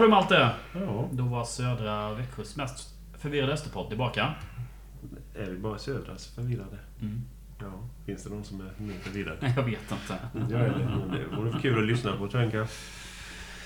Jaha 0.00 0.06
du 0.06 0.10
Malte. 0.10 0.50
Ja, 0.74 1.08
Då 1.12 1.24
var 1.24 1.44
södra 1.44 2.14
Växjös 2.14 2.56
mest 2.56 2.94
förvirrade 3.18 3.52
Österpodd 3.52 3.88
tillbaka. 3.88 4.34
är 5.34 5.50
vi 5.50 5.58
bara 5.58 5.78
södras 5.78 6.26
förvirrade? 6.26 6.78
Mm. 7.00 7.22
Ja, 7.60 7.72
finns 8.06 8.24
det 8.24 8.30
någon 8.30 8.44
som 8.44 8.60
är 8.60 8.82
mer 8.82 8.98
förvirrad? 9.02 9.36
Jag 9.56 9.62
vet 9.62 9.92
inte. 9.92 10.18
Jag 10.54 10.58
heller, 10.58 10.96
men 11.00 11.10
det 11.10 11.36
vore 11.36 11.60
kul 11.60 11.78
att 11.78 11.84
lyssna 11.84 12.16
på 12.16 12.28
tänker 12.28 12.58
jag. 12.58 12.66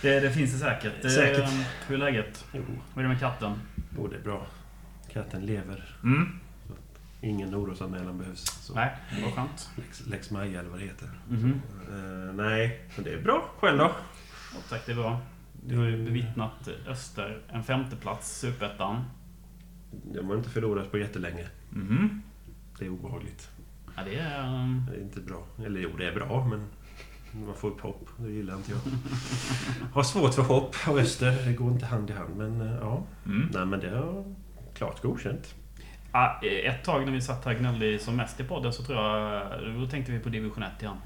Det, 0.02 0.20
det 0.20 0.30
finns 0.30 0.52
det 0.52 0.58
säkert. 0.58 1.10
Säkert. 1.12 1.50
Hur 1.86 1.94
är 1.94 1.98
läget? 1.98 2.44
Jo, 2.52 2.62
Vad 2.94 3.04
är 3.04 3.08
det 3.08 3.14
med 3.14 3.20
katten? 3.20 3.52
jo, 3.96 4.06
det 4.06 4.16
är 4.16 4.20
bra. 4.22 4.46
Katten 5.12 5.46
lever. 5.46 5.96
Mm. 6.02 6.28
Ingen 7.20 7.54
orosanmälan 7.54 8.18
behövs. 8.18 8.44
Så. 8.44 8.74
Nej, 8.74 8.96
vad 9.24 9.32
skönt. 9.34 9.70
Lex, 9.76 10.06
Lex 10.06 10.30
Maja 10.30 10.60
eller 10.60 10.70
vad 10.70 10.78
det 10.78 10.84
heter. 10.84 11.08
Mhm. 11.28 11.62
Eh, 11.92 12.34
nej, 12.34 12.80
men 12.96 13.04
det 13.04 13.12
är 13.12 13.22
bra. 13.22 13.44
Själv 13.58 13.78
då? 13.78 13.84
Ja, 14.54 14.58
tack, 14.68 14.86
det 14.86 14.92
är 14.92 14.96
bra. 14.96 15.20
Du 15.66 15.78
har 15.78 15.84
ju 15.84 16.04
bevittnat 16.04 16.68
Öster, 16.86 17.40
en 17.48 17.64
femteplats, 17.64 18.40
Superettan. 18.40 19.04
De 19.90 20.26
har 20.26 20.36
inte 20.36 20.50
förlorat 20.50 20.90
på 20.90 20.98
jättelänge. 20.98 21.46
Mhm. 21.70 22.22
Det 22.78 22.84
är 22.84 22.88
obehagligt. 22.88 23.50
Ja, 23.96 24.02
det 24.04 24.14
är... 24.14 24.42
Det 24.90 24.96
är 24.96 25.00
inte 25.00 25.20
bra. 25.20 25.46
Eller 25.66 25.80
jo, 25.80 25.90
det 25.98 26.06
är 26.08 26.14
bra, 26.14 26.46
men 26.50 26.66
man 27.46 27.54
får 27.54 27.68
upp 27.68 27.80
hopp. 27.80 28.08
Det 28.16 28.30
gillar 28.30 28.56
inte 28.56 28.70
jag. 28.70 28.80
Har 29.92 30.02
svårt 30.02 30.34
för 30.34 30.42
hopp 30.42 30.76
och 30.88 30.98
Öster. 30.98 31.46
Det 31.46 31.52
går 31.52 31.72
inte 31.72 31.86
hand 31.86 32.10
i 32.10 32.12
hand, 32.12 32.36
men 32.36 32.60
eh, 32.60 32.74
ja. 32.80 33.02
Mm. 33.26 33.48
Nej, 33.52 33.66
men 33.66 33.80
det 33.80 33.88
är 33.88 34.34
klart 34.74 35.02
godkänt. 35.02 35.54
Ja, 36.12 36.40
ett 36.42 36.84
tag 36.84 37.04
när 37.04 37.12
vi 37.12 37.20
satt 37.20 37.44
här 37.44 37.54
gnällde 37.54 37.98
som 37.98 38.16
mest 38.16 38.40
i 38.40 38.44
podden 38.44 38.72
så 38.72 38.82
tror 38.82 38.98
jag... 38.98 39.74
Då 39.80 39.86
tänkte 39.86 40.12
vi 40.12 40.18
på 40.18 40.28
division 40.28 40.62
1 40.62 40.82
igen. 40.82 40.96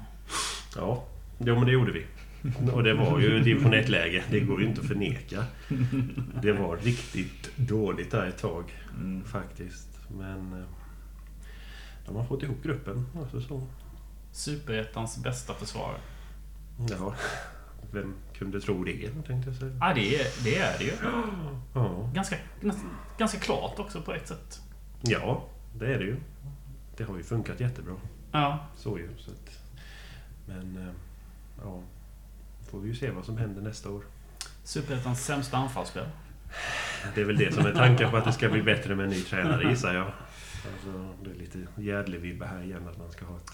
Ja, 0.75 1.03
jo, 1.37 1.55
men 1.55 1.65
det 1.65 1.71
gjorde 1.71 1.91
vi. 1.91 2.05
Och 2.73 2.83
det 2.83 2.93
var 2.93 3.19
ju 3.19 3.39
division 3.39 3.73
1-läge. 3.73 4.23
Det 4.31 4.39
går 4.39 4.61
ju 4.61 4.67
inte 4.67 4.81
att 4.81 4.87
förneka. 4.87 5.45
Det 6.41 6.51
var 6.51 6.77
riktigt 6.77 7.49
dåligt 7.55 8.11
där 8.11 8.27
ett 8.27 8.37
tag, 8.37 8.63
Mm. 8.99 9.23
faktiskt. 9.23 9.87
Men 10.17 10.53
eh, 10.53 10.65
de 12.05 12.15
har 12.15 12.23
fått 12.25 12.43
ihop 12.43 12.63
gruppen. 12.63 13.05
Alltså 13.19 13.41
så. 13.41 13.67
Superettans 14.31 15.23
bästa 15.23 15.53
försvar. 15.53 15.95
Ja, 16.89 17.15
vem 17.91 18.13
kunde 18.37 18.61
tro 18.61 18.83
det, 18.83 19.09
tänkte 19.27 19.49
jag 19.49 19.55
säga. 19.55 19.77
Ja, 19.79 19.93
det 19.93 20.15
är 20.21 20.27
det, 20.43 20.57
är 20.57 20.77
det 20.77 20.83
ju. 20.83 20.91
Ja. 21.73 22.09
Ganska, 22.13 22.35
ganska 23.17 23.39
klart 23.39 23.79
också 23.79 24.01
på 24.01 24.13
ett 24.13 24.27
sätt. 24.27 24.61
ja, 25.01 25.43
det 25.79 25.93
är 25.93 25.99
det 25.99 26.05
ju. 26.05 26.15
Det 26.97 27.03
har 27.03 27.17
ju 27.17 27.23
funkat 27.23 27.59
jättebra. 27.59 27.93
Ja. 28.31 28.67
Så 28.77 28.97
ju. 28.97 29.09
Så 29.17 29.31
att, 29.31 29.59
men 30.47 30.77
eh, 30.87 30.93
ja, 31.63 31.81
får 32.71 32.79
vi 32.79 32.87
ju 32.89 32.95
se 32.95 33.11
vad 33.11 33.25
som 33.25 33.37
händer 33.37 33.61
nästa 33.61 33.89
år. 33.89 34.03
Superettans 34.63 35.25
sämsta 35.25 35.57
anfallsspel. 35.57 36.05
Det 37.15 37.21
är 37.21 37.25
väl 37.25 37.37
det 37.37 37.53
som 37.53 37.65
är 37.65 37.73
tanken 37.73 38.11
på 38.11 38.17
att 38.17 38.25
det 38.25 38.33
ska 38.33 38.49
bli 38.49 38.61
bättre 38.61 38.95
med 38.95 39.03
en 39.03 39.09
ny 39.09 39.21
tränare 39.21 39.69
gissar 39.69 39.93
jag. 39.93 40.05
Alltså, 40.05 41.09
det 41.23 41.29
är 41.31 41.35
lite 41.35 41.57
Gärdle-vibbar 41.75 42.47
här 42.47 42.63
igen 42.63 42.87
att 42.91 42.97
man 42.97 43.11
ska 43.11 43.25
ha 43.25 43.35
ett 43.37 43.51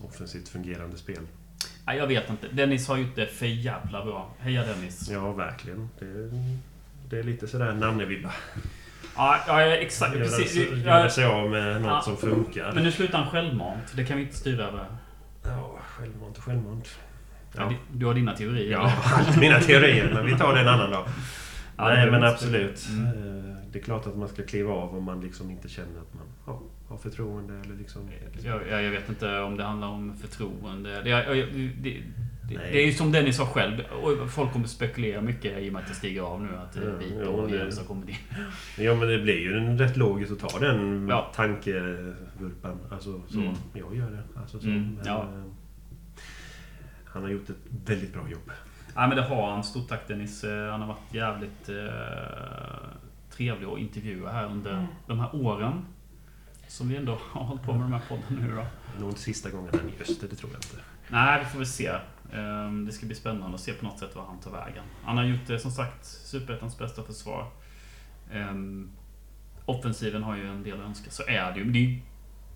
offensivt 0.00 0.48
fungerande 0.48 0.96
spel. 0.96 1.22
Nej, 1.86 1.98
jag 1.98 2.06
vet 2.06 2.30
inte. 2.30 2.48
Dennis 2.48 2.88
har 2.88 2.96
gjort 2.96 3.16
det 3.16 3.26
för 3.26 3.46
jävla 3.46 4.04
bra. 4.04 4.34
Heja 4.38 4.64
Dennis. 4.64 5.08
Ja, 5.10 5.32
verkligen. 5.32 5.88
Det, 5.98 6.30
det 7.10 7.18
är 7.18 7.22
lite 7.22 7.48
sådär 7.48 7.72
namnevibbar. 7.72 8.32
Ja, 9.16 9.38
ja 9.46 9.62
exakt. 9.62 10.14
Göra, 10.14 10.24
Precis. 10.24 10.56
göra 10.84 11.10
sig 11.10 11.24
av 11.24 11.50
med 11.50 11.82
något 11.82 11.90
Ja. 11.90 12.00
som 12.02 12.16
funkar. 12.16 12.72
Men 12.74 12.82
nu 12.84 12.92
slutar 12.92 13.18
han 13.18 13.30
självmant. 13.30 13.92
Det 13.96 14.04
kan 14.04 14.16
vi 14.16 14.22
inte 14.22 14.36
styra 14.36 14.64
över. 14.68 14.86
Ja, 15.44 15.78
självmant 15.82 16.38
och 16.38 16.44
självmant. 16.44 16.88
Ja. 17.56 17.62
Ja. 17.70 17.76
du- 17.92 18.06
har 18.06 18.14
dina 18.14 18.32
teorier. 18.36 18.70
Jag 18.72 18.80
allt 19.04 19.40
mina 19.40 19.60
teorier, 19.60 20.10
men 20.14 20.26
vi 20.26 20.32
tar 20.38 20.54
det 20.54 20.60
en 20.60 20.68
annan 20.68 20.90
dag. 20.90 21.04
Ja, 21.76 21.88
Nej, 21.88 22.10
men 22.10 22.24
absolut. 22.24 22.86
Mm. 22.90 23.06
Eh, 23.06 23.54
Det 23.72 23.78
är 23.78 23.82
klart 23.82 24.06
att 24.06 24.16
man 24.16 24.28
ska 24.28 24.42
kliva 24.42 24.72
av 24.72 24.94
om 24.96 25.04
man 25.04 25.20
liksom 25.20 25.50
inte 25.50 25.68
känner 25.68 26.00
att 26.00 26.14
man 26.14 26.22
ja, 26.46 26.62
har 26.88 26.96
förtroende 26.96 27.54
eller 27.64 27.74
liksom... 27.74 28.08
Jag, 28.42 28.60
jag, 28.70 28.82
jag 28.82 28.90
vet 28.90 29.08
inte 29.08 29.38
om 29.40 29.56
det 29.56 29.64
handlar 29.64 29.88
om 29.88 30.16
förtroende. 30.16 31.02
Det, 31.02 31.10
jag, 31.10 31.36
jag, 31.36 31.48
det, 31.54 31.72
det, 31.82 32.00
det 32.48 32.82
är 32.82 32.86
ju 32.86 32.92
som 32.92 33.12
Dennis 33.12 33.36
sa 33.36 33.46
själv. 33.46 33.82
Folk 34.28 34.52
kommer 34.52 34.66
spekulera 34.66 35.20
mycket 35.20 35.58
i 35.58 35.68
och 35.68 35.72
med 35.72 35.82
att 35.82 35.88
det 35.88 35.94
stiger 35.94 36.22
av 36.22 36.42
nu. 36.42 36.48
Att 36.56 36.72
det 36.72 36.80
är 36.80 36.84
Ja, 37.18 37.22
ja, 37.24 37.28
och 37.28 37.50
Jens 37.50 37.78
har 37.78 37.84
kommit 37.86 38.08
in. 38.08 38.16
Ja, 38.84 38.94
men 38.94 39.08
det 39.08 39.18
blir 39.18 39.38
ju 39.40 39.76
rätt 39.76 39.96
logiskt 39.96 40.32
att 40.32 40.38
ta 40.52 40.58
den 40.58 41.08
Ja. 41.10 41.32
tankevurpan. 41.34 42.78
Alltså, 42.90 43.20
så. 43.28 43.38
Mm. 43.40 43.54
Jag 43.74 43.96
gör 43.96 44.10
det. 44.10 44.40
Alltså, 44.40 44.58
så. 44.60 44.66
Mm, 44.66 44.94
Men, 44.94 45.06
ja. 45.06 45.28
Eh, 47.12 47.14
Han 47.14 47.22
har 47.22 47.30
gjort 47.30 47.50
ett 47.50 47.56
väldigt 47.86 48.12
bra 48.12 48.28
jobb. 48.28 48.50
Nej 48.96 49.08
men 49.08 49.16
det 49.16 49.22
har 49.22 49.50
han. 49.50 49.64
Stort 49.64 49.88
tack 49.88 50.08
Dennis. 50.08 50.44
Eh, 50.44 50.70
Han 50.70 50.80
har 50.80 50.88
varit 50.88 51.14
jävligt 51.14 51.68
eh, 51.68 52.88
trevlig 53.30 53.66
att 53.66 53.78
intervjua 53.78 54.32
här 54.32 54.44
under 54.46 54.86
de 55.06 55.20
här 55.20 55.34
åren. 55.36 55.84
Som 56.68 56.88
vi 56.88 56.96
ändå 56.96 57.18
har 57.30 57.44
hållit 57.44 57.62
på 57.62 57.72
med 57.72 57.80
de 57.82 57.92
här 57.92 58.02
podden 58.08 58.24
nu 58.48 58.54
då. 58.56 58.66
Nog 59.04 59.18
sista 59.18 59.50
gången 59.50 59.68
han 59.72 59.80
är 59.88 59.92
i 59.92 60.00
öster, 60.00 60.28
det 60.28 60.36
tror 60.36 60.52
jag 60.52 60.58
inte. 60.58 60.84
Nej, 61.08 61.40
vi 61.40 61.46
får 61.46 61.58
väl 61.58 61.66
se. 61.66 61.92
Ehm, 62.32 62.86
Det 62.86 62.92
ska 62.92 63.06
bli 63.06 63.14
spännande 63.14 63.54
att 63.54 63.60
se 63.60 63.72
på 63.72 63.84
något 63.84 63.98
sätt 63.98 64.16
vad 64.16 64.24
han 64.26 64.40
tar 64.40 64.50
vägen. 64.50 64.84
Han 65.04 65.16
har 65.16 65.24
gjort 65.24 65.46
det 65.46 65.58
som 65.58 65.70
sagt 65.70 66.04
Superettans 66.04 66.78
bästa 66.78 67.02
försvar. 67.02 67.50
Ehm, 68.32 68.90
Offensiven 69.64 70.22
har 70.22 70.36
ju 70.36 70.48
en 70.48 70.62
del 70.62 70.80
att 70.80 70.86
önska. 70.86 71.10
Så 71.10 71.22
är 71.22 71.52
det 71.52 71.58
ju. 71.58 71.64
Men 71.64 71.72
det 71.72 71.78
är 71.78 71.82
ju 71.82 72.00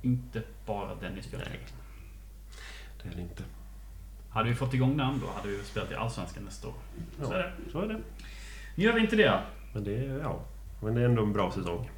inte 0.03 0.43
bara 0.67 0.95
Dennis 0.95 1.27
fel. 1.27 1.41
Nej. 1.51 1.61
Det 3.03 3.09
är 3.09 3.15
det 3.17 3.23
inte. 3.23 3.43
Hade 4.37 4.49
vi 4.49 4.55
fått 4.55 4.75
igång 4.75 4.97
den 4.97 5.21
då 5.21 5.27
hade 5.37 5.49
vi 5.49 5.63
spelat 5.65 5.91
i 5.91 5.95
Allsvenskan 5.95 6.45
nästa 6.45 6.69
år. 6.69 6.75
Så 7.23 7.33
är 7.33 7.39
det. 7.39 7.53
så 7.73 7.81
är 7.81 7.89
det. 7.89 8.01
Nu 8.75 8.85
gör 8.85 8.93
vi 8.93 9.01
inte 9.01 9.17
det. 9.17 9.41
Men 9.73 9.85
det 9.85 9.97
är, 10.07 10.19
ja. 10.19 10.41
Men 10.81 10.95
det 10.95 11.01
är 11.01 11.05
ändå 11.05 11.23
en 11.23 11.33
bra 11.33 11.53
säsong. 11.53 11.91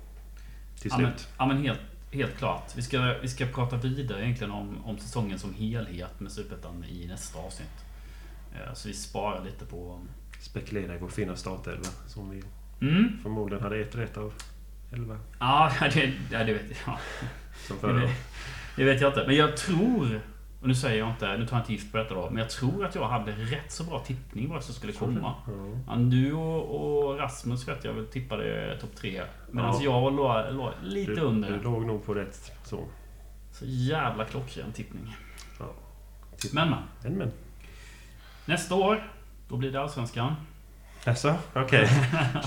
Till 0.81 0.91
Ja 0.95 0.99
men, 0.99 1.11
slut. 1.13 1.29
ja, 1.39 1.47
men 1.47 1.57
helt, 1.63 1.81
helt 2.13 2.37
klart. 2.39 2.73
Vi 2.77 2.83
ska, 2.83 3.15
vi 3.23 3.29
ska 3.29 3.47
prata 3.47 3.77
vidare 3.77 4.25
egentligen 4.25 4.51
om, 4.53 4.85
om 4.85 4.99
säsongen 4.99 5.39
som 5.39 5.55
helhet 5.55 6.21
med 6.21 6.33
Superettan 6.33 6.85
i 6.85 7.07
nästa 7.07 7.39
avsnitt. 7.39 7.85
Eh, 8.55 8.75
Så 8.75 8.89
vi 8.89 8.95
sparar 8.95 9.45
lite 9.45 9.65
på... 9.65 10.01
Spekulera 10.41 10.95
i 10.95 10.99
vår 10.99 11.09
fina 11.09 11.37
startelva 11.37 11.89
som 12.07 12.31
vi 12.31 12.43
Mm. 12.81 13.19
förmodligen 13.23 13.63
hade 13.65 13.77
ett 13.81 13.95
rätt 13.95 14.17
av 14.17 14.33
elva 14.93 15.19
Ja, 15.41 15.73
det, 15.95 16.13
ja, 16.31 16.45
det 16.45 16.53
vet 16.53 16.63
jag. 16.87 16.99
som 17.67 17.77
förra 17.79 17.97
året. 18.05 18.11
det 18.77 18.85
vet 18.85 19.01
jag 19.01 19.11
inte. 19.11 19.25
Men 19.27 19.37
jag 19.37 19.57
tror... 19.57 20.21
Och 20.61 20.69
nu 20.69 20.75
säger 20.75 20.99
jag 20.99 21.09
inte, 21.09 21.37
nu 21.37 21.47
tar 21.47 21.57
jag 21.57 21.63
inte 21.63 21.73
gift 21.73 21.93
på 21.93 21.99
detta 21.99 22.15
då. 22.15 22.29
Men 22.31 22.39
jag 22.39 22.51
tror 22.51 22.85
att 22.85 22.95
jag 22.95 23.09
hade 23.09 23.33
rätt 23.33 23.73
så 23.73 23.85
bra 23.85 23.99
tippning 23.99 24.49
vad 24.49 24.65
som 24.65 24.75
skulle 24.75 24.93
komma. 24.93 25.35
Ja. 25.47 25.53
Ja, 25.89 25.95
du 25.97 26.33
och, 26.33 27.05
och 27.09 27.19
Rasmus 27.19 27.69
vet 27.69 27.85
jag 27.85 27.93
väl 27.93 28.07
tippade 28.07 28.79
topp 28.81 28.97
tre. 28.97 29.23
Medan 29.51 29.71
Ja. 29.75 29.81
jag 29.83 30.13
låg, 30.17 30.55
låg 30.55 30.73
lite 30.83 31.13
Du, 31.13 31.21
under. 31.21 31.51
du 31.51 31.63
låg 31.63 31.87
nog 31.87 32.07
på 32.07 32.15
rätt 32.15 32.53
så. 32.65 32.85
Så 33.53 33.65
jävla 33.67 34.25
klockren 34.25 34.73
tippning. 34.73 35.17
Ja. 35.59 35.67
Tipp- 36.37 36.53
Men 36.53 36.71
men. 36.71 36.79
Men 37.03 37.13
men. 37.13 37.33
Nästa 38.45 38.75
år, 38.75 39.11
då 39.49 39.57
blir 39.57 39.73
det 39.73 39.81
Allsvenskan. 39.81 40.35
Jaså? 41.05 41.35
Okej. 41.55 41.89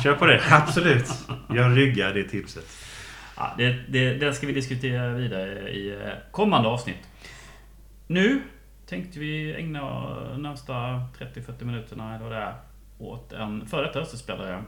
Kör 0.04 0.16
på 0.16 0.26
det. 0.26 0.42
Absolut. 0.52 1.10
Jag 1.50 1.78
ryggar 1.78 2.14
det 2.14 2.24
tipset. 2.24 2.66
Ja, 3.38 3.54
det, 3.58 3.74
det, 3.90 4.14
den 4.14 4.36
ska 4.36 4.48
vi 4.48 4.54
diskutera 4.54 5.10
vidare 5.14 5.70
i 5.70 5.92
eh, 5.94 6.10
kommande 6.32 6.70
avsnitt. 6.70 6.98
Nu 8.12 8.42
tänkte 8.86 9.20
vi 9.20 9.56
ägna 9.56 9.80
de 10.30 10.42
närmsta 10.42 10.74
30-40 10.74 11.64
minuterna 11.64 12.16
eller 12.16 12.24
vad 12.24 12.32
det 12.34 12.38
är 12.38 12.56
åt 12.98 13.34
en 13.34 13.66
före 13.66 13.88
detta 13.88 14.00
Österspelare. 14.00 14.64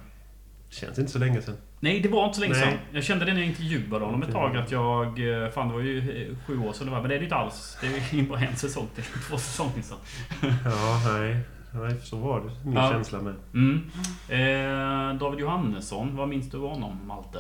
Känns 0.70 1.00
inte 1.00 1.12
så 1.12 1.20
länge 1.20 1.42
sedan. 1.42 1.56
Nej, 1.80 2.00
det 2.00 2.10
var 2.10 2.24
inte 2.26 2.36
så 2.36 2.42
länge 2.42 2.54
Nej. 2.54 2.62
sedan. 2.64 2.80
Jag 2.92 3.04
kände 3.04 3.26
det 3.26 3.34
när 3.34 3.40
jag 3.40 3.50
intervjuade 3.50 4.06
honom 4.06 4.24
ett 4.24 4.32
tag 4.32 4.58
att 4.58 4.72
jag... 4.72 5.44
eh, 5.44 5.50
Fan, 5.50 5.68
det 5.68 5.74
var 5.74 5.82
ju 5.82 6.28
eh, 6.32 6.38
sju 6.48 6.60
år 6.60 6.74
sedan 6.74 6.86
det 6.88 6.92
var. 6.92 7.02
Men 7.02 7.10
det 7.10 7.16
är 7.16 7.20
det 7.20 7.24
inte 7.24 7.36
alls. 7.36 7.78
Det 7.82 7.88
är 7.88 8.16
ju 8.16 8.28
bara 8.30 8.40
en 8.40 8.56
säsong 8.56 8.88
till. 8.96 9.04
Två 9.30 9.38
säsonger 9.38 9.82
sedan. 9.82 9.98
Ja, 10.66 11.02
nej. 11.14 11.38
Nej, 11.76 12.00
så 12.02 12.18
var 12.18 12.40
det. 12.42 12.52
Min 12.66 12.74
Ja. 12.74 12.90
känsla 12.92 13.22
med. 13.22 13.36
Mm. 13.54 13.92
Eh, 14.30 15.20
David 15.20 15.40
Johannesson, 15.40 16.16
vad 16.16 16.30
minns 16.30 16.50
du 16.50 16.58
av 16.58 16.70
honom, 16.70 17.08
Malte? 17.08 17.40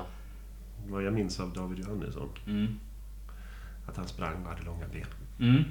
Vad 0.87 1.03
jag 1.03 1.13
minns 1.13 1.39
av 1.39 1.53
David 1.53 1.79
Johannesson. 1.79 2.29
Mm. 2.47 2.79
Att 3.87 3.97
han 3.97 4.07
sprang 4.07 4.43
och 4.43 4.49
hade 4.49 4.63
långa 4.63 4.85
ben. 4.93 5.05
Mm. 5.39 5.63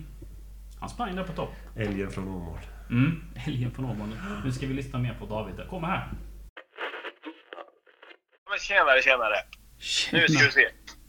Han 0.81 0.89
sprang 0.89 1.17
där 1.17 1.25
på 1.25 1.33
topp. 1.33 1.53
Älgen 1.77 2.11
från 2.11 2.29
Åmål. 2.29 2.59
Mm, 2.91 3.23
helgen 3.37 3.71
på 3.71 3.83
Norrbotten. 3.83 4.19
Nu 4.45 4.53
ska 4.53 4.67
vi 4.67 4.75
lyssna 4.75 4.99
mer 4.99 5.15
på 5.21 5.27
David. 5.27 5.69
Kommer 5.71 5.89
här. 5.89 6.09
Men 8.51 8.59
tjenare, 8.59 9.03
tjenare. 9.03 9.37
Nu 10.13 10.29
ska 10.29 10.39
Tjena. 10.39 10.45
vi 10.45 10.51
se. 10.53 10.69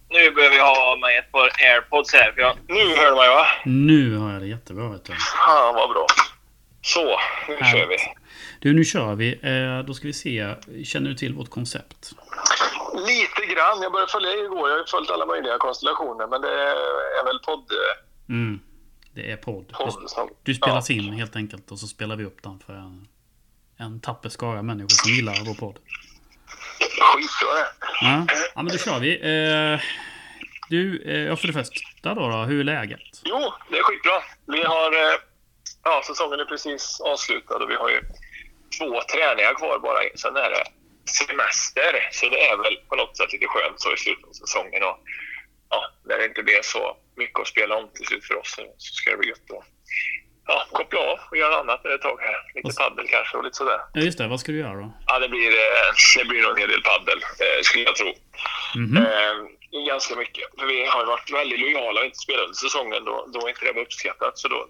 Nu 0.09 0.31
behöver 0.31 0.55
jag 0.55 0.75
ha 0.75 0.97
med 1.01 1.19
ett 1.19 1.31
par 1.31 1.49
airpods 1.71 2.13
här. 2.13 2.31
För 2.31 2.41
jag... 2.41 2.57
Nu 2.67 2.95
hör 2.95 3.09
du 3.11 3.15
mig 3.15 3.29
va? 3.29 3.45
Nu 3.65 4.17
har 4.17 4.33
jag 4.33 4.41
det 4.41 4.47
jättebra 4.47 4.89
vet 4.89 5.05
du. 5.05 5.13
Fan 5.13 5.75
vad 5.75 5.89
bra. 5.89 6.05
Så, 6.81 7.19
nu 7.47 7.55
Härligt. 7.55 7.71
kör 7.81 7.87
vi. 7.87 7.97
Du, 8.59 8.73
nu 8.73 8.83
kör 8.83 9.15
vi. 9.15 9.29
Eh, 9.43 9.85
då 9.87 9.93
ska 9.93 10.07
vi 10.07 10.13
se. 10.13 10.55
Känner 10.85 11.09
du 11.09 11.15
till 11.15 11.33
vårt 11.33 11.49
koncept? 11.49 12.11
Lite 13.07 13.53
grann. 13.53 13.81
Jag 13.81 13.91
började 13.91 14.11
följa 14.11 14.31
igår. 14.33 14.69
Jag 14.69 14.77
har 14.77 14.85
följt 14.85 15.09
alla 15.11 15.25
möjliga 15.25 15.57
konstellationer. 15.57 16.27
Men 16.27 16.41
det 16.41 16.53
är 17.19 17.25
väl 17.25 17.39
podd... 17.45 17.65
Mm. 18.29 18.59
Det 19.13 19.31
är 19.31 19.37
podd. 19.37 19.73
Du 20.43 20.53
spelas 20.55 20.89
in 20.89 21.13
helt 21.13 21.35
enkelt 21.35 21.71
och 21.71 21.79
så 21.79 21.87
spelar 21.87 22.15
vi 22.15 22.23
upp 22.25 22.43
den 22.43 22.59
för 22.59 22.73
en, 22.73 23.07
en 23.77 23.99
tapper 24.01 24.29
skara 24.29 24.61
människor 24.61 24.87
som 24.89 25.11
gillar 25.11 25.45
vår 25.45 25.53
podd. 25.53 25.79
Skitbra 26.79 27.53
det. 27.53 27.67
Ja, 28.01 28.25
ja 28.55 28.61
men 28.61 28.67
då 28.71 28.77
kör 28.77 28.99
vi. 28.99 29.11
Eh, 29.15 29.79
du, 30.69 31.01
eh, 31.03 31.35
för 31.35 31.47
det 31.47 31.53
första 31.53 32.13
då, 32.13 32.29
då, 32.29 32.37
hur 32.37 32.59
är 32.59 32.63
läget? 32.63 33.01
Jo, 33.25 33.53
det 33.69 33.77
är 33.77 33.83
skitbra. 33.83 34.23
Vi 34.45 34.63
har... 34.63 34.91
eh, 34.93 35.19
Ja, 35.85 36.01
säsongen 36.07 36.39
är 36.39 36.45
precis 36.45 37.01
avslutad 37.01 37.55
och 37.55 37.69
vi 37.69 37.75
har 37.75 37.89
ju 37.89 38.01
två 38.77 39.01
träningar 39.13 39.53
kvar 39.53 39.79
bara. 39.79 39.99
Sen 40.15 40.35
är 40.35 40.49
det 40.55 40.63
semester, 41.19 41.91
så 42.11 42.29
det 42.29 42.41
är 42.49 42.57
väl 42.63 42.75
på 42.89 42.95
något 42.95 43.17
sätt 43.17 43.33
lite 43.33 43.47
skönt 43.47 43.81
så 43.81 43.93
i 43.93 43.97
slutet 43.97 44.25
av 44.29 44.33
säsongen. 44.33 44.83
Och, 44.89 44.97
ja, 45.69 45.91
när 46.05 46.17
det 46.17 46.25
inte 46.25 46.43
blir 46.43 46.61
så 46.61 46.97
mycket 47.15 47.39
att 47.39 47.47
spela 47.47 47.75
om 47.75 47.89
till 47.93 48.05
slut 48.05 48.25
för 48.25 48.35
oss 48.37 48.55
så 48.55 48.63
ska 48.77 49.11
det 49.11 49.17
bli 49.17 49.29
gött 49.29 49.51
att 49.57 49.65
ja, 50.47 50.65
koppla 50.71 50.99
av 50.99 51.19
och 51.31 51.37
göra 51.37 51.55
annat 51.59 51.85
ett 51.85 52.01
tag 52.01 52.17
här. 52.21 52.37
Lite 52.55 52.75
paddel 52.77 53.07
kanske 53.07 53.37
och 53.37 53.43
lite 53.43 53.57
sådär. 53.57 53.79
Ja, 53.93 54.01
just 54.01 54.17
det. 54.17 54.27
Vad 54.27 54.39
ska 54.39 54.51
du 54.51 54.59
göra 54.59 54.73
då? 54.73 54.93
Ja, 55.07 55.19
det 55.19 55.29
blir, 55.29 55.51
eh, 55.51 55.89
det 56.17 56.25
blir 56.25 56.41
nog 56.41 56.51
en 56.51 56.57
hel 56.57 56.69
del 56.69 56.81
paddel, 56.81 57.19
eh, 57.43 57.61
skulle 57.61 57.83
jag 57.83 57.95
tro. 57.95 58.13
Mhm. 58.75 58.97
Eh, 58.97 59.35
ganska 59.91 60.15
mycket. 60.15 60.43
För 60.59 60.65
vi 60.65 60.85
har 60.85 61.05
varit 61.05 61.31
väldigt 61.31 61.59
lojala 61.59 61.99
och 61.99 62.05
inte 62.05 62.17
spelat 62.17 62.43
under 62.43 62.55
säsongen 62.55 63.05
då, 63.05 63.29
då 63.33 63.49
inte 63.49 63.65
det 63.65 63.71
var 63.71 63.81
uppskattat. 63.81 64.37
Så 64.37 64.47
då, 64.47 64.67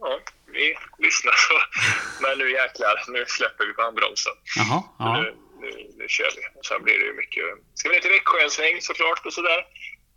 ja, 0.00 0.20
vi 0.52 0.76
lyssnar. 0.98 1.34
Så. 1.36 1.54
Men 2.22 2.38
nu 2.38 2.52
jäklar, 2.52 3.04
nu 3.08 3.24
släpper 3.28 3.66
vi 3.66 3.72
på 3.72 3.82
handbromsen. 3.82 4.32
Jaha, 4.56 4.82
ja. 4.98 5.16
Nu, 5.16 5.34
nu, 5.60 5.70
nu 5.98 6.08
kör 6.08 6.30
vi. 6.36 6.42
Sen 6.68 6.82
blir 6.82 6.98
det 6.98 7.04
ju 7.04 7.14
mycket... 7.14 7.44
Ska 7.74 7.88
vi 7.88 7.94
ner 7.94 8.00
till 8.02 8.10
Växjö 8.10 8.38
en 8.42 8.50
sväng 8.50 8.80
såklart 8.80 9.26
och 9.26 9.32
sådär. 9.32 9.60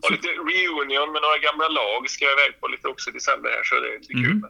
Och 0.04 0.12
lite 0.12 0.28
reunion 0.28 1.12
med 1.14 1.22
några 1.22 1.38
gamla 1.38 1.68
lag 1.68 2.10
ska 2.10 2.26
jag 2.26 2.34
iväg 2.34 2.60
på 2.62 2.68
lite 2.68 2.88
också 2.88 3.10
i 3.10 3.14
december 3.14 3.50
här 3.50 3.64
så 3.64 3.76
det 3.80 3.88
är 3.96 4.00
lite 4.00 4.14
kul. 4.14 4.34
Mhm. 4.36 4.50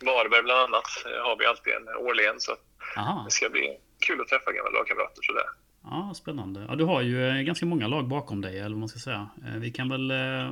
Varberg 0.00 0.42
bland 0.42 0.60
annat 0.60 0.88
eh, 1.06 1.22
har 1.26 1.36
vi 1.38 1.46
alltid 1.46 1.72
en 1.72 1.88
årligen 1.96 2.40
så 2.40 2.52
Aha. 2.96 3.22
det 3.24 3.30
ska 3.30 3.48
bli 3.48 3.76
kul 4.06 4.20
att 4.20 4.28
träffa 4.28 4.52
gamla 4.52 4.70
lagkamrater 4.70 5.22
sådär. 5.22 5.44
Ja, 5.84 6.12
spännande. 6.16 6.66
Ja, 6.68 6.74
du 6.74 6.84
har 6.84 7.00
ju 7.02 7.28
eh, 7.28 7.34
ganska 7.42 7.66
många 7.66 7.88
lag 7.88 8.08
bakom 8.08 8.40
dig, 8.40 8.58
eller 8.58 8.68
vad 8.70 8.78
man 8.78 8.88
ska 8.88 8.98
säga. 8.98 9.28
Eh, 9.46 9.60
Vi 9.60 9.70
kan 9.70 9.88
väl 9.88 10.10
eh, 10.10 10.50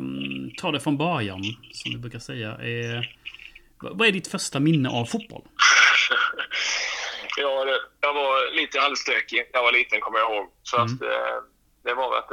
ta 0.59 0.71
det 0.71 0.81
från 0.81 0.97
början, 0.99 1.43
som 1.73 1.93
vi 1.93 1.99
brukar 1.99 2.19
säga. 2.19 2.49
Eh, 2.51 3.03
vad 3.81 4.09
är 4.09 4.13
ditt 4.13 4.29
första 4.29 4.61
minne 4.61 4.89
av 4.89 5.05
fotboll? 5.05 5.43
var- 7.43 7.81
jag 8.01 8.15
var 8.15 8.55
lite 8.57 8.81
halvstökig. 8.81 9.43
Jag 9.53 9.63
var 9.63 9.73
liten 9.73 10.01
kommer 10.01 10.19
jag 10.19 10.33
ihåg. 10.35 10.47
Så 10.63 10.77
Mm. 10.77 10.87
att 10.95 11.03
eh, 11.03 11.37
det 11.85 11.95
var 11.95 12.11
väl 12.11 12.19
att 12.19 12.29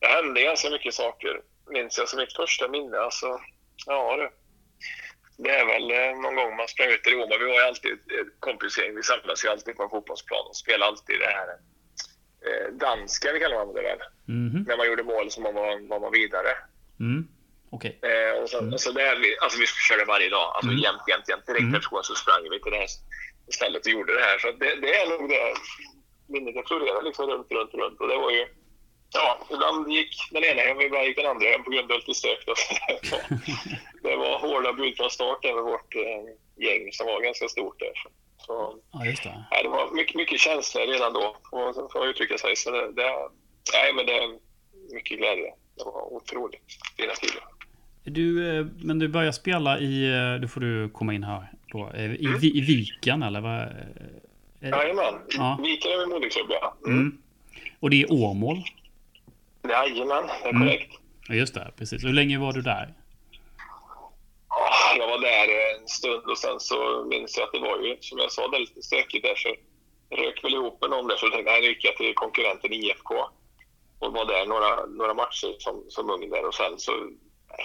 det, 0.00 0.06
det 0.06 0.12
hände 0.12 0.42
ganska 0.42 0.70
mycket 0.70 0.94
saker. 0.94 1.40
Minns 1.70 1.98
jag 1.98 2.08
som 2.08 2.18
mitt 2.18 2.36
första 2.36 2.68
minne. 2.68 2.98
Alltså, 2.98 3.40
ja 3.86 4.16
du. 4.16 4.30
Det 5.42 5.50
är 5.50 5.66
väl 5.66 5.90
eh, 5.90 6.20
någon 6.22 6.34
gång 6.34 6.56
man 6.56 6.68
sprang 6.68 6.88
ut 6.88 7.06
i 7.06 7.10
Roma. 7.10 7.36
Vi 7.38 7.44
var 7.44 7.54
ju 7.54 7.60
alltid 7.60 7.92
ett 7.92 7.98
ett 8.20 8.40
kompisgäng. 8.40 8.94
Vi 8.96 9.02
samlades 9.02 9.44
ju 9.44 9.48
alltid 9.48 9.76
på 9.76 9.82
en 9.82 9.90
fotbollsplan 9.90 10.46
och 10.48 10.56
spelade 10.56 10.84
alltid 10.84 11.20
det 11.20 11.26
här 11.38 11.48
eh, 12.46 12.72
danska, 12.72 13.32
vi 13.32 13.40
kallar 13.40 13.74
det 13.74 13.82
väl. 13.82 13.98
Mhm. 14.26 14.64
När 14.68 14.76
man 14.76 14.86
gjorde 14.86 15.02
mål 15.02 15.30
så 15.30 15.42
var 15.42 15.52
man, 15.52 15.88
var 15.88 16.00
man 16.00 16.12
vidare. 16.12 16.52
Mm. 17.00 17.28
Okej. 17.70 17.98
Eh, 18.02 18.42
och 18.42 18.50
sen, 18.50 18.78
så 18.78 18.92
där, 18.92 19.16
vi, 19.16 19.38
alltså 19.38 19.58
vi 19.60 19.66
körde 19.66 20.04
varje 20.04 20.28
dag, 20.30 20.52
alltså 20.54 20.70
Mm. 20.70 20.82
jämt, 20.82 21.02
jämt, 21.08 21.28
jämt. 21.28 21.46
Direkt 21.46 21.60
Mm. 21.62 21.74
efter 21.74 22.02
så 22.02 22.14
sprang 22.14 22.42
vi 22.50 22.60
till 22.62 22.72
det 22.72 22.78
här 22.78 22.88
stället 23.52 23.86
och 23.86 23.92
gjorde 23.92 24.14
det 24.14 24.24
här. 24.24 24.38
Så 24.38 24.52
det, 24.52 24.74
det 24.74 24.94
är 25.00 25.06
nog 25.10 25.28
det 25.28 25.54
minnet 26.26 26.54
jag 26.54 26.66
florerar 26.68 27.02
liksom 27.02 27.30
runt, 27.30 27.50
runt, 27.50 27.74
runt. 27.74 28.00
Och 28.00 28.08
det 28.08 28.16
var 28.16 28.30
ju, 28.30 28.46
ja, 29.14 29.38
ibland 29.54 29.92
gick 29.92 30.12
den 30.32 30.44
ena 30.44 30.60
hem, 30.62 30.80
ibland 30.80 31.04
gick 31.06 31.16
den 31.16 31.26
andra 31.26 31.46
hem 31.48 31.64
på 31.64 31.70
grund 31.70 31.92
av 31.92 31.98
lite 31.98 32.14
stök. 32.14 32.40
det, 34.02 34.16
var, 34.16 34.38
hårda 34.38 34.72
bud 34.72 34.96
från 34.96 35.10
start 35.10 35.44
över 35.44 35.62
vårt 35.62 35.94
eh, 35.94 36.22
gäng 36.66 36.92
som 36.92 37.06
var 37.06 37.20
ganska 37.22 37.48
stort 37.48 37.78
där. 37.78 37.92
Så, 38.46 38.74
Ja, 38.92 39.04
just 39.06 39.22
det. 39.22 39.44
nej, 39.50 39.62
det 39.62 39.68
var 39.68 39.90
mycket, 39.94 40.14
mycket 40.16 40.40
känslor 40.40 40.82
redan 40.86 41.12
då, 41.12 41.36
får 41.50 41.98
man- 42.00 42.08
uttrycka 42.10 42.38
sig. 42.38 42.56
Så 42.56 42.70
det, 42.70 42.92
det, 42.92 43.10
nej, 43.74 43.92
men 43.96 44.06
det 44.06 44.12
är 44.12 44.28
mycket 44.94 45.18
glädje. 45.18 45.52
Det 45.76 45.84
var 45.84 46.12
otroligt 46.12 46.60
fina 46.96 47.12
tider. 47.12 47.42
Du, 48.04 48.58
eh, 48.58 48.66
men 48.76 48.98
du 48.98 49.08
börjar 49.08 49.32
spela 49.32 49.78
i, 49.78 50.08
eh, 50.14 50.40
då 50.42 50.48
får 50.48 50.60
du 50.60 50.88
komma 50.90 51.14
in 51.14 51.24
här, 51.24 51.52
då, 51.72 51.90
i, 51.96 52.04
Mm. 52.26 52.38
I 52.42 52.60
Viken 52.60 53.22
eller 53.22 53.40
vad? 53.40 53.68
Jajamän. 54.60 55.14
Ja. 55.28 55.58
Viken 55.64 55.90
är 55.92 55.98
min 55.98 56.08
moderklubb, 56.08 56.46
ja. 56.50 56.76
Mm. 56.86 56.98
Mm. 56.98 57.18
Och 57.80 57.90
det 57.90 58.02
är 58.02 58.12
Åmål? 58.12 58.58
Jajamän, 59.68 60.26
det 60.26 60.48
är 60.48 60.50
Mm. 60.50 60.62
korrekt. 60.62 60.92
Ja, 61.28 61.34
just 61.34 61.54
det. 61.54 61.72
Precis. 61.78 62.04
Hur 62.04 62.12
länge 62.12 62.38
var 62.38 62.52
du 62.52 62.62
där? 62.62 62.94
Jag 64.98 65.08
var 65.08 65.18
där 65.18 65.48
en 65.80 65.88
stund 65.88 66.24
och 66.30 66.38
sen 66.38 66.60
så 66.60 67.04
minns 67.10 67.36
jag 67.38 67.44
att 67.46 67.52
det 67.52 67.58
var 67.60 67.78
ju, 67.78 67.96
som 68.00 68.18
jag 68.18 68.32
sa, 68.32 68.48
det 68.48 68.58
lite 68.58 68.82
stökigt 68.82 69.24
där. 69.26 69.34
Så 69.34 69.48
rök 70.16 70.44
väl 70.44 70.54
ihop 70.54 70.80
med 70.80 70.90
någon 70.90 71.08
där 71.08 71.16
så 71.16 71.28
tänkte 71.30 71.52
jag, 71.52 71.62
gick 71.64 71.84
jag 71.84 71.96
till 71.96 72.14
konkurrenten 72.14 72.72
IFK. 72.72 73.14
Och 73.98 74.12
var 74.12 74.24
där 74.24 74.46
några, 74.46 74.86
några 74.86 75.14
matcher 75.14 75.54
som, 75.58 75.84
som 75.88 76.10
ung 76.10 76.30
där 76.30 76.46
och 76.46 76.54
sen 76.54 76.78
så, 76.78 76.92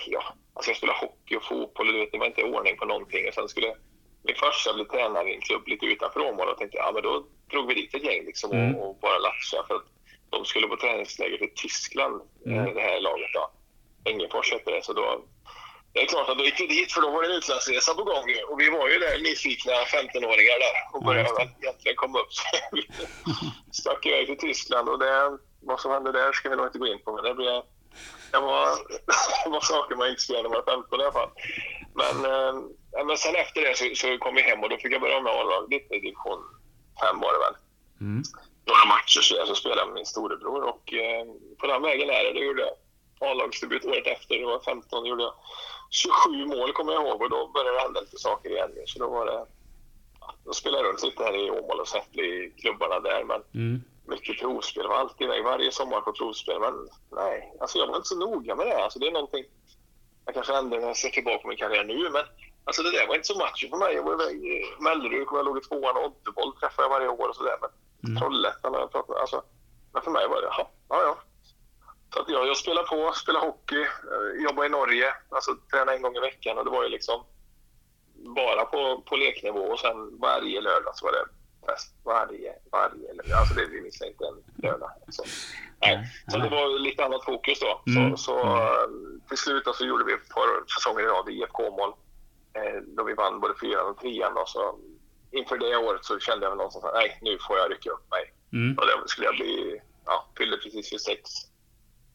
ja, 0.08 0.24
alltså 0.54 0.70
jag 0.72 0.78
spelade 0.78 1.00
hockey 1.00 1.36
och 1.36 1.44
fotboll 1.44 1.88
och 1.88 1.94
du 1.94 2.00
vet, 2.00 2.12
det 2.12 2.18
var 2.18 2.26
inte 2.26 2.44
ordning 2.44 2.78
på 2.78 2.86
någonting. 2.86 3.28
Och 3.28 3.34
sen 3.34 3.50
skulle 3.50 3.76
min 4.24 4.36
farsa 4.36 4.74
bli 4.74 4.86
tränare 4.86 5.30
i 5.32 5.36
en 5.36 5.42
klubb 5.42 5.68
lite 5.68 5.86
utanför 5.86 6.20
Åmål 6.20 6.48
och 6.50 6.58
tänkte 6.58 6.78
ja 6.78 6.92
men 6.94 7.04
då 7.04 7.26
drog 7.52 7.68
vi 7.68 7.74
dit 7.74 7.96
ett 7.96 8.04
gäng 8.06 8.26
liksom 8.26 8.50
och, 8.50 8.56
Mm. 8.56 8.76
och 8.76 8.98
bara 9.02 9.18
latcha 9.20 9.58
för 9.68 9.76
att 9.76 9.88
de 10.34 10.46
skulle 10.46 10.68
på 10.68 10.78
träningsläger 10.78 11.38
till 11.38 11.54
Tyskland, 11.56 12.22
Mm. 12.46 12.60
eh, 12.68 12.74
det 12.74 12.82
här 12.82 13.00
laget 13.02 13.30
då. 13.34 13.52
Engelsfors 14.10 14.52
hette 14.54 14.72
det, 14.72 14.86
så 14.86 14.94
då 14.94 15.26
det 15.94 16.02
är 16.02 16.06
klart 16.06 16.30
att 16.30 16.38
då 16.38 16.44
gick 16.46 16.60
vi 16.60 16.68
dit 16.68 16.92
för 16.92 17.02
då 17.02 17.10
var 17.12 17.22
det 17.22 17.28
en 17.30 17.36
utlandsresa 17.38 17.94
på 17.94 18.04
gång 18.04 18.26
och 18.50 18.60
vi 18.62 18.70
var 18.70 18.90
ju 18.90 18.98
där 19.00 19.20
nyfikna 19.20 19.74
15-åringar 19.74 20.58
där 20.66 20.76
och 20.94 21.02
Ja, 21.02 21.06
började 21.08 21.34
väl 21.38 21.50
egentligen 21.62 21.96
komma 21.96 22.20
upp. 22.20 22.32
Stack 23.72 24.06
iväg 24.06 24.28
till 24.28 24.38
Tyskland 24.38 24.90
och 24.90 25.00
det, 25.00 25.38
vad 25.62 25.80
som 25.80 25.92
hände 25.92 26.12
där 26.12 26.32
ska 26.32 26.50
vi 26.50 26.56
nog 26.56 26.66
inte 26.66 26.78
gå 26.80 26.88
in 26.88 27.00
på 27.04 27.14
men 27.16 27.24
det 27.24 27.34
blev 27.34 27.62
det 28.32 28.40
var, 28.40 28.66
det 29.44 29.50
var 29.50 29.62
saker 29.62 29.96
man 29.96 30.10
inte 30.10 30.22
skulle 30.22 30.38
göra 30.38 30.50
när 30.50 30.56
man 30.56 30.64
var 30.66 30.74
15 30.74 31.00
i 31.00 31.04
alla 31.04 31.12
fall. 31.12 31.30
Men, 32.02 32.16
eh, 32.32 32.54
men 33.06 33.18
sen 33.18 33.36
efter 33.36 33.62
det 33.62 33.78
så, 33.78 33.86
så 33.96 34.18
kom 34.18 34.36
vi 34.36 34.42
hem 34.42 34.64
och 34.64 34.70
då 34.70 34.78
fick 34.78 34.94
jag 34.94 35.02
börja 35.02 35.22
med 35.22 35.34
A-lag 35.34 35.70
lite 35.74 35.96
i 35.96 36.00
division 36.00 36.40
5 37.02 37.20
var 37.20 37.34
det 37.34 37.40
väl. 37.40 37.56
Mm. 38.02 38.24
Några 38.66 38.86
matcher 38.86 39.22
så 39.22 39.36
jag 39.36 39.48
så 39.48 39.56
spelade 39.56 39.82
jag 39.82 39.88
med 39.88 39.96
min 39.96 40.06
storebror 40.06 40.64
och 40.64 40.94
eh, 40.94 41.26
på 41.60 41.68
den 41.68 41.82
vägen 41.82 42.10
är 42.10 42.24
det. 42.24 42.34
Då 42.34 42.40
gjorde 42.40 42.62
jag 42.62 42.74
A-lagsdebut 43.30 43.86
året 43.86 44.08
efter. 44.08 44.38
Det 44.38 44.46
var 44.46 44.60
15. 44.60 45.06
gjorde 45.06 45.24
jag 45.24 45.34
27 45.90 46.46
mål 46.46 46.74
kommer 46.74 46.94
jag 46.94 47.08
ihåg 47.08 47.22
och 47.22 47.30
då 47.30 47.48
började 47.48 47.78
det 47.78 47.82
hända 47.82 48.02
lite 48.02 48.18
saker 48.18 48.50
igen. 48.50 48.72
Så 48.86 49.00
då 49.00 49.10
var 49.10 49.26
det... 49.26 49.46
Då 50.46 50.54
spelade 50.54 50.84
jag 50.84 50.90
runt 50.90 51.04
lite 51.04 51.24
här 51.24 51.36
i 51.46 51.50
Åmål 51.52 51.80
och 51.80 51.88
Säffle 51.88 52.24
i 52.24 52.54
klubbarna 52.62 53.00
där. 53.00 53.24
Men 53.24 53.42
Mm. 53.54 53.82
mycket 54.08 54.40
provspel. 54.40 54.88
Var 54.88 54.96
alltid 54.96 55.28
iväg 55.28 55.44
varje 55.44 55.72
sommar 55.72 56.02
på 56.02 56.14
provspel. 56.14 56.60
Men 56.60 56.90
nej, 57.12 57.54
alltså 57.62 57.78
jag 57.78 57.88
var 57.88 57.96
inte 57.96 58.08
så 58.10 58.16
noga 58.20 58.56
med 58.56 58.68
det. 58.68 58.84
Alltså 58.84 59.00
det 59.00 59.08
är 59.08 59.12
någonting 59.12 59.46
jag 60.26 60.34
kanske 60.36 60.56
ändrar 60.56 60.80
när 60.80 60.88
jag 60.88 60.98
ser 60.98 61.10
tillbaka 61.10 61.38
på 61.38 61.48
min 61.48 61.58
karriär 61.58 61.84
nu. 61.84 62.10
Men 62.10 62.24
alltså 62.64 62.84
det 62.84 62.92
där 62.92 63.08
var 63.08 63.16
inte 63.16 63.28
så 63.28 63.38
matcher 63.38 63.68
för 63.70 63.78
mig. 63.78 63.94
Jag 63.96 64.04
var 64.04 64.14
iväg 64.14 64.46
i 64.46 64.66
Mellerud, 64.80 65.28
jag 65.32 65.46
låg 65.46 65.58
i 65.58 65.62
tvåan 65.62 65.98
och 65.98 66.06
Oddeboll 66.06 66.56
träffade 66.60 66.84
jag 66.86 66.90
varje 66.90 67.08
år 67.08 67.30
och 67.30 67.36
sådär. 67.36 67.58
Men 67.62 67.70
Mm. 68.04 68.18
Trollhättan 68.18 68.74
har 68.74 68.80
jag 68.80 68.92
pratat 68.92 69.10
med. 69.10 69.18
Alltså, 69.18 69.44
men 69.94 70.02
för 70.02 70.12
mig 70.12 70.28
var 70.28 70.42
det, 70.42 70.48
ja 70.58 70.70
ja. 70.90 71.18
Så 72.14 72.22
att 72.22 72.30
jag, 72.30 72.48
jag 72.48 72.58
spelar 72.58 72.84
på, 72.84 73.12
spelar 73.16 73.40
hockey, 73.40 73.82
eh, 73.82 74.44
jobbar 74.44 74.66
i 74.66 74.70
Norge, 74.70 75.14
alltså 75.30 75.52
tränar 75.72 75.94
en 75.94 76.02
gång 76.02 76.16
i 76.16 76.20
veckan 76.20 76.58
och 76.58 76.66
det 76.66 76.72
var 76.72 76.84
ju 76.84 76.90
liksom 76.90 77.24
bara 78.36 78.66
på, 78.66 79.04
på 79.06 79.16
leknivå 79.16 79.60
och 79.60 79.80
sen 79.80 80.20
varje 80.20 80.62
lördag 80.62 80.96
så 80.96 81.06
var 81.06 81.12
det 81.12 81.26
fest. 81.72 81.96
Varje, 82.04 82.54
varje 82.72 83.14
lördag. 83.14 83.40
Alltså 83.40 83.54
det 83.54 83.66
vi 83.66 83.82
missade 83.82 84.12
inte 84.12 84.26
en 84.26 84.44
lördag. 84.64 84.90
Så, 85.10 85.24
nej. 85.82 86.08
så 86.28 86.38
det 86.38 86.50
var 86.50 86.80
lite 86.80 87.06
annat 87.06 87.26
fokus 87.26 87.60
då. 87.60 87.92
Mm. 87.92 88.18
Så, 88.18 88.24
så 88.24 88.40
eh, 88.42 88.88
till 89.30 89.38
slut 89.38 89.66
då 89.66 89.74
så 89.74 89.86
gjorde 89.86 90.04
vi 90.04 90.14
ett 90.14 90.30
par 90.30 90.74
säsonger 90.76 91.04
i 91.04 91.08
rad 91.08 91.30
IFK-mål. 91.30 91.94
Eh, 92.54 92.82
då 92.82 93.04
vi 93.04 93.14
vann 93.14 93.40
både 93.40 93.54
fyran 93.62 93.90
och 93.90 94.00
trean. 94.00 94.38
Och 94.38 94.50
så, 94.50 94.80
inför 95.34 95.58
det 95.58 95.76
året 95.78 96.06
så 96.06 96.20
kände 96.20 96.46
jag 96.46 96.52
väl 96.52 96.58
någonstans 96.58 96.86
att 96.86 96.94
nej, 96.94 97.20
nu 97.22 97.38
får 97.48 97.58
jag 97.58 97.72
rycka 97.72 97.90
upp 97.90 98.12
mig. 98.12 98.34
Mm. 98.54 98.78
Och 98.78 98.84
då 98.88 99.08
skulle 99.08 99.26
jag 99.28 99.36
bli, 99.36 99.82
ja, 100.06 100.28
fyllde 100.38 100.58
precis 100.58 100.90
26. 100.90 101.20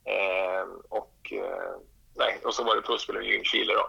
Eh, 0.04 0.68
och, 0.88 1.32
eh, 1.32 1.72
nej, 2.16 2.40
och 2.44 2.54
så 2.54 2.64
var 2.64 2.76
det 2.76 2.82
plusspel 2.82 3.16
i 3.16 3.32
Ljungskile 3.32 3.72
då. 3.74 3.88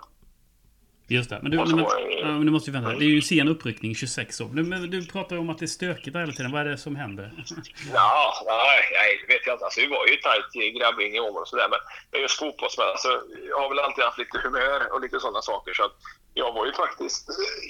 Just 1.12 1.30
det. 1.30 1.40
Men 1.42 1.52
du, 1.52 1.58
men, 1.58 1.84
var 1.84 1.96
det- 1.96 2.20
ja, 2.20 2.26
men 2.26 2.46
du 2.46 2.52
måste 2.52 2.70
ju 2.70 2.74
vänta. 2.74 2.90
Det 2.90 3.06
är 3.06 3.10
ju 3.10 3.16
en 3.16 3.22
sen 3.22 3.48
uppryckning, 3.48 3.96
26 3.96 4.42
år. 4.42 4.50
Men, 4.54 4.70
men 4.70 4.90
du 4.90 5.06
pratar 5.06 5.36
ju 5.36 5.40
om 5.42 5.50
att 5.50 5.58
det 5.60 5.66
är 5.66 5.68
stökigt 5.68 6.14
där 6.14 6.20
hela 6.20 6.34
tiden. 6.34 6.52
Vad 6.52 6.62
är 6.62 6.66
det 6.66 6.78
som 6.78 6.96
händer? 6.96 7.32
Ja, 7.94 8.34
nej, 8.46 8.82
nej, 9.00 9.10
det 9.28 9.34
vet 9.34 9.48
jag 9.48 9.56
inte. 9.56 9.66
Alltså, 9.66 9.82
vi 9.82 9.88
var 9.88 10.08
ju 10.08 10.16
tajt 10.16 10.76
grabbing 10.80 11.16
i 11.16 11.20
Åmål 11.20 11.42
och 11.42 11.48
sådär. 11.48 11.68
Men, 11.70 11.80
men 12.12 12.22
just 12.22 12.40
fotbollsmässigt, 12.40 12.92
alltså, 12.92 13.12
jag 13.50 13.60
har 13.62 13.70
väl 13.70 13.80
alltid 13.80 14.04
haft 14.04 14.18
lite 14.18 14.38
humör 14.44 14.94
och 14.94 15.02
lite 15.02 15.20
sådana 15.20 15.42
saker. 15.42 15.74
Så 15.74 15.84
att 15.84 15.96
jag 16.40 16.54
var 16.54 16.66
ju 16.66 16.74
faktiskt 16.74 17.30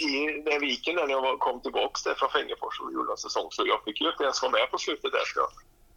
i 0.09 0.41
den 0.45 0.59
viken 0.61 0.95
där 0.95 1.05
när 1.07 1.13
jag 1.13 1.21
var- 1.21 1.37
kom 1.37 1.61
tillbaka 1.61 1.99
där 2.05 2.15
från 2.15 2.29
Fängefors 2.29 2.79
och 2.81 2.93
gjorde 2.93 3.11
en 3.11 3.17
säsong. 3.17 3.47
Så 3.51 3.61
jag 3.67 3.83
fick 3.83 4.01
ju 4.01 4.07
inte 4.11 4.23
ens 4.23 4.41
vara 4.41 4.51
med 4.51 4.71
på 4.71 4.77
slutet 4.77 5.11
där. 5.11 5.25
Så 5.33 5.39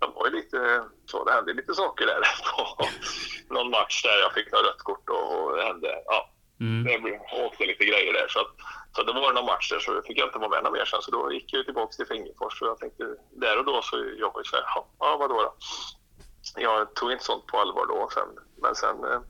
jag 0.00 0.08
var 0.14 0.26
ju 0.26 0.32
lite, 0.32 0.84
så 1.10 1.24
det 1.24 1.32
hände 1.32 1.52
lite 1.52 1.74
saker 1.74 2.06
där 2.06 2.20
på 2.56 2.84
någon 3.54 3.70
match 3.70 4.02
där 4.02 4.18
jag 4.24 4.32
fick 4.34 4.52
något 4.52 4.66
rött 4.66 4.82
kort 4.88 5.08
och, 5.08 5.56
det 5.56 5.62
hände, 5.62 6.02
ja, 6.06 6.28
Mm. 6.60 6.84
det 6.84 6.98
blev- 6.98 7.20
åkte 7.46 7.64
lite 7.66 7.84
grejer 7.84 8.12
där. 8.12 8.26
Så 8.28 8.40
att 8.40 8.52
Så 8.96 9.02
det 9.02 9.12
var 9.12 9.32
någon 9.32 9.44
match 9.46 9.70
där 9.72 9.78
så 9.78 10.02
fick 10.06 10.18
jag 10.18 10.28
inte 10.28 10.38
vara 10.38 10.48
med 10.48 10.62
någon 10.64 10.72
mer 10.72 10.84
sen. 10.84 11.02
Så 11.02 11.10
då 11.10 11.32
gick 11.32 11.52
jag 11.52 11.64
tillbaka 11.64 11.92
till 11.92 12.06
Fingerfors 12.06 12.62
och 12.62 12.68
jag 12.68 12.78
tänkte 12.78 13.04
där 13.30 13.58
och 13.58 13.64
då 13.64 13.82
så 13.82 13.96
jag 14.18 14.46
så 14.46 14.56
här, 14.56 14.64
ja, 14.74 14.86
ja 14.98 15.16
vadå 15.16 15.34
då? 15.42 15.54
Jag 16.56 16.94
tog 16.94 17.12
inte 17.12 17.24
sånt 17.24 17.46
på 17.46 17.58
allvar 17.60 17.86
då. 17.86 18.08
Sen, 18.14 18.28
men 18.62 18.74
sen 18.74 19.04
eh, 19.04 19.20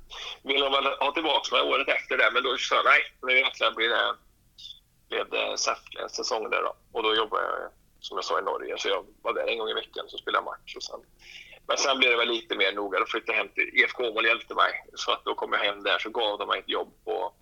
ville 0.43 0.65
de 0.65 0.73
väl 0.73 0.87
ha 1.01 1.13
tillbaka 1.13 1.57
mig 1.57 1.63
året 1.63 1.89
efter 1.89 2.17
det. 2.19 2.31
Men 2.35 2.43
då 2.43 2.57
sa 2.57 2.75
jag 2.75 2.85
nej, 2.85 3.01
nu 3.23 3.39
jäklar 3.39 3.71
blir 3.71 3.89
det, 3.89 4.15
blev 5.09 5.31
det 5.31 5.59
Säffle 5.59 6.01
en 6.01 6.05
eh, 6.05 6.09
säsong 6.09 6.51
där 6.51 6.63
då. 6.63 6.73
Och 6.93 7.03
då 7.03 7.15
jobbade 7.15 7.43
jag 7.43 7.71
som 8.01 8.17
jag 8.19 8.25
sa 8.25 8.39
i 8.39 8.43
Norge. 8.43 8.79
Så 8.79 8.89
jag 8.89 9.07
var 9.23 9.33
där 9.35 9.47
en 9.47 9.59
gång 9.59 9.69
i 9.69 9.75
veckan 9.75 10.05
och 10.13 10.21
spelade 10.21 10.45
match. 10.45 10.77
Och 10.77 10.83
sen, 10.83 11.01
men 11.67 11.77
sen 11.77 11.99
blev 11.99 12.11
det 12.11 12.17
väl 12.17 12.29
lite 12.29 12.57
mer 12.57 12.73
noga. 12.73 12.99
Då 12.99 13.07
flyttade 13.07 13.33
jag 13.33 13.45
hem 13.45 13.55
till 13.55 13.71
IFK 13.79 14.05
Åmål 14.05 14.27
hjälpte 14.27 14.55
mig. 14.55 14.73
Så 14.95 15.13
att 15.13 15.25
då 15.25 15.35
kom 15.35 15.53
jag 15.53 15.61
hem 15.61 15.83
där 15.83 15.99
så 15.99 16.11
gav 16.11 16.39
de 16.39 16.49
mig 16.49 16.59
ett 16.59 16.69
jobb 16.69 16.93
på 17.05 17.33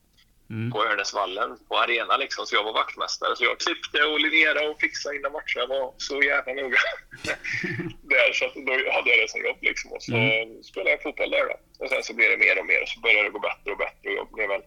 Mm. 0.50 0.70
på 0.72 0.84
Örnäsvallen 0.84 1.50
på 1.68 1.74
arena 1.78 2.16
liksom. 2.16 2.46
Så 2.46 2.54
jag 2.56 2.64
var 2.64 2.72
vaktmästare. 2.72 3.36
Så 3.36 3.44
jag 3.44 3.60
klippte 3.60 4.02
och 4.04 4.20
linjerade 4.20 4.68
och 4.68 4.80
fixade 4.80 5.16
innan 5.16 5.32
matcherna. 5.32 5.60
Jag 5.64 5.68
var 5.68 5.94
så 5.96 6.22
jävla 6.22 6.52
noga. 6.54 6.78
där, 8.12 8.32
så 8.32 8.44
då 8.68 8.72
hade 8.94 9.10
jag 9.10 9.18
det 9.22 9.30
som 9.30 9.44
jobb 9.44 9.56
liksom. 9.60 9.92
Och 9.92 10.02
så 10.02 10.12
Mm. 10.14 10.62
spelade 10.62 10.90
jag 10.90 11.02
fotboll 11.02 11.30
där 11.30 11.44
då. 11.50 11.84
Och 11.84 11.90
sen 11.90 12.02
så 12.02 12.14
blev 12.14 12.30
det 12.30 12.36
mer 12.44 12.58
och 12.60 12.66
mer 12.66 12.82
och 12.82 12.88
så 12.88 13.00
började 13.00 13.22
det 13.28 13.30
gå 13.36 13.38
bättre 13.38 13.70
och 13.72 13.78
bättre. 13.78 14.06
Och 14.10 14.16
jag 14.20 14.28
blev 14.32 14.48
väl 14.48 14.62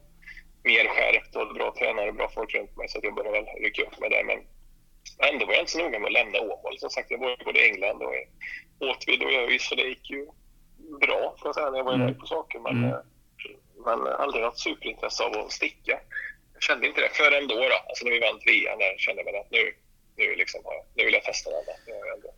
mer 0.63 0.85
skärpt 0.93 1.35
och 1.35 1.41
hade 1.41 1.53
bra 1.59 1.73
tränare 1.79 2.09
och 2.09 2.15
bra 2.15 2.29
folk 2.37 2.55
runt 2.55 2.77
mig. 2.77 2.87
Så 2.89 2.97
att 2.97 3.03
jag 3.03 3.15
började 3.15 3.37
väl 3.41 3.47
rycka 3.63 3.81
upp 3.83 3.99
mig 3.99 4.09
där. 4.09 4.23
Men 4.23 4.39
ändå 5.29 5.45
var 5.45 5.53
jag 5.53 5.61
inte 5.61 5.71
så 5.71 5.79
noga 5.83 5.99
med 5.99 6.07
att 6.07 6.13
lämna 6.19 6.39
Åmål. 6.39 6.75
Som 6.79 6.89
sagt, 6.89 7.11
jag 7.11 7.19
var 7.19 7.45
både 7.45 7.59
i 7.59 7.69
England 7.69 8.01
och 8.05 8.13
i 8.15 8.23
Åtvid 8.91 9.23
och 9.23 9.31
Övik. 9.31 9.61
Så 9.61 9.75
det 9.75 9.81
gick 9.83 10.09
ju 10.09 10.25
bra 11.05 11.35
får 11.39 11.47
jag 11.47 11.55
säga 11.55 11.69
när 11.69 11.77
jag 11.77 11.85
var 11.85 11.93
Mm. 11.93 12.07
iväg 12.07 12.19
på 12.19 12.25
saker. 12.25 12.59
Men, 12.59 12.77
Mm. 12.83 12.97
Men 13.85 14.07
aldrig 14.07 14.43
haft 14.43 14.59
superintresse 14.59 15.23
av 15.23 15.31
att 15.37 15.51
sticka. 15.51 15.99
Jag 16.53 16.63
kände 16.63 16.87
inte 16.87 17.01
det 17.01 17.09
förrän 17.13 17.47
då. 17.47 17.55
då. 17.55 17.77
Alltså 17.89 18.05
när 18.05 18.11
vi 18.11 18.19
vann 18.19 18.39
trean 18.39 18.79
där 18.79 18.95
kände 18.97 19.23
väl 19.23 19.35
att 19.35 19.51
nu, 19.51 19.63
nu, 20.17 20.35
liksom, 20.35 20.61
nu 20.95 21.05
vill 21.05 21.13
jag 21.13 21.23
testa 21.23 21.49
något 21.49 21.67
annat. 21.67 22.35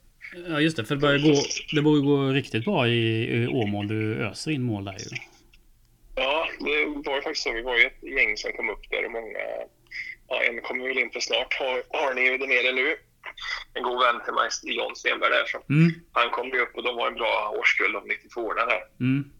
Ja, 0.50 0.62
just 0.62 0.78
det. 0.78 0.86
För 0.86 0.96
det 0.96 1.02
börjar 1.02 1.20
gå, 1.20 1.34
det 1.75 1.82
börjar 1.82 2.02
gå 2.02 2.18
riktigt 2.34 2.66
bra 2.66 2.88
i, 2.88 3.02
i 3.36 3.48
Åmål. 3.48 3.88
Du 3.88 4.16
öser 4.25 4.52
in 4.52 4.64
mål 4.64 4.86
där 4.86 4.94
ju. 5.00 5.18
Ja, 6.16 6.48
det 6.60 7.10
var 7.10 7.16
ju 7.16 7.22
faktiskt 7.22 7.44
så. 7.44 7.52
Vi 7.52 7.62
var 7.62 7.78
ju 7.78 7.84
ett 7.84 8.04
gäng 8.04 8.38
som 8.38 8.52
kom 8.52 8.70
upp 8.70 8.90
där 8.90 9.06
och 9.06 9.12
många... 9.12 9.40
Ja, 10.28 10.44
en 10.44 10.62
kommer 10.62 10.88
väl 10.88 10.98
in 10.98 11.12
för 11.12 11.20
snart. 11.20 11.54
Har, 11.54 11.84
har 12.00 12.14
ni 12.14 12.22
ju 12.22 12.38
där 12.38 12.48
nere 12.48 12.72
nu. 12.74 12.96
En 13.74 13.84
god 13.84 14.00
vän 14.04 14.22
till 14.24 14.34
mig, 14.34 14.50
John 14.78 14.96
Stenberg 14.96 15.32
där. 15.32 15.46
Mm. 15.70 15.92
han 16.12 16.30
kom 16.30 16.48
ju 16.48 16.60
upp 16.60 16.75
och 16.75 16.84
de 16.84 16.96
var 16.96 17.08
en 17.08 17.14
bra 17.14 17.54
årskull 17.60 17.96
av 17.96 18.08
92 18.08 18.54
där. 18.54 18.84
Mm. 19.00 19.32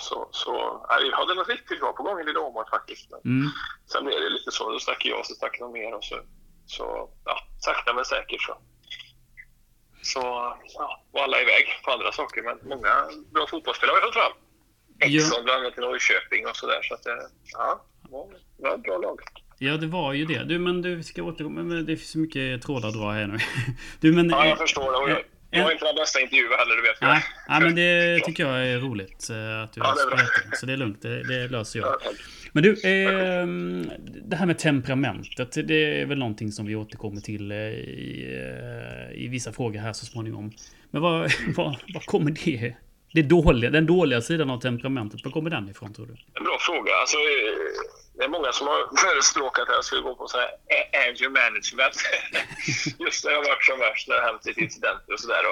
Så, 0.00 0.28
så 0.32 0.50
ja, 0.88 0.98
vi 1.02 1.12
hade 1.12 1.34
något 1.34 1.48
riktigt 1.48 1.80
bra 1.80 1.92
på 1.92 2.02
gång 2.02 2.20
i 2.20 2.36
Åmål 2.36 2.64
faktiskt. 2.70 3.10
Men 3.10 3.20
Mm. 3.24 3.50
sen 3.92 4.04
blev 4.04 4.20
det 4.20 4.28
lite 4.28 4.50
så. 4.50 4.72
Då 4.72 4.78
stack 4.78 5.06
jag 5.06 5.26
så 5.26 5.34
stack 5.34 5.60
någon 5.60 5.72
mer 5.72 5.94
och 5.94 6.04
så, 6.04 6.16
så 6.66 7.10
ja, 7.24 7.38
sakta 7.58 7.92
men 7.94 8.04
säkert 8.04 8.42
så. 8.42 8.54
Så 10.02 10.20
ja, 10.74 11.04
var 11.12 11.22
alla 11.22 11.40
iväg 11.40 11.64
på 11.84 11.90
andra 11.90 12.12
saker. 12.12 12.42
Men 12.42 12.58
många 12.68 12.92
bra 13.32 13.46
fotbollsspelare 13.46 13.94
har 13.94 14.00
vi 14.00 14.06
fått 14.06 14.14
fram. 14.14 14.32
Exxon 15.00 15.44
bland 15.44 15.60
annat 15.62 15.78
i 15.78 15.80
Norrköping 15.80 16.46
och 16.46 16.56
sådär. 16.56 16.82
Så 16.82 16.94
att 16.94 17.02
det, 17.02 17.28
ja, 17.52 17.84
det 18.02 18.08
var, 18.12 18.26
det 18.56 18.62
var 18.68 18.74
ett 18.74 18.82
bra 18.82 18.98
lag. 18.98 19.20
Ja, 19.58 19.76
det 19.76 19.86
var 19.86 20.12
ju 20.12 20.24
det. 20.24 20.44
Du, 20.44 20.58
men 20.58 20.82
du, 20.82 20.94
vi 20.96 21.02
ska 21.02 21.22
återkomma. 21.22 21.62
Men 21.62 21.86
det 21.86 21.96
finns 21.96 22.10
så 22.10 22.18
mycket 22.18 22.62
trådar 22.62 22.88
att 22.88 22.94
dra 22.94 23.10
här 23.10 23.26
nu. 23.26 23.38
Du, 24.00 24.12
men... 24.12 24.30
Ja, 24.30 24.42
eh, 24.44 24.48
jag 24.48 24.58
förstår 24.58 25.08
det. 25.08 25.24
Jag, 25.50 25.60
jag 25.60 25.64
var 25.64 25.72
inte 25.72 25.84
den 25.84 25.94
bästa 25.94 26.20
intervjun 26.20 26.48
heller, 26.58 26.76
du 26.76 26.82
vet. 26.82 27.00
Nej, 27.00 27.24
nej, 27.48 27.60
men 27.60 27.74
det 27.74 28.20
tycker 28.24 28.46
jag 28.46 28.66
är 28.68 28.78
roligt. 28.78 29.30
eh, 29.30 29.62
Att 29.62 29.72
du 29.72 29.80
Ja, 29.80 29.94
det 29.94 30.06
bra. 30.10 30.16
berättar. 30.16 30.56
Så 30.56 30.66
det 30.66 30.72
är 30.72 30.76
lugnt. 30.76 31.02
Det, 31.02 31.22
det 31.22 31.48
löser 31.48 31.78
jag. 31.78 31.88
Ja. 31.88 32.10
Men 32.52 32.62
du, 32.62 32.70
eh, 32.70 33.46
det 34.24 34.36
här 34.36 34.46
med 34.46 34.58
temperamentet. 34.58 35.52
Det 35.68 36.00
är 36.00 36.06
väl 36.06 36.18
någonting 36.18 36.52
som 36.52 36.66
vi 36.66 36.74
återkommer 36.76 37.20
till 37.20 37.50
eh, 37.50 37.56
i, 37.58 38.38
eh, 39.12 39.24
i 39.24 39.28
vissa 39.28 39.52
frågor 39.52 39.78
här 39.80 39.92
så 39.92 40.06
småningom. 40.06 40.52
Men 40.90 41.02
vad, 41.02 41.30
vad, 41.56 41.76
vad 41.94 42.04
kommer 42.06 42.30
det? 42.44 42.74
Det 43.12 43.22
dåliga, 43.22 43.70
den 43.70 43.86
dåliga 43.86 44.20
sidan 44.20 44.50
av 44.50 44.60
temperamentet, 44.60 45.24
var 45.24 45.32
kommer 45.32 45.50
den 45.50 45.68
ifrån 45.70 45.94
tror 45.94 46.06
du? 46.06 46.12
En 46.12 46.44
bra 46.44 46.56
fråga. 46.60 46.92
Alltså, 47.00 47.16
det 48.18 48.24
är 48.24 48.28
många 48.28 48.52
som 48.52 48.66
har 48.66 48.80
förespråkat 49.04 49.68
att 49.68 49.74
jag 49.74 49.84
skulle 49.84 50.02
gå 50.02 50.14
på 50.14 50.28
så 50.28 50.38
här 50.38 50.50
anger 51.04 51.28
management. 51.28 51.96
Just 53.04 53.24
när 53.24 53.32
jag 53.32 53.42
varit 53.42 53.64
som 53.64 53.78
värst, 53.78 54.08
när 54.08 54.16
det 54.16 54.22
hänt 54.22 54.44
lite 54.46 54.60
incidenter 54.60 55.12
och 55.12 55.20
sådär. 55.20 55.42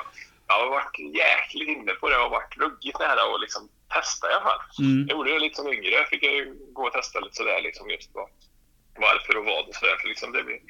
Jag 0.48 0.54
har 0.54 0.70
varit 0.70 0.98
jäkligt 0.98 1.68
inne 1.68 1.92
på 1.92 2.08
det 2.10 2.18
och 2.18 2.30
varit 2.30 2.56
ruggigt 2.56 2.98
nära 2.98 3.24
och 3.24 3.40
liksom 3.40 3.68
testa 3.94 4.30
i 4.30 4.32
alla 4.34 4.44
fall. 4.44 4.60
Mm. 4.78 5.06
Jag 5.08 5.14
gjorde 5.16 5.32
det 5.32 5.38
lite 5.38 5.56
som 5.56 5.72
yngre. 5.72 5.90
Jag 5.90 6.08
fick 6.08 6.22
ju 6.22 6.54
gå 6.72 6.82
och 6.86 6.92
testa 6.92 7.20
lite 7.20 7.36
sådär 7.36 7.60
liksom 7.62 7.90
just 7.90 8.10
vad, 8.14 8.28
varför 9.06 9.36
och 9.38 9.44
vad 9.44 9.68
och 9.68 9.74
sådär. 9.74 9.96
För 10.00 10.08
liksom 10.08 10.32
det 10.32 10.42
blir, 10.42 10.60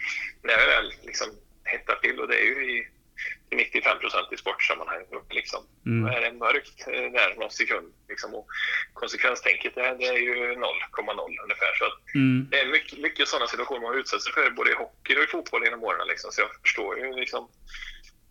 när 0.43 0.53
jag 0.59 0.67
väl 0.67 0.93
liksom 1.03 1.29
hettar 1.65 1.97
till 1.97 2.21
och 2.21 2.29
det 2.29 2.39
är 2.41 2.45
ju 2.45 2.79
i 2.79 2.89
95 3.51 3.99
procent 3.99 4.33
i 4.33 4.37
sportsammanhang. 4.37 5.03
Liksom. 5.31 5.67
Mm. 5.87 6.15
Är 6.15 6.21
det 6.21 6.33
mörkt 6.33 6.89
eh, 6.89 7.13
där 7.13 7.35
någon 7.41 7.51
sekund. 7.51 7.95
Liksom. 8.09 8.35
Och 8.35 8.47
konsekvenstänket 8.93 9.75
det, 9.75 9.97
det 9.99 10.07
är 10.07 10.19
ju 10.19 10.35
0,0 10.55 11.43
ungefär. 11.45 11.75
Så 11.79 11.85
Mm. 12.15 12.47
det 12.51 12.61
är 12.61 12.67
mycket, 12.67 12.99
mycket 12.99 13.29
sådana 13.29 13.47
situationer 13.47 13.81
man 13.81 13.99
utsätter 13.99 14.19
sig 14.19 14.33
för 14.33 14.51
både 14.51 14.71
i 14.71 14.75
hockey 14.75 15.17
och 15.17 15.23
i 15.25 15.27
fotboll 15.27 15.65
genom 15.65 15.85
åren. 15.85 16.07
Liksom. 16.09 16.33
Så 16.33 16.41
jag 16.41 16.51
förstår 16.63 16.99
ju 16.99 17.13
liksom, 17.13 17.49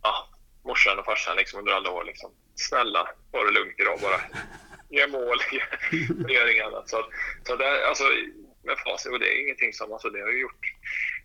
ja, 0.02 0.28
morsan 0.64 0.98
och 0.98 1.04
farsan 1.04 1.36
liksom, 1.36 1.58
under 1.58 1.72
alla 1.72 1.90
år. 1.90 2.04
Liksom. 2.04 2.30
Snälla, 2.54 3.08
ta 3.32 3.44
det 3.44 3.50
lugnt 3.50 3.80
idag 3.80 3.98
bara. 4.02 4.20
Gör 4.90 5.08
mål, 5.08 5.38
gör 6.34 6.52
inget 6.52 6.66
annat. 6.66 6.88
Så, 6.88 7.06
så 7.44 7.56
det, 7.56 7.88
alltså, 7.88 8.04
med 8.64 8.78
facit, 8.78 9.12
och 9.12 9.18
det 9.20 9.28
är 9.34 9.42
ingenting 9.42 9.72
som, 9.72 9.92
alltså, 9.92 10.10
det 10.10 10.20
har 10.20 10.30
gjort 10.30 10.60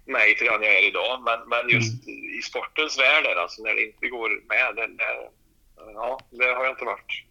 mig 0.06 0.38
till 0.38 0.48
den 0.48 0.64
jag 0.64 0.74
är 0.74 0.88
idag. 0.88 1.22
Men, 1.24 1.50
men 1.50 1.70
just 1.70 2.08
i 2.08 2.42
sportens 2.42 3.00
värld, 3.00 3.24
där, 3.24 3.36
alltså, 3.36 3.64
när 3.64 3.76
det 3.76 3.86
inte 3.86 4.08
går 4.08 4.30
med, 4.48 4.76
det, 4.76 4.88
det, 4.88 5.30
ja, 5.94 6.20
det 6.30 6.46
har 6.46 6.64
jag 6.64 6.74
inte 6.74 6.86
varit 6.86 7.26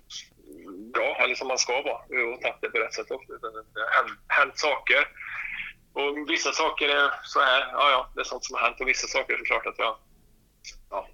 bra, 0.94 1.16
eller 1.20 1.34
som 1.34 1.48
man 1.48 1.58
ska 1.58 1.82
vara, 1.82 2.32
och 2.34 2.40
tagit 2.40 2.60
det 2.60 2.70
på 2.70 2.78
rätt 2.78 2.94
sätt 2.94 3.06
utan 3.10 3.52
Det 3.52 3.80
har 3.80 4.02
hänt, 4.02 4.18
hänt 4.28 4.58
saker. 4.58 5.08
Och 5.92 6.30
vissa 6.30 6.52
saker 6.52 6.88
är 6.88 7.10
så 7.24 7.40
här, 7.40 7.60
ja, 7.72 7.90
ja, 7.90 8.10
det 8.14 8.20
är 8.20 8.24
sånt 8.24 8.44
som 8.44 8.56
har 8.56 8.62
hänt. 8.62 8.80
Och 8.80 8.88
vissa 8.88 9.06
saker 9.06 9.34
är 9.34 9.38
såklart 9.38 9.66
att 9.66 9.78
jag 9.78 9.96
ja, 10.90 11.08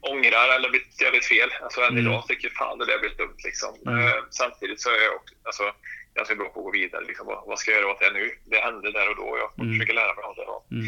ångrar 0.00 0.48
eller 0.56 0.70
blivit 0.70 1.00
jävligt 1.00 1.26
fel. 1.26 1.50
Alltså 1.62 1.80
än 1.80 1.88
Mm. 1.88 2.06
idag 2.06 2.26
tycker 2.26 2.48
jag 2.48 2.56
fan 2.56 2.78
det 2.78 2.86
där 2.86 2.98
blev 2.98 3.16
dumt 3.16 3.36
liksom. 3.44 3.74
Mm. 3.86 4.06
Eh, 4.06 4.14
samtidigt 4.30 4.80
så 4.80 4.90
är 4.90 5.02
jag 5.04 5.14
också 5.16 5.34
alltså, 5.42 5.72
ganska 6.14 6.34
bra 6.34 6.48
på 6.48 6.60
att 6.60 6.64
gå 6.64 6.70
vidare. 6.70 7.04
Liksom, 7.04 7.26
vad, 7.26 7.44
vad 7.46 7.58
ska 7.58 7.70
jag 7.70 7.80
göra 7.80 7.90
åt 7.92 8.00
det 8.00 8.10
nu? 8.12 8.30
Det 8.44 8.58
hände 8.58 8.92
där 8.92 9.08
och 9.10 9.16
då 9.16 9.22
och 9.22 9.38
jag 9.38 9.50
Mm. 9.58 9.72
försöka 9.72 9.92
lära 9.92 10.14
mig 10.14 10.24
av 10.24 10.34
det. 10.36 10.42
Och, 10.44 10.66
Mm. 10.72 10.84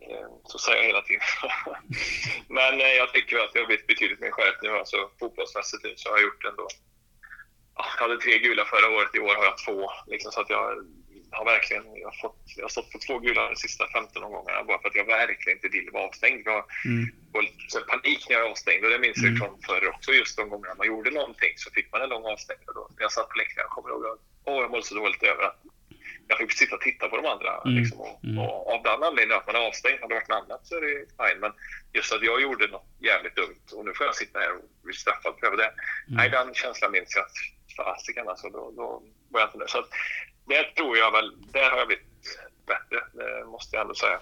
eh, 0.00 0.28
så 0.44 0.58
säger 0.58 0.78
jag 0.78 0.86
hela 0.86 1.02
tiden. 1.02 1.22
Men 2.48 2.80
eh, 2.80 2.86
jag 3.00 3.12
tycker 3.12 3.38
att 3.38 3.50
jag 3.54 3.62
har 3.62 3.66
blivit 3.66 3.86
betydligt 3.86 4.20
mer 4.20 4.30
skärpt 4.30 4.62
nu. 4.62 4.70
Alltså, 4.70 5.10
fotbollsmässigt 5.20 5.84
nu 5.84 5.92
så 5.96 6.08
har 6.10 6.16
jag 6.16 6.24
gjort 6.24 6.44
ändå... 6.44 6.68
Ja, 7.76 7.84
jag 7.96 8.02
hade 8.08 8.20
tre 8.20 8.38
gula 8.38 8.64
förra 8.64 8.90
året, 8.96 9.14
i 9.14 9.18
år 9.20 9.34
har 9.34 9.44
jag 9.44 9.58
två. 9.64 9.90
Liksom, 10.06 10.32
så 10.32 10.40
att 10.40 10.50
jag 10.50 10.84
har 11.30 11.44
verkligen 11.44 11.84
jag 11.96 12.08
har 12.08 12.16
fått, 12.22 12.42
jag 12.56 12.64
har 12.64 12.68
stått 12.68 12.92
på 12.92 12.98
två 12.98 13.18
gula 13.18 13.48
de 13.48 13.56
sista 13.56 13.86
15 13.92 14.22
omgångarna 14.24 14.64
bara 14.64 14.80
för 14.80 14.88
att 14.88 14.94
jag 14.94 15.04
verkligen 15.04 15.56
inte 15.58 15.68
vill 15.68 15.90
vara 15.92 16.04
avstängd. 16.04 16.42
Jag 16.46 16.64
Mm. 16.84 17.06
får 17.32 17.80
panik 17.80 18.26
när 18.28 18.36
jag 18.36 18.46
är 18.46 18.50
avstängd 18.50 18.84
och 18.84 18.90
det 18.90 18.98
minns 18.98 19.16
jag 19.16 19.26
Mm. 19.26 19.38
från 19.40 19.60
förr 19.66 19.88
också. 19.94 20.12
Just 20.12 20.36
de 20.36 20.48
gångerna 20.48 20.74
man 20.74 20.86
gjorde 20.86 21.10
någonting 21.10 21.52
så 21.56 21.70
fick 21.70 21.92
man 21.92 22.02
en 22.02 22.08
lång 22.08 22.24
avstängning. 22.24 22.68
Och 22.68 22.74
då, 22.74 22.90
jag 22.98 23.12
satt 23.12 23.28
på 23.28 23.38
läktaren, 23.38 23.68
kommer 23.68 23.88
ihåg 23.90 24.02
åh, 24.46 24.60
jag 24.62 24.70
mådde 24.70 24.82
så 24.82 24.94
dåligt 24.94 25.22
över 25.22 25.42
att 25.42 25.58
jag 26.28 26.38
fick 26.38 26.52
sitta 26.52 26.74
och 26.74 26.80
titta 26.80 27.08
på 27.08 27.16
de 27.16 27.26
andra. 27.26 27.52
Mm. 27.64 27.76
Liksom, 27.78 28.00
och, 28.00 28.24
Mm. 28.24 28.38
och 28.38 28.72
av 28.74 28.82
den 28.82 29.02
anledningen 29.02 29.38
att 29.38 29.46
man 29.46 29.56
är 29.56 29.66
avstängd, 29.68 30.00
hade 30.00 30.14
det 30.14 30.18
varit 30.20 30.28
något 30.28 30.44
annat 30.44 30.66
så 30.66 30.76
är 30.76 30.80
det 30.80 31.06
fine. 31.20 31.40
Men 31.40 31.52
just 31.92 32.12
att 32.12 32.22
jag 32.22 32.42
gjorde 32.42 32.66
något 32.66 32.88
jävligt 33.10 33.36
dumt 33.36 33.64
och 33.72 33.84
nu 33.84 33.92
får 33.94 34.06
jag 34.06 34.14
sitta 34.14 34.38
här 34.38 34.52
och 34.56 34.64
bli 34.84 34.94
straffad 34.94 35.34
för 35.40 35.56
det. 35.56 35.64
Mm. 35.64 35.76
Nej, 36.08 36.28
den 36.30 36.54
känslan 36.54 36.92
minns 36.92 37.16
jag 37.16 37.26
fasiken 37.76 38.28
alltså, 38.28 38.48
då, 38.48 38.72
då 38.76 39.02
var 39.30 39.40
jag 39.40 39.48
inte 39.48 39.58
nöjd. 39.58 39.70
Så 39.70 39.78
att, 39.78 39.88
det 40.48 40.62
tror 40.76 40.96
jag 40.98 41.10
väl, 41.12 41.28
där 41.52 41.70
har 41.70 41.78
jag 41.78 41.86
blivit 41.86 42.06
bättre, 42.66 42.98
det 43.18 43.46
måste 43.46 43.76
jag 43.76 43.80
ändå 43.82 43.94
säga. 43.94 44.18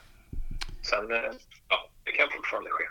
Sen, 0.91 1.13
eh, 1.13 1.31
ja, 1.69 1.91
det 2.05 2.13
kan 2.13 2.29
fortfarande 2.37 2.71
ske. 2.71 2.85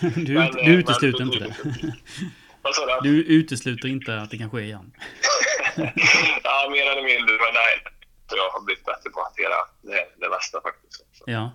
Du, 0.26 0.34
Men, 0.34 0.48
ut- 0.48 0.56
eh, 0.56 0.64
du 0.64 0.70
men 0.70 0.78
utesluter 0.80 1.22
inte 1.22 1.38
det. 1.38 1.54
Vad 2.62 2.74
sa 2.74 3.00
du? 3.00 3.10
Du 3.10 3.24
utesluter 3.24 3.88
inte 3.88 4.16
att 4.20 4.30
det 4.30 4.38
kan 4.38 4.50
ske 4.50 4.60
igen. 4.60 4.92
ja, 6.44 6.68
mer 6.70 6.86
eller 6.92 7.02
mindre, 7.02 7.32
men 7.44 7.54
nej. 7.54 7.84
Jag 8.32 8.50
har 8.50 8.64
blivit 8.64 8.84
bättre 8.84 9.10
på 9.10 9.20
att 9.20 9.26
hantera 9.26 9.54
det, 9.82 10.06
det 10.20 10.28
mesta 10.30 10.60
faktiskt. 10.60 10.94
Så, 11.16 11.24
Ja. 11.26 11.50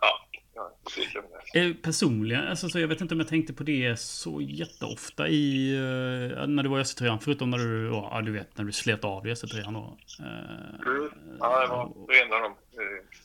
ja. 0.00 0.20
Eh, 1.54 1.72
Personligen, 1.82 2.48
alltså, 2.48 2.68
så 2.68 2.78
jag 2.80 2.88
vet 2.88 3.00
inte 3.00 3.14
om 3.14 3.20
jag 3.20 3.28
tänkte 3.28 3.52
på 3.52 3.62
det 3.62 3.96
så 4.00 4.40
jätteofta 4.40 5.28
i... 5.28 5.74
eh, 5.74 6.46
när 6.46 6.62
du 6.62 6.68
var 6.68 6.80
i 6.80 6.82
SC3, 6.82 7.18
förutom 7.22 7.50
när 7.50 7.58
du, 7.58 7.86
ja, 7.92 8.20
du 8.24 8.32
vet, 8.32 8.58
när 8.58 8.64
du 8.64 8.72
slet 8.72 9.04
av 9.04 9.22
dig 9.22 9.32
i 9.32 9.34
SC3 9.34 9.72
då. 9.72 9.98
Eh, 10.24 10.64
Mm. 10.86 11.10
Ja, 11.40 11.60
det 11.60 11.66
var 11.66 11.92
det 12.08 12.18
är 12.18 12.26
en 12.26 12.32
av 12.32 12.40
de 12.40 12.56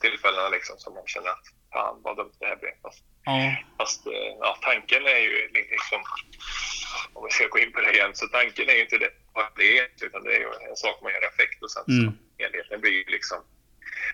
tillfällena 0.02 0.50
liksom 0.50 0.76
som 0.78 0.94
man 0.94 1.04
känner 1.06 1.30
att 1.30 1.44
fan 1.74 2.02
vad 2.04 2.18
dumt 2.18 2.34
det 2.40 2.46
här 2.46 2.56
blev. 2.56 2.72
Fast, 2.82 3.04
Ja. 3.26 3.56
fast 3.78 4.08
eh, 4.08 4.14
ja, 4.40 4.58
tanken 4.62 5.06
är 5.06 5.18
ju 5.20 5.50
liksom, 5.54 6.02
om 7.14 7.26
vi 7.26 7.32
ska 7.32 7.48
gå 7.48 7.60
in 7.60 7.72
på 7.72 7.82
det 7.82 7.94
igen, 7.94 8.12
så 8.14 8.28
tanken 8.28 8.70
är 8.70 8.74
ju 8.74 8.82
inte 8.82 8.98
det 8.98 9.12
vad 9.34 9.46
det 9.56 9.78
är, 9.80 9.88
utan 10.02 10.24
det 10.24 10.36
är 10.36 10.40
ju 10.40 10.50
en 10.70 10.76
sak 10.76 11.00
man 11.04 11.12
gör 11.12 11.28
effekt 11.28 11.64
och 11.64 11.72
sen 11.72 11.84
Mm. 11.88 12.06
så 12.12 12.44
helheten 12.44 12.82
blir 12.82 12.92
ju 12.92 13.04
liksom 13.06 13.38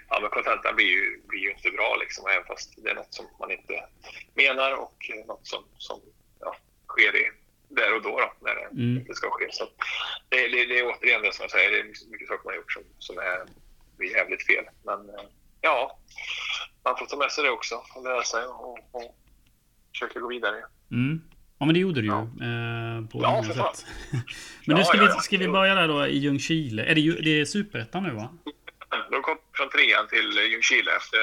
ja, 0.10 0.20
men 0.22 0.30
kontentan 0.30 0.76
blir 0.76 0.86
ju, 0.86 1.22
blir 1.28 1.40
ju 1.40 1.52
inte 1.52 1.72
bra 1.72 1.96
liksom, 1.96 2.28
även 2.30 2.46
fast 2.46 2.74
det 2.84 2.90
är 2.90 2.96
något 2.96 3.14
som 3.14 3.26
man 3.40 3.52
inte 3.52 3.84
menar 4.34 4.72
och 4.72 5.12
något 5.26 5.48
som, 5.48 5.64
som 5.78 6.02
ja, 6.40 6.56
sker 6.88 7.16
i, 7.16 7.32
där 7.70 7.94
och 7.96 8.02
då, 8.02 8.10
då 8.20 8.34
när 8.42 8.56
det 8.56 8.62
Mm. 8.82 9.14
ska 9.16 9.30
ske. 9.30 9.48
Så 9.52 9.70
det, 10.30 10.48
det, 10.48 10.66
det 10.66 10.80
är 10.80 10.86
återigen 10.88 11.22
det 11.22 11.34
som 11.34 11.44
jag 11.44 11.52
säger, 11.52 11.72
det 11.72 11.80
är 11.80 12.10
mycket 12.12 12.28
saker 12.28 12.44
man 12.44 12.54
har 12.54 12.58
gjort 12.58 12.72
som, 12.74 12.84
som 13.00 13.18
är, 13.18 13.46
jävligt 14.14 14.46
fel. 14.48 14.66
Men 14.84 15.10
eh, 15.10 15.26
ja, 15.66 16.00
man 16.86 16.98
får 16.98 17.06
ta 17.06 17.18
med 17.18 17.32
sig 17.32 17.44
det 17.44 17.50
också 17.50 17.76
och 17.96 18.04
lära 18.04 18.24
sig 18.24 18.46
och, 18.46 18.78
och 18.92 19.16
försöka 19.94 20.20
gå 20.20 20.28
vidare. 20.28 20.56
Mm. 20.92 21.22
Ja 21.60 21.66
men 21.66 21.74
det 21.74 21.80
gjorde 21.80 22.02
du 22.02 22.08
ju. 22.08 22.14
Ja. 22.14 22.22
Eh, 22.22 23.08
på 23.12 23.20
Ja, 23.24 23.44
för 23.44 23.54
fan. 23.54 23.76
sätt. 23.76 23.86
men 24.66 24.76
nu 24.76 24.82
Ja, 24.82 24.86
ska, 24.86 24.98
ja, 24.98 25.04
vi, 25.16 25.22
ska 25.22 25.38
vi 25.38 25.48
börja 25.48 25.76
där 25.76 25.88
då 25.88 26.08
i 26.08 26.18
Ljungskile. 26.18 26.84
Är 26.86 26.96
det, 26.96 27.22
det 27.22 27.42
är 27.42 27.46
superettan 27.46 28.04
nu 28.04 28.12
va? 28.12 28.30
De 29.12 29.22
kom 29.22 29.38
från 29.58 29.70
trean 29.70 30.08
till 30.08 30.30
Ljungskile 30.52 30.92
efter 30.96 31.20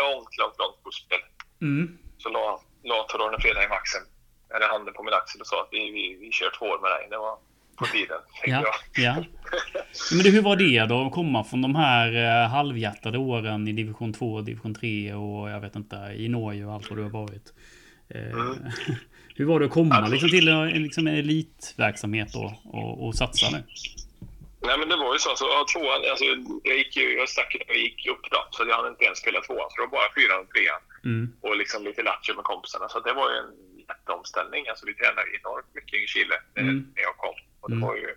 långt, 0.00 0.32
långt, 0.40 0.56
långt 0.58 0.76
fotboll. 0.84 1.22
Mm. 1.60 1.98
Så 2.18 2.28
la, 2.28 2.60
la 2.82 3.02
Torone 3.08 3.38
Fredag 3.40 3.64
i 3.64 3.68
maxen, 3.68 4.02
eller 4.54 4.68
handen 4.68 4.94
på 4.94 5.02
min 5.02 5.14
axel 5.14 5.40
och 5.40 5.46
sa 5.46 5.62
att 5.62 5.68
vi, 5.70 5.90
vi, 5.90 6.04
vi 6.20 6.32
kör 6.32 6.50
två 6.58 6.66
år 6.66 6.78
med 6.82 6.90
dig. 6.90 7.06
Det 7.10 7.18
var 7.18 7.38
på 7.76 7.84
tiden, 7.86 8.16
Ja, 8.46 8.64
jag. 8.94 9.04
ja. 9.04 9.24
Men 10.12 10.18
du, 10.24 10.30
hur 10.30 10.42
var 10.42 10.56
det 10.56 10.86
då 10.86 11.06
att 11.06 11.12
komma 11.12 11.44
från 11.44 11.62
de 11.62 11.74
här 11.74 12.14
eh, 12.44 12.48
halvhjärtade 12.50 13.18
åren 13.18 13.68
i 13.68 13.72
division 13.72 14.12
2, 14.12 14.40
division 14.40 14.74
3 14.74 15.14
och 15.14 15.50
jag 15.50 15.60
vet 15.60 15.76
inte, 15.76 15.96
i 16.16 16.28
Norge 16.28 16.64
och 16.66 16.72
allt 16.72 16.90
vad 16.90 16.98
du 16.98 17.02
har 17.02 17.10
varit? 17.10 17.52
Eh, 18.08 18.20
Mm. 18.32 18.58
Hur 19.38 19.44
var 19.44 19.60
det 19.60 19.66
att 19.66 19.72
komma 19.80 19.94
Alltså- 19.94 20.12
liksom, 20.12 20.30
till 20.30 20.48
en, 20.48 20.82
liksom, 20.86 21.06
en 21.06 21.14
elitverksamhet 21.16 22.32
då 22.32 22.46
och, 22.64 23.06
och 23.06 23.14
satsa 23.14 23.46
nu? 23.56 23.60
Nej 24.66 24.76
men 24.78 24.88
det 24.88 24.96
var 25.04 25.12
ju 25.16 25.18
så. 25.26 25.32
så 25.36 25.44
ja, 25.54 25.60
tvåan, 25.72 26.00
alltså, 26.12 26.24
jag, 26.70 26.76
gick 26.80 26.92
ju, 27.00 27.06
jag 27.20 27.28
stack 27.28 27.50
jag 27.68 27.76
gick 27.86 28.00
upp 28.14 28.24
då, 28.34 28.40
så 28.50 28.58
jag 28.68 28.76
hann 28.78 28.90
inte 28.94 29.04
ens 29.08 29.18
spela 29.24 29.40
tvåan. 29.46 29.68
Så 29.70 29.74
det 29.76 29.82
var 29.86 29.94
bara 29.98 30.10
fyran 30.18 30.40
och 30.44 30.50
trean. 30.54 30.82
Mm. 31.10 31.24
Och 31.46 31.54
liksom 31.62 31.78
lite 31.88 32.02
lattjo 32.08 32.32
med 32.38 32.44
kompisarna. 32.52 32.86
Så 32.92 32.98
det 33.06 33.14
var 33.20 33.26
ju 33.32 33.36
en 33.44 33.52
jätteomställning. 33.90 34.62
Alltså 34.70 34.84
vi 34.90 34.94
tränade 35.00 35.28
enormt 35.38 35.70
mycket 35.78 35.96
i 36.04 36.06
Chile 36.14 36.36
Mm. 36.62 36.74
när 36.94 37.02
jag 37.08 37.16
kom. 37.24 37.36
Och 37.66 37.70
det 37.70 37.76
Mm. 37.76 37.88
var 37.88 37.96
ju... 37.96 38.10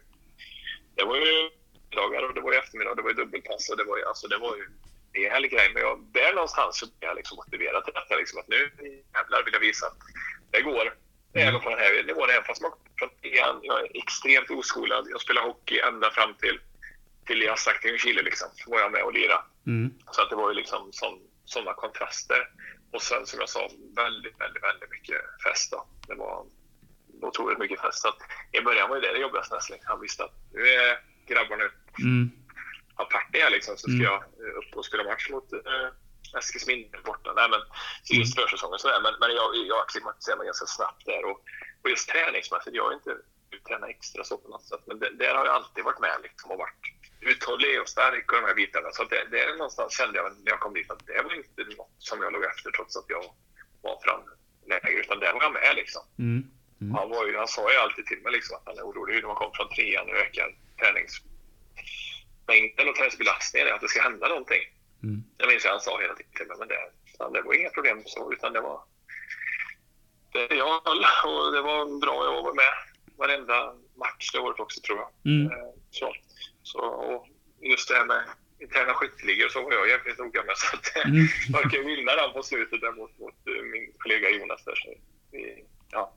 Det 0.95 1.03
var 1.09 1.15
ju 1.15 1.49
dagar 1.89 2.21
och 2.27 2.33
det 2.35 2.41
var 2.41 2.51
ju 2.53 2.57
eftermiddag 2.57 2.89
och 2.91 2.95
det 2.97 3.01
var 3.01 3.09
ju 3.09 3.15
dubbelpass 3.15 3.69
och 3.69 3.77
det 3.77 3.83
var 3.83 3.97
ju, 3.97 4.03
alltså 4.05 4.27
det 4.27 4.37
var 4.37 4.55
ju 4.55 4.65
en 5.25 5.31
härlig 5.31 5.51
grej. 5.51 5.67
Men 5.73 5.81
jag, 5.83 5.95
där 6.13 6.33
någonstans 6.33 6.79
så 6.79 6.85
blev 6.85 7.09
jag 7.09 7.15
liksom 7.15 7.35
motiverad 7.35 7.85
till 7.85 7.93
detta. 7.93 8.15
Liksom, 8.15 8.39
att 8.39 8.47
nu 8.47 8.61
jävlar 9.15 9.43
vill 9.45 9.53
jag 9.53 9.59
visa 9.69 9.85
att 9.87 9.97
det 10.51 10.61
går. 10.61 10.85
Även 11.33 11.61
på 11.61 11.69
den 11.69 11.79
här 11.79 12.03
nivån. 12.03 12.29
Även 12.29 12.43
fast 12.43 12.61
man 12.61 12.71
från 12.99 13.09
trean, 13.21 13.59
jag 13.63 13.79
är 13.81 13.97
extremt 13.97 14.49
oskolad. 14.51 15.07
Jag 15.09 15.21
spelar 15.21 15.41
hockey 15.41 15.79
ända 15.79 16.11
fram 16.11 16.33
till, 16.33 16.59
till 17.25 17.41
jag 17.41 17.59
sagt 17.59 17.81
till 17.81 17.97
Chile 17.99 18.21
liksom. 18.21 18.47
Så 18.53 18.71
var 18.71 18.79
jag 18.79 18.91
med 18.91 19.03
och 19.03 19.13
lirade. 19.13 19.43
Mm. 19.67 19.93
Så 20.11 20.21
att 20.21 20.29
det 20.29 20.35
var 20.35 20.49
ju 20.49 20.55
liksom 20.55 20.91
sådana 21.45 21.73
kontraster. 21.73 22.49
Och 22.93 23.01
sen 23.01 23.25
som 23.25 23.39
jag 23.39 23.49
sa, 23.49 23.69
väldigt, 23.95 24.41
väldigt, 24.41 24.63
väldigt 24.63 24.89
mycket 24.89 25.21
fest 25.43 25.71
då. 25.71 25.87
Det 26.07 26.15
var 26.15 26.45
otroligt 27.23 27.59
mycket 27.59 27.81
fest. 27.81 28.01
Så 28.01 28.07
att 28.07 28.17
I 28.51 28.61
början 28.61 28.89
var 28.89 29.01
det 29.01 29.13
det 29.13 29.19
jobbigaste 29.19 29.55
nästan. 29.55 29.77
Han 29.83 30.01
visste 30.01 30.23
att 30.23 30.33
nu 30.53 30.61
är 30.67 30.99
grabbarna 31.27 31.63
Mm. 31.99 32.31
här 33.33 33.49
liksom. 33.49 33.77
Så 33.77 33.81
ska 33.81 33.91
Mm. 33.91 34.03
jag 34.03 34.15
eh, 34.23 34.57
upp 34.59 34.75
och 34.75 34.85
spela 34.85 35.03
match 35.03 35.29
mot 35.29 35.53
äh, 35.53 35.89
Eskilsminne 36.38 36.97
borta. 37.05 37.34
Nej 37.34 37.49
men 37.49 37.60
just 38.19 38.38
Mm. 38.38 38.43
försäsongen 38.47 38.79
sådär. 38.79 38.99
Men, 39.01 39.13
men 39.19 39.32
jag, 39.36 39.55
jag 39.55 39.79
acklimatiserade 39.79 40.38
mig 40.38 40.45
ganska 40.45 40.65
snabbt 40.65 41.05
där. 41.05 41.25
Och, 41.25 41.38
och 41.84 41.89
just 41.89 42.10
träningsmässigt, 42.10 42.75
jag 42.75 42.84
har 42.84 42.93
inte 42.93 43.17
tränat 43.67 43.89
extra 43.89 44.23
så 44.23 44.38
på 44.38 44.49
något 44.49 44.63
sätt. 44.67 44.84
Men 44.86 44.99
det, 44.99 45.10
där 45.10 45.34
har 45.36 45.45
jag 45.45 45.55
alltid 45.55 45.84
varit 45.84 45.99
med 45.99 46.17
liksom 46.23 46.51
och 46.51 46.58
varit 46.58 46.84
uthållig 47.21 47.82
och 47.82 47.89
stark 47.89 48.32
och 48.32 48.38
de 48.41 48.47
här 48.47 48.55
bitarna. 48.55 48.91
Så 48.91 49.03
det, 49.03 49.27
det 49.32 49.39
är 49.43 49.51
någonstans 49.58 49.97
kände 49.97 50.17
jag 50.17 50.25
när 50.43 50.51
jag 50.51 50.60
kom 50.60 50.73
dit 50.73 50.91
att 50.91 51.08
det 51.08 51.21
var 51.21 51.34
inte 51.36 51.63
något 51.77 51.95
som 51.97 52.21
jag 52.23 52.34
låg 52.34 52.43
efter 52.43 52.71
trots 52.71 52.97
att 52.97 53.05
jag 53.08 53.23
var 53.82 53.99
framläge. 54.05 54.99
Utan 55.01 55.19
där 55.19 55.34
var 55.34 55.41
jag 55.43 55.53
med 55.53 55.75
liksom. 55.75 56.01
Mm. 56.19 56.43
Mm. 56.81 56.95
Han, 56.95 57.09
var 57.09 57.25
ju, 57.27 57.37
han 57.37 57.47
sa 57.47 57.71
ju 57.71 57.77
alltid 57.77 58.05
till 58.05 58.21
mig 58.21 58.31
liksom 58.31 58.55
att 58.57 58.63
han 58.65 58.77
är 58.77 58.81
orolig 58.83 59.15
när 59.15 59.27
man 59.27 59.35
kommer 59.35 59.55
från 59.55 59.69
trean 59.69 60.09
och 60.09 60.15
ökar 60.15 60.55
träningsmängden 60.79 62.89
och 62.89 62.95
träningsbelastningen. 62.95 63.73
Att 63.73 63.81
det 63.81 63.87
ska 63.87 64.01
hända 64.01 64.27
någonting. 64.27 64.61
Mm. 65.03 65.23
Jag 65.37 65.47
minns 65.49 65.65
att 65.65 65.71
han 65.71 65.81
sa 65.81 66.01
hela 66.01 66.15
tiden 66.15 66.31
till 66.35 66.47
mig, 66.47 66.57
men 66.59 66.67
det, 66.67 66.79
det 67.33 67.41
var 67.41 67.53
inga 67.53 67.69
problem 67.69 68.01
så, 68.05 68.33
utan 68.33 68.53
det 68.53 68.61
var... 68.61 68.81
Det, 70.33 70.55
jag 70.55 70.81
höll 70.85 71.05
och 71.25 71.51
det 71.53 71.61
var 71.61 71.99
bra. 72.01 72.25
Jag 72.25 72.43
var 72.43 72.53
med 72.53 72.73
varenda 73.17 73.73
match 73.95 74.31
det 74.33 74.39
året 74.39 74.59
också, 74.59 74.81
tror 74.81 74.97
jag. 74.99 75.09
Mm. 75.33 75.51
Eh, 75.51 75.57
Så, 75.91 76.15
så, 76.63 76.79
och 76.79 77.27
just 77.61 77.89
det 77.89 77.95
här 77.95 78.05
med 78.05 78.23
interna 78.59 78.93
skytteligor 78.93 79.49
så 79.49 79.61
var 79.63 79.71
jag 79.73 79.89
jävligt 79.89 80.17
noga 80.17 80.43
med. 80.43 80.57
Så 80.57 80.75
att 80.75 81.05
Mm. 81.05 81.27
jag 81.53 81.71
kan 81.71 81.85
vinna 81.85 82.15
den 82.15 82.33
på 82.33 82.43
slutet 82.43 82.81
där 82.81 82.91
mot, 82.91 83.19
mot 83.19 83.35
min 83.45 83.93
kollega 83.97 84.29
Jonas. 84.29 84.63
Där, 84.65 84.75
så 84.75 84.93
ja, 85.91 86.13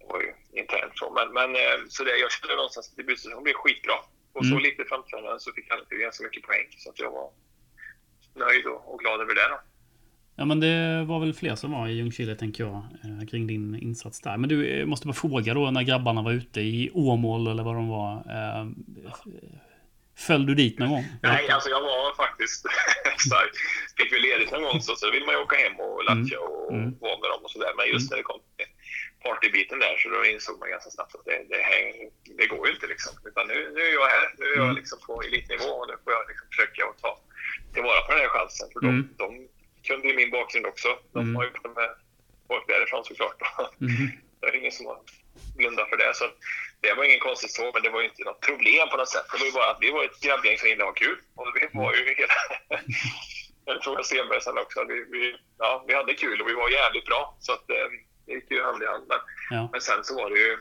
det 0.00 0.06
var 0.12 0.20
ju 0.26 0.30
internt 0.62 0.92
så. 0.94 1.06
Men, 1.18 1.26
men 1.38 1.50
eh, 1.62 1.76
så 1.88 2.04
det, 2.04 2.16
jag 2.24 2.30
kände 2.32 2.54
någonstans 2.56 2.90
att 2.90 2.96
debutsäsongen 2.96 3.42
blev 3.44 3.54
skitbra. 3.54 3.94
Och 4.32 4.44
så 4.46 4.52
Mm. 4.56 4.62
lite 4.68 4.84
framträdande 4.84 5.40
så 5.40 5.52
fick 5.52 5.66
han 5.70 5.78
ganska 6.06 6.24
mycket 6.24 6.42
poäng. 6.42 6.66
Så 6.78 6.90
att 6.90 6.98
jag 6.98 7.10
var 7.18 7.28
nöjd 8.44 8.66
och, 8.66 8.94
och 8.94 8.98
glad 9.00 9.20
över 9.20 9.34
det. 9.34 9.48
Då. 9.48 9.58
Ja 10.36 10.44
men 10.44 10.60
det 10.60 11.04
var 11.04 11.20
väl 11.20 11.34
fler 11.34 11.54
som 11.54 11.72
var 11.72 11.88
i 11.88 11.92
Ljungskile 11.92 12.34
tänker 12.34 12.64
jag. 12.64 12.74
eh, 13.04 13.26
Kring 13.30 13.46
din 13.46 13.74
insats 13.82 14.20
där. 14.20 14.36
Men 14.36 14.48
du, 14.48 14.66
eh, 14.68 14.86
måste 14.86 15.06
bara 15.06 15.12
fråga 15.14 15.54
då 15.54 15.70
när 15.70 15.82
grabbarna 15.82 16.22
var 16.22 16.32
ute 16.32 16.60
i 16.60 16.90
Åmål 16.94 17.46
eller 17.46 17.62
vad 17.62 17.74
de 17.74 17.88
var. 17.88 18.22
Föll 20.16 20.46
du 20.46 20.54
dit 20.54 20.78
någon 20.78 20.90
gång? 20.90 21.04
Nej, 21.22 21.48
alltså 21.50 21.68
jag 21.70 21.80
var 21.80 22.14
faktiskt 22.16 22.60
stark. 23.28 23.52
Fick 23.96 24.12
vi 24.12 24.18
ledigt 24.18 24.52
någon 24.52 24.62
gång 24.62 24.80
så, 24.80 24.94
så 24.96 25.10
vill 25.10 25.24
man 25.26 25.34
ju 25.34 25.40
åka 25.40 25.56
hem 25.56 25.80
och 25.80 26.04
latcha 26.04 26.38
och 26.40 26.72
Mm. 26.72 26.94
vara 27.00 27.18
med 27.22 27.30
dem 27.30 27.40
och 27.44 27.50
sådär. 27.50 27.72
Men 27.76 27.86
just 27.88 28.10
när 28.10 28.16
det 28.16 28.22
kom 28.22 28.40
till 28.40 28.66
partybiten 29.22 29.78
där 29.78 29.96
så 29.96 30.08
då 30.08 30.24
insåg 30.24 30.58
man 30.60 30.70
ganska 30.70 30.90
snabbt 30.90 31.14
att 31.14 31.24
det, 31.24 31.44
det, 31.48 31.62
här, 31.62 32.08
det 32.38 32.46
går 32.46 32.66
ju 32.66 32.72
inte 32.74 32.86
liksom. 32.86 33.12
Utan 33.28 33.46
nu, 33.48 33.70
nu 33.74 33.80
är 33.80 33.92
jag 33.92 34.06
här. 34.06 34.34
Nu 34.38 34.44
är 34.46 34.56
jag 34.56 34.64
Mm. 34.64 34.76
liksom 34.76 34.98
på 35.06 35.22
elitnivå 35.22 35.64
och 35.80 35.88
nu 35.88 35.94
får 36.04 36.12
jag 36.12 36.24
liksom 36.28 36.46
försöka 36.50 36.84
att 36.86 36.98
ta 36.98 37.20
tillvara 37.74 38.00
på 38.06 38.12
den 38.12 38.20
här 38.20 38.28
chansen. 38.28 38.68
För 38.72 38.80
de, 38.80 38.88
Mm. 38.88 39.08
de 39.16 39.48
kunde 39.88 40.08
ju 40.08 40.14
min 40.16 40.30
bakgrund 40.30 40.66
också. 40.66 40.98
De 41.12 41.18
Mm. 41.22 41.36
har 41.36 41.44
ju 41.44 41.50
pratat 41.50 41.76
med 41.76 41.90
folk 42.48 42.68
därifrån 42.68 43.04
såklart. 43.04 43.36
Mhm. 43.78 44.10
Det 44.40 44.46
är 44.46 44.54
ingen 44.56 44.72
som 44.72 44.86
har 44.86 44.98
blundat 45.56 45.88
för 45.88 45.96
det. 45.96 46.14
Så 46.14 46.24
det 46.80 46.94
var 46.94 47.04
ingen 47.04 47.20
konstigt 47.20 47.50
så, 47.52 47.70
men 47.74 47.82
det 47.82 47.90
var 47.90 48.00
ju 48.00 48.08
inte 48.08 48.22
något 48.24 48.40
problem 48.40 48.88
på 48.88 48.96
något 48.96 49.08
sätt. 49.08 49.26
Det 49.32 49.38
var 49.38 49.46
ju 49.46 49.52
bara 49.52 49.70
att 49.70 49.78
vi 49.80 49.90
var 49.90 50.04
ett 50.04 50.20
grabbgäng 50.20 50.58
som 50.58 50.68
gillade 50.68 50.90
att 50.90 50.98
ha 50.98 51.04
kul. 51.06 51.18
Och 51.34 51.46
vi 51.54 51.68
var 51.78 51.94
ju 51.94 52.14
hela... 52.14 52.34
Jag 53.64 53.82
tror 53.82 53.96
jag 53.96 54.06
Stenberg 54.06 54.40
sen 54.40 54.58
också. 54.58 54.84
Vi, 54.84 55.04
vi, 55.10 55.36
ja, 55.58 55.84
vi 55.88 55.94
hade 55.94 56.14
kul 56.14 56.40
och 56.42 56.48
vi 56.48 56.52
var 56.52 56.68
jävligt 56.70 57.04
bra. 57.04 57.36
Så 57.40 57.52
att, 57.52 57.70
eh, 57.70 57.86
det 58.26 58.32
gick 58.32 58.50
ju 58.50 58.62
hand 58.62 58.82
i 58.82 58.86
hand. 58.86 59.04
Men, 59.08 59.18
Ja. 59.50 59.68
men 59.72 59.80
sen 59.80 60.04
så 60.04 60.14
var 60.14 60.30
det 60.30 60.38
ju... 60.38 60.58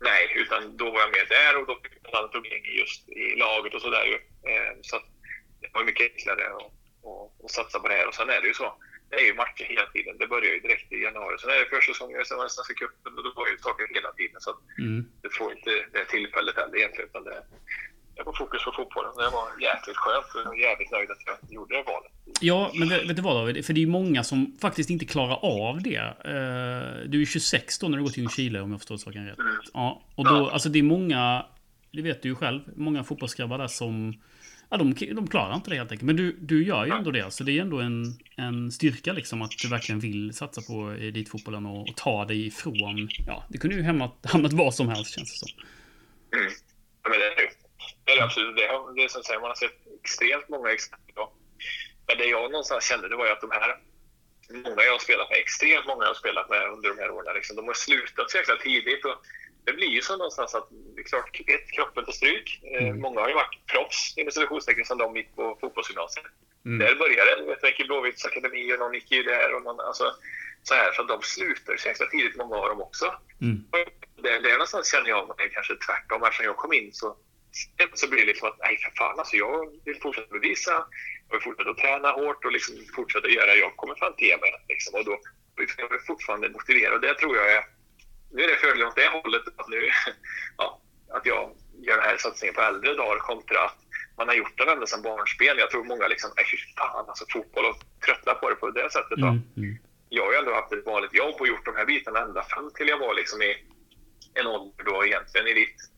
Nej, 0.00 0.32
utan 0.36 0.76
då 0.76 0.90
var 0.90 1.00
jag 1.00 1.10
med 1.10 1.26
där 1.28 1.56
och 1.60 1.66
då 1.66 1.74
fick 1.82 1.92
jag 2.02 2.08
ett 2.08 2.14
annat 2.18 2.34
umgänge 2.34 2.68
just 2.80 3.08
i 3.08 3.36
laget 3.36 3.74
och 3.74 3.82
sådär 3.82 4.04
ju. 4.04 4.14
Eh, 4.50 4.72
så 4.82 4.96
att 4.96 5.04
det 5.60 5.68
var 5.74 5.84
mycket 5.84 6.12
enklare 6.12 6.46
att, 6.56 6.62
att, 6.62 7.44
att 7.44 7.50
satsa 7.50 7.80
på 7.80 7.88
det 7.88 7.94
här. 7.94 8.08
Och 8.08 8.14
sen 8.14 8.30
är 8.30 8.40
det 8.40 8.46
ju 8.48 8.54
så. 8.54 8.74
Det 9.10 9.16
är 9.16 9.26
ju 9.26 9.34
matcher 9.34 9.64
hela 9.64 9.86
tiden. 9.86 10.18
Det 10.18 10.26
börjar 10.26 10.52
ju 10.54 10.60
direkt 10.60 10.92
i 10.92 11.02
januari. 11.02 11.38
Sen 11.38 11.50
är 11.50 11.58
det 11.58 11.64
försäsongen, 11.76 12.24
sen 12.24 12.36
var 12.36 12.44
det 12.44 12.50
Svenska 12.50 12.74
cupen 12.74 13.18
och 13.18 13.24
då 13.24 13.32
var 13.36 13.48
ju 13.48 13.58
saker 13.58 13.86
hela 13.94 14.12
tiden. 14.12 14.40
Så 14.40 14.50
Mm. 14.78 15.04
du 15.22 15.30
får 15.30 15.52
inte 15.52 15.70
det 15.92 16.04
tillfället 16.04 16.56
heller 16.56 16.76
egentligen. 16.76 17.08
Utan 17.10 17.24
det, 17.24 17.42
jag 18.14 18.24
var 18.24 18.32
fokus 18.32 18.64
på 18.64 18.72
fotbollen. 18.72 19.12
Det 19.16 19.30
var 19.38 19.46
jäkligt 19.60 19.96
skönt 19.96 20.34
och 20.34 20.40
jag 20.44 20.54
är 20.58 20.68
jävligt 20.68 20.90
nöjd 20.90 21.10
att 21.10 21.26
jag 21.26 21.36
gjorde 21.50 21.76
det 21.76 21.82
valet. 21.82 22.11
Ja, 22.42 22.72
men 22.74 22.88
vet, 22.88 23.08
vet 23.08 23.16
du 23.16 23.22
vad 23.22 23.36
David? 23.36 23.64
För 23.64 23.72
det 23.72 23.82
är 23.82 23.86
många 23.86 24.24
som 24.24 24.56
faktiskt 24.60 24.90
inte 24.90 25.04
klarar 25.04 25.44
av 25.44 25.82
det. 25.82 25.96
Eh, 25.96 27.08
du 27.08 27.16
är 27.16 27.20
ju 27.20 27.26
26 27.26 27.78
då 27.78 27.88
när 27.88 27.96
du 27.96 28.02
går 28.02 28.10
till 28.10 28.28
Chile 28.28 28.60
om 28.60 28.70
jag 28.70 28.80
förstår 28.80 28.96
saken 28.96 29.26
rätt. 29.26 29.38
Ja, 29.74 30.02
och 30.14 30.24
då, 30.24 30.48
alltså 30.48 30.68
det 30.68 30.78
är 30.78 30.82
många, 30.82 31.46
det 31.92 32.02
vet 32.02 32.22
du 32.22 32.28
ju 32.28 32.34
själv, 32.34 32.60
många 32.76 33.04
fotbollsgrabbar 33.04 33.58
där 33.58 33.68
som 33.68 34.14
Ja, 34.72 34.78
de, 34.78 34.94
de 35.14 35.28
klarar 35.28 35.54
inte 35.54 35.70
det 35.70 35.76
helt 35.76 35.92
enkelt. 35.92 36.06
Men 36.06 36.16
du, 36.16 36.32
du 36.32 36.64
gör 36.64 36.86
ju 36.86 36.92
ändå 36.92 37.10
det. 37.10 37.30
Så 37.30 37.44
det 37.44 37.58
är 37.58 37.62
ändå 37.62 37.80
en, 37.80 38.18
en 38.36 38.72
styrka 38.72 39.12
liksom 39.12 39.42
att 39.42 39.50
du 39.62 39.68
verkligen 39.68 40.00
vill 40.00 40.34
satsa 40.34 40.60
på 40.62 40.90
elitfotbollen 40.90 41.66
och, 41.66 41.88
och 41.88 41.96
ta 41.96 42.24
dig 42.24 42.46
ifrån... 42.46 43.08
Ja, 43.26 43.44
det 43.48 43.58
kunde 43.58 43.76
ju 43.76 43.82
hamnat, 43.82 44.18
hamnat 44.24 44.52
var 44.52 44.70
som 44.70 44.88
helst 44.88 45.14
känns 45.14 45.32
det 45.32 45.38
som. 45.38 45.48
Mm. 46.38 46.52
Ja, 47.02 47.10
men 47.10 47.18
det 47.18 47.24
är 47.24 47.36
det. 47.36 47.50
Det 48.04 48.12
är 48.12 48.16
det 48.16 48.24
absolut. 48.24 48.56
Det, 48.56 48.62
det 48.96 49.04
är 49.04 49.08
som 49.08 49.22
säger, 49.22 49.40
man 49.40 49.48
har 49.48 49.54
sett 49.54 49.78
extremt 50.02 50.48
många 50.48 50.70
exempel. 50.72 51.14
Men 52.12 52.18
det 52.18 52.26
jag 52.26 52.50
någonstans 52.50 52.84
kände 52.84 53.08
det 53.08 53.16
var 53.16 53.26
ju 53.26 53.32
att 53.32 53.40
de 53.40 53.50
här, 53.50 53.76
många 54.50 54.82
jag 54.82 54.92
har 54.92 54.98
spelat 54.98 55.30
med, 55.30 55.38
extremt 55.38 55.86
många 55.86 56.02
jag 56.04 56.08
har 56.08 56.14
spelat 56.14 56.50
med 56.50 56.68
under 56.68 56.88
de 56.88 56.98
här 56.98 57.10
åren, 57.10 57.34
liksom, 57.34 57.56
de 57.56 57.66
har 57.66 57.74
slutat 57.74 58.30
så 58.30 58.36
jäkla 58.36 58.56
tidigt. 58.56 59.04
Och 59.04 59.16
det 59.64 59.72
blir 59.72 59.88
ju 59.88 60.02
så 60.02 60.16
någonstans 60.16 60.54
att, 60.54 60.68
det 60.94 61.00
är 61.00 61.04
klart, 61.04 61.40
ett, 61.46 61.70
kroppen 61.70 62.04
tar 62.04 62.12
stryk. 62.12 62.60
Eh, 62.62 62.82
Mm. 62.82 63.00
Många 63.00 63.20
har 63.20 63.28
ju 63.28 63.34
varit 63.34 63.66
proffs, 63.66 64.14
inom 64.18 64.32
citationstecken, 64.32 64.84
sedan 64.84 64.98
de 64.98 65.16
gick 65.16 65.36
på 65.36 65.58
fotbollsgymnasiet. 65.60 66.26
Mm. 66.64 66.78
Där 66.78 66.94
började 66.94 67.30
det. 67.36 67.58
Jag 67.62 67.80
i 67.80 67.84
Blåvitts 67.84 68.24
akademi 68.24 68.74
och 68.74 68.78
någon 68.78 68.94
gick 68.94 69.10
ju 69.10 69.22
där. 69.22 69.54
Och 69.54 69.62
någon, 69.62 69.80
alltså, 69.80 70.04
så 70.62 70.74
här, 70.74 70.92
så 70.92 71.02
de 71.02 71.22
slutar 71.22 71.76
så 71.76 71.88
jäkla 71.88 72.06
tidigt, 72.06 72.36
många 72.36 72.56
av 72.56 72.68
dem 72.68 72.82
också. 72.82 73.14
Mm. 73.40 73.64
Det, 74.22 74.38
det 74.38 74.50
är 74.50 74.52
någonstans 74.52 74.92
känner 74.92 75.08
jag 75.08 75.28
mig 75.28 75.50
kanske 75.54 75.74
tvärtom. 75.86 76.22
Eftersom 76.22 76.46
jag 76.46 76.56
kom 76.56 76.72
in 76.72 76.92
så 76.92 77.16
så 77.94 78.08
blir 78.08 78.20
det 78.20 78.26
liksom 78.26 78.48
att, 78.48 78.58
nej 78.58 78.76
för 78.76 78.92
fan 78.96 79.18
alltså, 79.18 79.36
jag 79.36 79.80
vill 79.84 80.00
fortsätta 80.00 80.32
bevisa, 80.38 80.72
jag 81.28 81.36
vill 81.36 81.42
fortsätta 81.42 81.74
träna 81.74 82.10
hårt 82.10 82.44
och 82.44 82.52
liksom 82.52 82.74
fortsätta 82.96 83.28
göra, 83.28 83.54
jag 83.54 83.76
kommer 83.76 83.94
fan 83.94 84.14
ge 84.18 84.36
mig. 84.36 84.50
Liksom. 84.68 84.94
Och 84.98 85.04
då 85.04 85.18
liksom, 85.58 85.84
jag 85.84 85.94
är 85.94 86.06
fortfarande 86.06 86.48
motiverad 86.48 86.94
och 86.94 87.00
det 87.00 87.14
tror 87.14 87.36
jag 87.36 87.52
är, 87.52 87.64
nu 88.30 88.42
är 88.42 88.48
det 88.48 88.56
fördelen 88.56 88.88
åt 88.88 88.96
det 88.96 89.08
hållet, 89.08 89.42
att, 89.56 89.68
nu, 89.68 89.90
ja, 90.56 90.80
att 91.10 91.26
jag 91.26 91.56
gör 91.86 91.96
den 91.96 92.04
här 92.04 92.16
satsningen 92.16 92.54
på 92.54 92.60
äldre 92.60 92.94
dagar 92.94 93.18
kontra 93.18 93.64
att 93.64 93.78
man 94.16 94.28
har 94.28 94.34
gjort 94.34 94.58
den 94.58 94.68
ända 94.68 94.86
sedan 94.86 95.02
barnsben. 95.02 95.58
Jag 95.58 95.70
tror 95.70 95.84
många 95.84 96.08
liksom, 96.08 96.30
nej 96.36 96.46
fan 96.78 97.08
alltså 97.08 97.24
fotboll 97.32 97.64
och 97.64 97.76
tröttnar 98.06 98.34
på 98.34 98.50
det 98.50 98.56
på 98.56 98.70
det 98.70 98.90
sättet. 98.92 99.18
Mm, 99.18 99.40
mm. 99.56 99.78
Jag 100.08 100.24
har 100.24 100.32
ju 100.32 100.38
ändå 100.38 100.54
haft 100.54 100.72
ett 100.72 100.86
vanligt 100.86 101.14
jobb 101.14 101.34
och 101.40 101.48
gjort 101.48 101.64
de 101.64 101.76
här 101.76 101.86
bitarna 101.86 102.20
ända 102.20 102.42
fram 102.42 102.70
till 102.74 102.88
jag 102.88 102.98
var 102.98 103.14
liksom 103.14 103.42
i 103.42 103.56
en 104.34 104.46
ålder 104.46 104.84
då 104.84 105.06
egentligen 105.06 105.46
i 105.46 105.54
ditt 105.54 105.91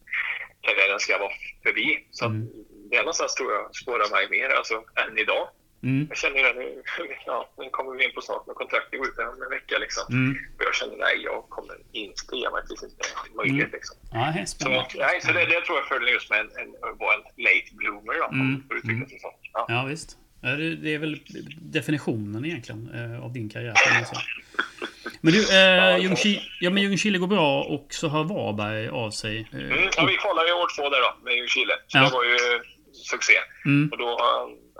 karriären 0.66 1.00
ska 1.00 1.18
vara 1.18 1.32
förbi. 1.62 1.88
Så 2.10 2.24
mm. 2.24 2.48
det 2.90 2.98
någonstans 2.98 3.34
tror 3.34 3.52
jag 3.52 3.76
spårar 3.82 4.08
mig 4.14 4.24
mer 4.36 4.48
alltså, 4.58 4.74
än 5.02 5.18
idag. 5.18 5.48
Mm. 5.82 6.06
Jag 6.10 6.18
känner 6.18 6.42
det 6.42 6.54
nu, 6.60 6.82
ja, 7.26 7.38
nu 7.58 7.70
kommer 7.70 7.90
vi 7.96 8.04
in 8.04 8.14
på 8.14 8.20
snart 8.20 8.46
med 8.46 8.56
kontraktet 8.56 8.98
går 9.00 9.08
ut 9.08 9.18
om 9.18 9.42
en 9.46 9.50
vecka 9.58 9.78
liksom. 9.84 10.04
Mm. 10.14 10.30
Jag 10.58 10.74
känner 10.74 10.96
nej, 10.96 11.16
jag 11.28 11.40
kommer 11.48 11.76
inte 11.92 12.36
ge 12.36 12.50
mig 12.54 12.62
tills 12.66 12.80
det 12.80 12.86
är 12.86 13.36
möjligt 13.36 13.68
mm. 13.68 13.78
liksom. 13.78 13.96
Ja, 14.12 14.46
så, 14.46 14.68
nej, 15.06 15.20
så 15.20 15.32
det, 15.32 15.44
det 15.52 15.60
tror 15.66 15.78
jag 15.78 15.86
fördelen 15.88 16.14
just 16.14 16.30
med 16.30 16.40
en, 16.40 16.50
en, 16.62 16.70
en 16.88 17.22
late 17.46 17.70
bloomer 17.72 18.14
då, 18.22 18.28
mm. 18.28 18.62
för 18.68 18.74
att 18.76 18.84
mm. 18.84 19.08
så. 19.08 19.30
Ja. 19.52 19.66
ja, 19.68 19.84
visst. 19.84 20.18
Det 20.82 20.94
är 20.94 20.98
väl 20.98 21.20
definitionen 21.60 22.44
egentligen 22.44 22.90
eh, 22.94 23.24
av 23.24 23.32
din 23.32 23.48
karriär. 23.48 23.74
Men 25.24 25.32
du, 25.32 25.40
eh, 25.58 25.98
Ljungskile, 26.04 26.40
ja, 26.60 26.70
men 26.70 26.82
Ljungskile 26.82 27.18
går 27.18 27.26
bra 27.26 27.62
och 27.74 27.86
så 27.90 28.08
har 28.08 28.24
Varberg 28.24 28.88
av 28.88 29.10
sig. 29.10 29.36
Eh, 29.52 29.58
mm, 29.58 29.88
ja, 29.96 30.04
vi 30.04 30.16
kvalade 30.16 30.48
ju 30.48 30.54
år 30.54 30.68
två 30.76 30.84
där 30.90 31.00
då 31.06 31.10
med 31.24 31.32
Ljungskile. 31.36 31.74
Så 31.86 31.98
ja. 31.98 32.02
det 32.04 32.12
var 32.18 32.24
ju 32.24 32.38
succé. 32.92 33.36
Mm. 33.64 33.88
Och 33.92 33.98
då, 33.98 34.08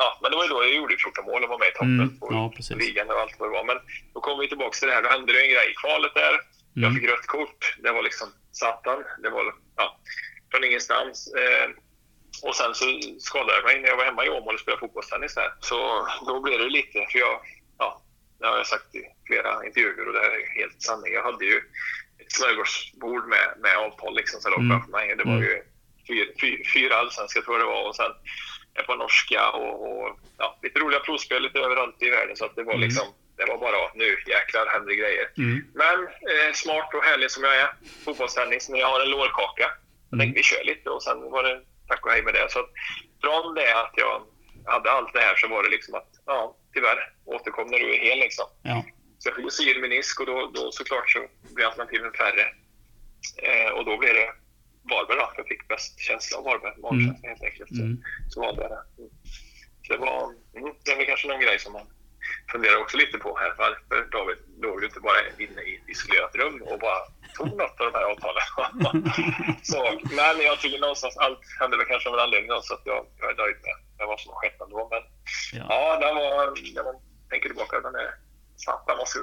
ja, 0.03 0.19
men 0.23 0.31
det 0.31 0.37
var 0.37 0.45
ju 0.45 0.51
då 0.55 0.63
jag 0.65 0.75
gjorde 0.75 0.97
14 0.97 1.25
mål 1.25 1.43
och 1.45 1.51
var 1.55 1.59
med 1.59 1.69
i 1.69 1.77
toppen 1.79 2.01
mm. 2.07 2.19
på 2.21 2.27
ja, 2.37 2.77
ligan 2.85 3.07
och 3.11 3.21
allt 3.23 3.37
vad 3.39 3.49
det 3.49 3.57
var. 3.59 3.65
Men 3.71 3.79
då 4.15 4.21
kom 4.21 4.39
vi 4.41 4.49
tillbaka 4.49 4.75
till 4.79 4.89
det 4.89 4.95
här. 4.95 5.03
Då 5.03 5.09
hände 5.09 5.33
det 5.33 5.41
en 5.45 5.53
grej 5.55 5.67
i 5.73 5.75
kvalet 5.83 6.15
där. 6.23 6.35
Jag 6.83 6.91
mm. 6.91 6.95
fick 6.95 7.11
rött 7.11 7.27
kort. 7.37 7.61
Det 7.83 7.93
var 7.97 8.03
liksom 8.09 8.29
satan. 8.63 8.99
Det 9.23 9.31
var 9.37 9.45
ja, 9.81 9.87
från 10.51 10.65
ingenstans. 10.65 11.17
Eh, 11.41 11.67
och 12.47 12.55
sen 12.61 12.75
så 12.75 12.85
skadade 13.29 13.57
jag 13.59 13.65
mig 13.65 13.77
när 13.81 13.89
jag 13.89 13.97
var 13.97 14.05
hemma 14.11 14.25
i 14.25 14.29
Åmål 14.37 14.55
och 14.55 14.61
spelade 14.61 14.81
fotbollstennis 14.81 15.35
där. 15.35 15.51
Så 15.61 15.79
då 16.27 16.41
blev 16.41 16.59
det 16.59 16.69
lite, 16.79 16.99
för 17.11 17.19
jag, 17.19 17.35
ja, 17.35 17.43
det 18.45 18.51
har 18.51 18.57
jag 18.57 18.67
sagt 18.67 18.95
i 18.95 19.03
flera 19.27 19.67
intervjuer 19.67 20.07
och 20.09 20.13
det 20.13 20.21
är 20.21 20.61
helt 20.61 20.83
sanning. 20.83 21.13
Jag 21.13 21.23
hade 21.23 21.45
ju 21.45 21.57
ett 22.19 22.33
smörgåsbord 22.33 23.25
med, 23.35 23.47
med 23.65 23.77
avtal 23.77 24.17
liksom 24.17 24.41
som 24.41 24.51
låg 24.53 24.61
mm. 24.61 24.71
framför 24.71 24.93
mig. 24.99 25.17
Det 25.17 25.25
var 25.25 25.41
ju 25.49 25.63
fyra, 26.09 26.27
fyra, 26.41 26.59
fyra 26.75 26.95
allsvenska 26.97 27.43
tror 27.43 27.57
jag 27.57 27.67
det 27.67 27.73
var 27.77 27.89
och 27.89 27.97
sen 27.97 28.13
ett 28.79 28.87
par 28.87 28.97
norska 28.97 29.51
och, 29.51 29.75
och 29.89 30.19
ja, 30.39 30.59
lite 30.63 30.79
roliga 30.79 31.01
provspel 31.01 31.43
lite 31.43 31.59
överallt 31.59 32.03
i 32.03 32.11
världen. 32.11 32.37
Så 32.37 32.45
att 32.45 32.57
det 32.57 32.63
var 32.63 32.75
mm. 32.75 32.85
liksom 32.87 33.07
det 33.37 33.45
var 33.45 33.59
bara 33.59 33.93
nu 33.95 34.09
jäklar 34.27 34.67
händer 34.67 34.91
det 34.91 34.97
grejer. 34.97 35.27
Mm. 35.39 35.65
Men 35.75 35.99
eh, 36.33 36.53
smart 36.55 36.95
och 36.95 37.05
härlig 37.05 37.31
som 37.31 37.45
jag 37.45 37.57
är, 37.57 37.71
fotbollstennis, 38.05 38.69
när 38.69 38.79
jag 38.79 38.89
har 38.89 39.01
en 39.01 39.11
lårkaka. 39.11 39.71
Jag 40.11 40.21
tänkte 40.21 40.39
vi 40.39 40.43
kör 40.43 40.65
lite 40.65 40.91
och 40.91 41.03
sen 41.03 41.31
var 41.31 41.43
det 41.43 41.61
tack 41.89 42.07
och 42.07 42.13
hej 42.13 42.23
med 42.23 42.35
det. 42.35 42.47
Så 42.51 42.59
att 42.59 42.71
från 43.23 43.55
det 43.55 43.81
att 43.83 43.95
jag 43.97 44.23
hade 44.65 44.91
allt 44.91 45.13
det 45.13 45.21
här 45.21 45.37
så 45.37 45.49
var 45.49 45.63
det 45.63 45.71
liksom 45.71 45.95
att, 45.95 46.11
ja, 46.27 46.57
tyvärr, 46.75 47.14
återkom 47.25 47.67
när 47.71 47.79
du 47.79 47.95
är 47.95 48.01
hel 48.01 48.19
liksom. 48.19 48.47
Ja. 48.63 48.85
Så 49.19 49.29
jag 49.29 49.37
fick 49.37 49.53
sy 49.53 49.73
en 49.75 49.81
menisk 49.81 50.21
och 50.21 50.27
då, 50.27 50.51
då 50.55 50.73
såklart 50.73 51.11
så 51.11 51.27
blev 51.55 51.67
alternativen 51.67 52.13
färre. 52.13 52.47
Eh, 53.43 53.71
och 53.73 53.85
då 53.85 53.99
blev 53.99 54.15
det 54.15 54.33
Varberg 54.91 55.19
då, 55.19 55.27
för 55.27 55.39
jag 55.43 55.49
fick 55.49 55.69
bäst 55.69 55.99
känsla 55.99 56.39
av 56.39 56.45
Varberg, 56.45 56.75
magkänsla 56.83 57.29
mm. 57.29 57.31
helt 57.31 57.43
enkelt. 57.43 57.69
Så, 57.77 57.83
mm. 57.83 58.03
så 58.29 58.41
valde 58.41 58.63
jag 58.63 58.71
det. 58.71 58.83
Mm. 58.99 59.11
Så 59.83 59.93
det 59.93 59.99
var, 59.99 60.23
mm, 60.57 60.75
det 60.85 60.95
var 60.95 61.05
kanske 61.05 61.29
någon 61.29 61.41
grej 61.41 61.59
som 61.59 61.73
man 61.73 61.87
funderar 62.53 62.77
också 62.83 62.97
lite 62.97 63.19
på 63.19 63.39
här. 63.39 63.55
Varför 63.59 64.11
David 64.17 64.39
låg 64.63 64.81
du 64.81 64.87
inte 64.87 65.01
bara 65.01 65.21
inne 65.39 65.63
i 65.63 65.77
ett 65.77 65.89
isolerat 65.89 66.35
rum 66.35 66.63
och 66.71 66.79
bara 66.79 67.01
tog 67.37 67.49
något 67.63 67.81
av 67.81 67.87
de 67.91 67.95
här 67.99 68.07
avtalen? 68.13 68.47
så, 69.71 69.79
men 70.19 70.41
jag 70.49 70.61
tycker 70.61 70.81
någonstans 70.81 71.17
allt 71.17 71.45
hände 71.61 71.77
väl 71.77 71.87
kanske 71.87 72.09
av 72.09 72.15
en 72.15 72.21
anledning 72.21 72.51
så 72.63 72.75
att 72.75 72.83
jag, 72.85 73.07
jag 73.21 73.31
är 73.31 73.37
nöjd 73.43 73.57
med, 73.67 73.77
med 73.99 74.07
vad 74.07 74.21
som 74.21 74.33
har 74.33 74.41
skett 74.41 74.61
ändå. 74.61 74.89
Men 74.93 75.03
ja, 75.53 75.67
ja 75.69 75.99
den 76.05 76.15
var, 76.17 76.75
den 76.75 76.85
var, 76.85 76.97
tänker 77.31 77.49
tillbaka, 77.49 77.81
den 77.81 77.95
är 77.95 78.11
den 78.87 78.97
var 78.99 79.07
sur. 79.07 79.23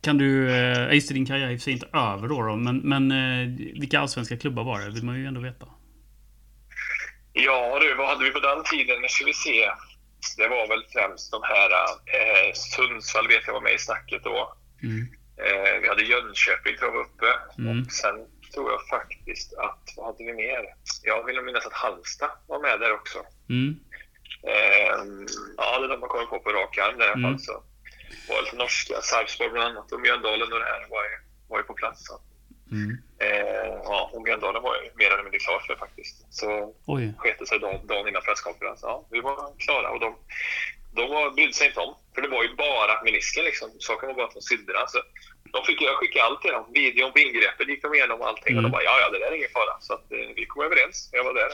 Kan 0.00 0.18
du, 0.18 0.50
eh, 0.50 0.88
din 0.90 1.26
karriär 1.26 1.50
i 1.50 1.56
och 1.56 1.60
för 1.60 1.64
sig 1.64 1.72
inte 1.72 1.86
över 1.86 2.28
då, 2.28 2.42
då 2.42 2.56
men, 2.56 2.76
men 2.78 3.10
eh, 3.10 3.48
vilka 3.80 4.00
allsvenska 4.00 4.36
klubbar 4.36 4.64
var 4.64 4.80
det? 4.80 4.90
vill 4.90 5.04
man 5.04 5.16
ju 5.16 5.26
ändå 5.26 5.40
veta. 5.40 5.66
Ja 7.32 7.78
du, 7.80 7.94
vad 7.94 8.08
hade 8.08 8.24
vi 8.24 8.30
på 8.30 8.40
den 8.40 8.64
tiden? 8.64 9.02
Nu 9.02 9.08
ska 9.08 9.24
vi 9.24 9.34
se 9.34 9.70
det 10.36 10.48
var 10.48 10.68
väl 10.68 10.84
främst 10.92 11.30
de 11.30 11.42
här... 11.42 11.70
Eh, 12.16 12.52
Sundsvall 12.54 13.28
vet 13.28 13.46
jag 13.46 13.54
var 13.54 13.60
med 13.60 13.74
i 13.74 13.78
snacket 13.78 14.24
då. 14.24 14.54
Mm. 14.82 15.00
Eh, 15.44 15.80
vi 15.82 15.88
hade 15.88 16.02
Jönköping 16.02 16.76
tror 16.76 16.90
jag 16.90 16.96
var 16.96 17.04
uppe. 17.04 17.30
Mm. 17.58 17.82
Och 17.82 17.92
sen 17.92 18.16
tror 18.54 18.70
jag 18.70 18.80
faktiskt 18.88 19.54
att, 19.54 19.84
vad 19.96 20.06
hade 20.06 20.24
vi 20.24 20.32
mer? 20.32 20.62
Jag 21.02 21.26
vill 21.26 21.42
minnas 21.42 21.66
att 21.66 21.72
Halmstad 21.72 22.30
var 22.46 22.60
med 22.60 22.80
där 22.80 22.92
också. 22.92 23.18
Mm. 23.48 23.80
Eh, 24.42 24.94
ja, 25.56 25.78
det 25.78 25.84
är 25.84 25.88
de 25.88 26.00
man 26.00 26.08
kommer 26.08 26.26
på 26.26 26.38
på 26.38 26.50
rak 26.52 26.78
arm 26.78 27.00
i 27.00 27.04
alla 27.04 27.22
fall. 27.22 27.38
Så 27.38 27.62
var 28.28 28.42
lite 28.42 28.56
norska, 28.56 28.94
Sarpsborg 29.02 29.50
bland 29.50 29.68
annat 29.68 29.92
och 29.92 30.00
Mjölndalen 30.00 30.52
och 30.52 30.58
det 30.58 30.64
här 30.64 30.86
var 30.90 31.04
ju, 31.04 31.14
var 31.48 31.58
ju 31.58 31.64
på 31.64 31.74
plats. 31.74 32.06
Så. 32.06 32.20
Mm. 32.70 32.90
Eh, 33.24 33.72
ja, 33.84 34.10
och 34.12 34.22
Mjölndalen 34.22 34.62
var 34.62 34.74
ju 34.76 34.90
mer 34.94 35.10
eller 35.12 35.22
mindre 35.22 35.38
klar 35.38 35.60
för 35.66 35.76
faktiskt. 35.76 36.16
Så 36.30 36.74
sket 37.16 37.48
sig 37.48 37.58
dagen, 37.58 37.86
dagen 37.86 38.08
innan 38.08 38.22
presskonferensen. 38.22 38.88
Ja, 38.88 39.06
vi 39.10 39.20
var 39.20 39.36
klara 39.58 39.90
och 39.90 40.00
de, 40.00 40.16
de 40.94 41.34
brydde 41.34 41.52
sig 41.52 41.66
inte 41.66 41.80
om. 41.80 41.94
För 42.14 42.22
det 42.22 42.28
var 42.28 42.42
ju 42.42 42.54
bara 42.54 43.02
menisken 43.04 43.44
liksom. 43.44 43.70
Saken 43.78 44.08
var 44.08 44.14
bara 44.14 44.26
att 44.26 44.34
de 44.34 44.42
sydde 44.42 44.72
den. 44.72 44.88
Så 44.88 44.98
de 45.52 45.64
fick, 45.64 45.82
jag 45.82 45.96
skickade 45.96 46.24
allt 46.24 46.42
till 46.42 46.52
dem. 46.52 46.66
Videon 46.74 47.12
på 47.12 47.18
ingreppet 47.18 47.68
gick 47.68 47.82
de 47.82 47.94
igenom 47.94 48.22
allting. 48.22 48.52
Mm. 48.52 48.58
Och 48.58 48.62
de 48.62 48.72
bara, 48.72 48.82
ja, 48.82 48.94
ja, 49.00 49.10
det 49.10 49.18
där 49.18 49.30
är 49.32 49.36
ingen 49.36 49.56
fara. 49.58 49.74
Så 49.80 49.94
att, 49.94 50.12
eh, 50.12 50.28
vi 50.36 50.46
kom 50.46 50.64
överens. 50.64 51.10
Jag 51.12 51.24
var 51.24 51.34
där. 51.34 51.50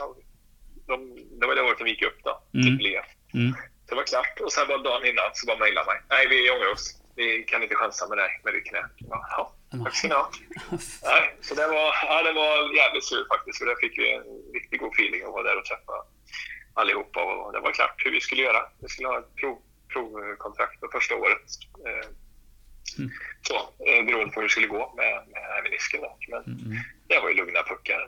De, 0.86 0.94
det 1.40 1.46
var 1.46 1.54
det 1.54 1.62
året 1.62 1.78
de 1.78 1.88
gick 1.88 2.02
upp 2.02 2.18
då, 2.24 2.42
mm. 2.54 2.66
till 2.66 2.78
Typ 2.78 3.34
mm. 3.34 3.54
det 3.88 3.94
var 3.94 4.02
klart. 4.02 4.40
Och 4.40 4.52
sen 4.52 4.68
var 4.68 4.78
dagen 4.78 5.06
innan 5.06 5.30
så 5.32 5.46
bara 5.46 5.58
mejlade 5.58 5.86
mig. 5.86 5.98
Nej, 6.08 6.28
vi 6.28 6.50
ångrar 6.50 6.72
oss. 6.72 6.98
Vi 7.16 7.44
kan 7.48 7.62
inte 7.62 7.74
chansa 7.74 8.08
med 8.08 8.18
dig 8.18 8.40
med 8.44 8.54
ditt 8.54 8.66
knä. 8.66 8.82
Ja, 8.98 9.52
Tack 9.84 9.96
ska 9.96 10.08
ni 10.08 10.14
ha. 10.14 10.30
Nej, 11.12 11.36
så 11.40 11.54
det 11.54 11.66
var, 11.66 11.88
ja, 12.08 12.22
det 12.22 12.32
var 12.32 12.76
jävligt 12.76 13.04
sur 13.04 13.24
faktiskt. 13.34 13.58
För 13.58 13.66
där 13.66 13.76
fick 13.80 13.98
vi 13.98 14.14
en 14.14 14.24
riktigt 14.54 14.80
god 14.80 14.92
feeling 14.92 15.22
att 15.22 15.32
vara 15.32 15.42
där 15.42 15.58
och 15.58 15.64
träffa 15.64 15.92
allihopa. 16.74 17.22
Och 17.22 17.52
det 17.52 17.60
var 17.60 17.72
klart 17.72 18.02
hur 18.04 18.10
vi 18.10 18.20
skulle 18.20 18.42
göra. 18.42 18.62
Vi 18.80 18.88
skulle 18.88 19.08
ha 19.08 19.18
ett 19.18 19.34
prov, 19.36 19.58
provkontrakt 19.92 20.80
för 20.80 20.88
första 20.88 21.14
året. 21.16 21.46
Eh, 21.86 22.08
mm. 22.98 23.10
Så, 23.48 23.54
eh, 23.86 24.04
beroende 24.06 24.32
på 24.32 24.40
hur 24.40 24.46
det 24.48 24.52
skulle 24.52 24.66
gå 24.76 24.94
med, 24.96 25.12
med 25.32 25.62
menisken. 25.64 26.00
Men 26.28 26.42
mm. 26.44 26.78
det 27.08 27.18
var 27.22 27.28
ju 27.28 27.34
lugna 27.34 27.62
puckar. 27.62 28.00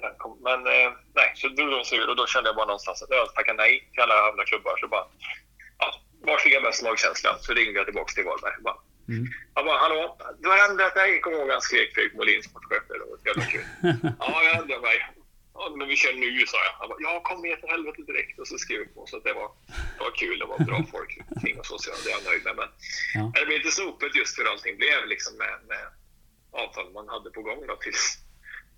Men 0.49 0.61
eh, 0.67 0.91
nej, 1.15 1.29
så 1.35 1.49
drog 1.49 1.71
de 1.71 1.85
sig 1.85 1.99
ur 1.99 2.09
och 2.11 2.17
då 2.17 2.27
kände 2.27 2.49
jag 2.49 2.57
bara 2.57 2.67
någonstans 2.67 3.03
att 3.03 3.11
jag 3.11 3.35
tackade 3.35 3.63
nej 3.63 3.89
till 3.93 4.03
alla 4.03 4.29
andra 4.31 4.45
klubbar. 4.45 4.77
Så 4.81 4.89
bara, 4.89 5.07
ja, 5.79 5.89
var 6.21 6.39
fick 6.39 6.55
jag 6.55 6.63
bäst 6.63 6.83
magkänsla? 6.83 7.39
Så 7.41 7.53
ringde 7.53 7.79
jag 7.79 7.87
tillbaka 7.87 8.13
till 8.15 8.25
Varberg. 8.25 8.63
Bara, 8.63 8.77
Mm. 9.09 9.27
Han 9.55 9.65
bara, 9.65 9.79
hallå, 9.79 10.19
du 10.41 10.49
har 10.49 10.71
ändrat 10.71 10.95
dig? 10.95 11.21
Kommer 11.21 11.39
ihåg 11.39 11.51
han 11.51 11.61
skrek 11.61 11.95
Fredrik 11.95 12.15
Molin, 12.15 12.43
sportchef. 12.43 12.83
Det 13.25 13.33
var 13.37 13.51
kul. 13.51 13.65
ja, 14.19 14.43
jag 14.43 14.57
ändrade 14.57 14.83
mig. 14.83 14.99
Men 15.79 15.89
vi 15.89 15.97
kör 15.97 16.13
nu, 16.13 16.47
sa 16.47 16.59
jag. 16.69 16.73
Han 16.81 16.89
bara, 16.89 16.99
ja, 17.01 17.21
kom 17.29 17.43
ner 17.43 17.57
för 17.57 17.69
helvete 17.69 18.03
direkt. 18.03 18.39
Och 18.39 18.49
så 18.49 18.59
skrev 18.59 18.79
vi 18.79 18.87
på. 18.87 19.07
Så 19.07 19.19
det 19.19 19.33
var, 19.33 19.51
det 19.97 20.03
var 20.05 20.15
kul. 20.23 20.39
Det 20.39 20.45
var 20.45 20.59
bra 20.59 20.85
folk. 20.95 21.13
Ting 21.43 21.59
och 21.59 21.67
så, 21.67 21.79
så 21.79 21.91
det 22.05 22.11
är 22.11 22.17
jag 22.17 22.25
nöjd 22.25 22.45
med. 22.45 22.57
Men 22.57 22.69
ja. 23.15 23.33
det 23.35 23.47
blev 23.47 23.59
lite 23.59 23.71
snopet 23.71 24.15
just 24.15 24.37
för 24.37 24.45
allting 24.45 24.77
blev 24.77 25.07
liksom 25.07 25.37
med, 25.37 25.55
med 25.69 25.85
avtal 26.63 26.93
man 26.93 27.09
hade 27.09 27.31
på 27.31 27.43
gång 27.43 27.67
då, 27.67 27.77
tills, 27.77 28.19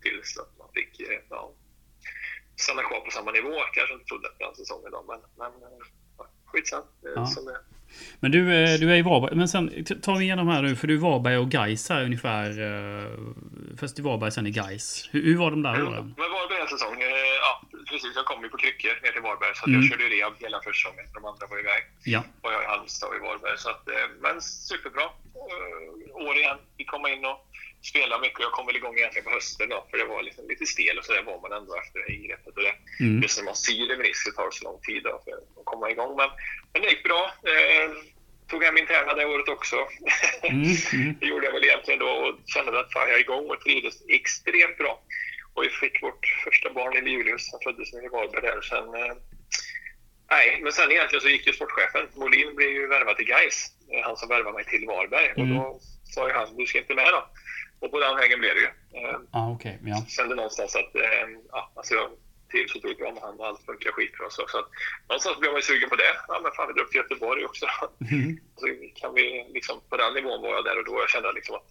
tills 0.03 0.38
att 0.38 0.59
man 0.59 0.68
fick 0.75 1.01
eh, 1.01 1.20
ja, 1.31 1.53
stanna 2.57 2.83
kvar 2.83 3.01
på 3.01 3.11
samma 3.11 3.31
nivå. 3.33 3.55
Kanske 3.75 3.94
inte 3.94 4.07
trodde 4.07 4.29
efter 4.29 4.44
en 4.44 4.57
säsong 4.57 4.83
idag, 4.88 5.05
men, 5.11 5.20
men 5.38 5.53
ja, 6.18 6.27
skitsamma. 6.46 6.87
Ja. 7.01 7.27
Som 7.27 7.49
är, 7.49 7.59
men 8.20 8.30
du, 8.30 8.40
eh, 8.54 8.78
du 8.80 8.92
är 8.92 8.96
i 8.96 9.02
Varberg. 9.02 9.35
Men 9.35 9.48
sen 9.48 9.85
ta 10.02 10.14
vi 10.14 10.24
igenom 10.24 10.48
här 10.48 10.62
nu, 10.62 10.76
för 10.76 10.87
du 10.87 10.94
är 10.94 10.98
Varberg 10.98 11.38
och 11.38 11.50
Gais 11.50 11.88
här 11.88 12.04
ungefär. 12.04 12.48
Eh, 12.66 13.11
först 13.80 13.98
i 13.98 14.02
Varberg, 14.02 14.32
sen 14.32 14.46
i 14.46 14.50
Gais. 14.50 15.09
Hur, 15.12 15.22
hur 15.22 15.37
var 15.37 15.50
de 15.50 15.62
där 15.62 15.74
mm. 15.74 15.88
åren? 15.88 16.14
Men 16.16 16.30
Varberg 16.30 16.61
en 16.61 16.68
säsong. 16.68 17.02
Eh, 17.02 17.09
ja, 17.46 17.52
precis. 17.90 18.12
Jag 18.14 18.24
kom 18.24 18.42
ju 18.42 18.48
på 18.48 18.56
kryckor 18.56 18.94
ner 19.02 19.12
till 19.12 19.22
Varberg. 19.22 19.54
Så 19.54 19.66
mm. 19.66 19.80
jag 19.80 19.90
körde 19.90 20.04
rehab 20.04 20.35
hela 20.38 20.61
försäsongen. 20.64 21.06
De 21.14 21.24
andra 21.24 21.46
var 21.46 21.59
iväg. 21.59 21.82
Ja. 22.04 22.20
Och 22.42 22.52
jag 22.52 22.62
i 22.62 22.66
Halmstad 22.66 23.09
och 23.09 23.16
i 23.16 23.22
Varberg. 23.26 23.59
Så 23.59 23.68
att, 23.70 23.88
men 24.24 24.40
superbra. 24.70 25.06
År 26.28 26.37
igen. 26.37 26.59
Vi 26.76 26.85
kom 26.85 27.06
in 27.06 27.24
och 27.24 27.38
spelade 27.90 28.20
mycket. 28.22 28.40
Jag 28.40 28.53
kom 28.53 28.66
väl 28.66 28.77
igång 28.77 28.96
egentligen 28.96 29.25
på 29.25 29.31
hösten 29.38 29.68
då, 29.68 29.87
för 29.90 29.99
det 29.99 30.05
var 30.05 30.22
liksom 30.22 30.49
lite 30.49 30.66
stel 30.66 30.99
och 30.99 31.05
så 31.05 31.12
där 31.12 31.22
var 31.22 31.40
man 31.40 31.53
ändå 31.53 31.72
efter 31.83 31.99
det 32.01 32.12
ingreppet. 32.12 32.57
Och 32.57 32.62
det, 32.62 32.75
mm. 33.05 33.22
Just 33.22 33.38
när 33.38 33.44
man 33.44 33.57
syr 33.57 33.90
en 33.92 33.99
menisk 33.99 34.37
tar 34.37 34.51
så 34.51 34.64
lång 34.64 34.81
tid 34.81 35.03
då, 35.03 35.22
för 35.25 35.33
att 35.33 35.64
komma 35.64 35.90
igång. 35.90 36.16
Men, 36.16 36.31
men 36.72 36.83
det 36.83 36.88
gick 36.88 37.05
bra. 37.05 37.22
Eh, 37.53 37.90
tog 38.51 38.64
hem 38.64 38.79
interna 38.79 39.14
det 39.14 39.27
året 39.27 39.49
också. 39.49 39.77
Mm. 40.42 40.62
Mm. 40.92 41.16
det 41.20 41.27
gjorde 41.27 41.46
jag 41.46 41.53
väl 41.53 41.64
egentligen 41.64 42.01
då 42.01 42.09
och 42.09 42.35
kände 42.46 42.81
att 42.81 42.92
fan, 42.92 43.09
jag 43.09 43.16
är 43.16 43.27
igång 43.29 43.46
och 43.51 43.61
trivdes 43.61 43.96
extremt 44.09 44.79
bra. 44.79 45.03
Och 45.55 45.62
vi 45.64 45.68
fick 45.68 46.03
vårt 46.03 46.27
första 46.44 46.70
barn 46.70 47.07
i 47.07 47.11
Julius, 47.11 47.49
han 47.53 47.61
föddes 47.64 47.94
i 47.94 48.09
Varberg 48.09 48.42
där. 48.42 48.61
Sen, 48.61 48.87
eh, 48.94 49.14
nej, 50.31 50.61
men 50.62 50.72
sen 50.72 50.92
egentligen 50.92 51.22
så 51.22 51.29
gick 51.29 51.46
ju 51.46 51.53
sportchefen, 51.53 52.07
Molin 52.14 52.55
blev 52.55 52.70
ju 52.70 52.87
värvad 52.87 53.16
till 53.16 53.27
Gais. 53.27 53.72
Han 54.05 54.16
som 54.16 54.29
värvade 54.29 54.57
mig 54.57 54.64
till 54.64 54.87
Varberg. 54.87 55.33
Mm. 55.37 55.42
Och 55.42 55.64
då 55.64 55.81
sa 56.14 56.29
ju 56.29 56.35
han, 56.35 56.57
du 56.57 56.66
ska 56.66 56.79
inte 56.79 56.94
med 56.94 57.12
då. 57.12 57.29
Och 57.81 57.91
på 57.91 57.99
den 58.01 58.17
vägen 58.17 58.39
blev 58.41 58.55
det 58.55 58.61
ju. 58.61 58.71
Ah, 59.31 59.51
okej. 59.51 59.79
Ja. 59.85 60.05
kände 60.09 60.35
någonstans 60.35 60.77
att 60.77 60.95
eh, 60.95 61.27
ja, 61.53 61.73
alltså 61.77 61.95
jag 61.95 62.11
trivs 62.51 62.75
otroligt 62.77 62.99
bra 62.99 63.12
med 63.12 63.23
honom 63.23 63.41
och 63.41 63.47
allt 63.47 63.65
funkar 63.67 63.93
skitbra. 63.93 64.31
Så, 64.31 64.47
så 64.49 64.59
att, 64.59 64.69
någonstans 65.09 65.39
blev 65.41 65.51
man 65.53 65.59
ju 65.59 65.62
sugen 65.62 65.89
på 65.89 65.97
det. 65.97 66.12
Ja, 66.29 66.41
men 66.43 66.53
fan, 66.53 66.73
vi 66.75 66.81
upp 66.83 66.91
till 66.91 67.01
Göteborg 67.03 67.45
också. 67.45 67.67
Mm. 68.12 68.41
Så 68.61 68.67
kan 69.01 69.15
vi 69.15 69.25
liksom, 69.57 69.81
på 69.91 69.97
den 69.97 70.15
nivån 70.15 70.43
var 70.43 70.49
jag 70.55 70.65
där 70.65 70.79
och 70.79 70.85
då 70.85 70.95
jag 71.01 71.11
kände 71.11 71.33
liksom 71.33 71.55
att 71.57 71.67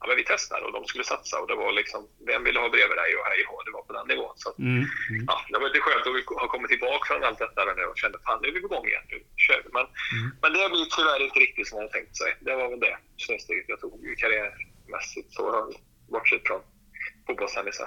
ja, 0.00 0.06
men 0.08 0.16
vi 0.16 0.24
testar 0.24 0.60
och 0.66 0.72
de 0.72 0.84
skulle 0.86 1.04
satsa 1.04 1.40
och 1.40 1.48
det 1.48 1.54
var 1.54 1.72
liksom, 1.72 2.08
vem 2.26 2.44
ville 2.44 2.60
ha 2.60 2.68
bredvid 2.68 2.96
dig 3.02 3.10
och 3.18 3.24
hej 3.30 3.40
och 3.52 3.62
det 3.66 3.70
var 3.76 3.82
på 3.82 3.92
den 3.92 4.06
nivån. 4.12 4.32
Så 4.36 4.48
att, 4.50 4.58
Mm. 4.58 4.76
Mm. 5.10 5.24
ja, 5.30 5.36
det 5.50 5.58
var 5.58 5.66
lite 5.68 5.80
skönt 5.86 6.06
att 6.06 6.40
ha 6.42 6.48
kommit 6.54 6.70
tillbaka 6.70 7.04
från 7.08 7.24
allt 7.24 7.38
detta 7.38 7.64
nu 7.64 7.84
och 7.84 7.98
kände 7.98 8.18
fan 8.26 8.38
nu 8.42 8.48
är 8.48 8.52
vi 8.52 8.60
på 8.60 8.68
gång 8.74 8.86
igen. 8.86 9.02
Nu 9.10 9.18
kör 9.46 9.60
vi. 9.64 9.68
Men, 9.78 9.86
Mm. 10.14 10.26
men 10.42 10.50
det 10.52 10.68
blir 10.74 10.86
tyvärr 10.96 11.22
inte 11.26 11.38
riktigt 11.46 11.68
som 11.68 11.76
jag 11.78 11.82
hade 11.84 11.92
tänkt 11.98 12.16
sig. 12.16 12.30
Det 12.46 12.54
var 12.60 12.68
väl 12.70 12.80
det 12.80 12.96
snedsteget 13.24 13.64
jag 13.68 13.80
tog 13.80 13.92
karriärmässigt. 14.84 15.32
Så 15.32 15.72
bortsett 16.08 16.46
från 16.46 16.60
fotbollstennisen. 17.26 17.86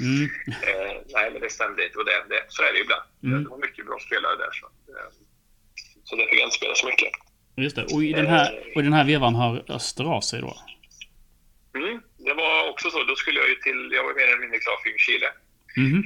Mm. 0.00 0.30
Eh, 0.68 0.92
nej, 1.14 1.30
men 1.32 1.40
det 1.40 1.50
stämde 1.50 1.84
inte. 1.86 1.98
Och 1.98 2.04
det, 2.04 2.24
det, 2.28 2.44
så 2.48 2.62
är 2.62 2.72
det 2.72 2.80
ibland. 2.80 3.02
Mm. 3.22 3.44
Det 3.44 3.50
var 3.50 3.58
mycket 3.58 3.86
bra 3.86 3.98
spelare 4.06 4.36
där. 4.36 4.52
Så, 4.52 4.66
eh, 4.66 5.10
så 6.04 6.16
det 6.16 6.26
fick 6.26 6.40
jag 6.40 6.46
inte 6.46 6.56
spela 6.56 6.74
så 6.74 6.86
mycket. 6.86 7.10
Just 7.56 7.76
det. 7.76 7.84
Och 7.94 8.04
i 8.04 8.12
den 8.12 8.26
här, 8.26 8.72
och 8.74 8.80
i 8.80 8.84
den 8.84 8.92
här 8.92 9.04
vevan 9.04 9.34
har 9.34 9.64
Öster 9.68 10.04
av 10.04 10.20
sig 10.20 10.40
då? 10.40 10.56
Mm, 11.76 12.00
det 12.18 12.34
var 12.34 12.70
också 12.70 12.90
så. 12.90 13.04
Då 13.04 13.16
skulle 13.16 13.40
jag 13.40 13.48
ju 13.48 13.54
till... 13.54 13.90
Jag 13.92 14.04
var 14.04 14.14
mer 14.14 14.26
eller 14.26 14.38
mindre 14.38 14.58
klar 14.58 14.76
för 14.82 14.98
Chile. 14.98 15.28
Mhm. 15.76 16.02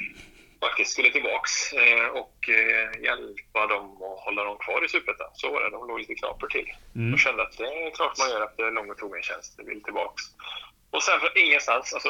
Faktiskt 0.61 0.90
skulle 0.92 1.11
tillbaks 1.11 1.73
eh, 1.73 2.07
och 2.07 2.49
eh, 2.49 3.03
hjälpa 3.03 3.66
dem 3.66 4.03
och 4.03 4.18
hålla 4.18 4.44
dem 4.44 4.59
kvar 4.59 4.85
i 4.85 4.88
Superettan. 4.88 5.31
Så 5.35 5.53
var 5.53 5.61
det. 5.62 5.71
De 5.71 5.88
låg 5.88 5.99
lite 5.99 6.14
knapert 6.14 6.53
till. 6.53 6.68
Mm. 6.94 7.11
Jag 7.11 7.21
kände 7.21 7.42
att 7.42 7.57
det 7.59 7.64
är 7.64 7.90
klart 7.90 8.18
man 8.18 8.31
gör 8.31 8.44
efter 8.44 8.71
lång 8.71 8.90
och 8.90 8.99
trogen 8.99 9.23
tjänst. 9.23 9.59
Vill 9.59 9.83
tillbaks. 9.83 10.23
Och 10.90 11.03
sen 11.03 11.21
från 11.21 11.31
ingenstans, 11.37 11.94
alltså 11.94 12.09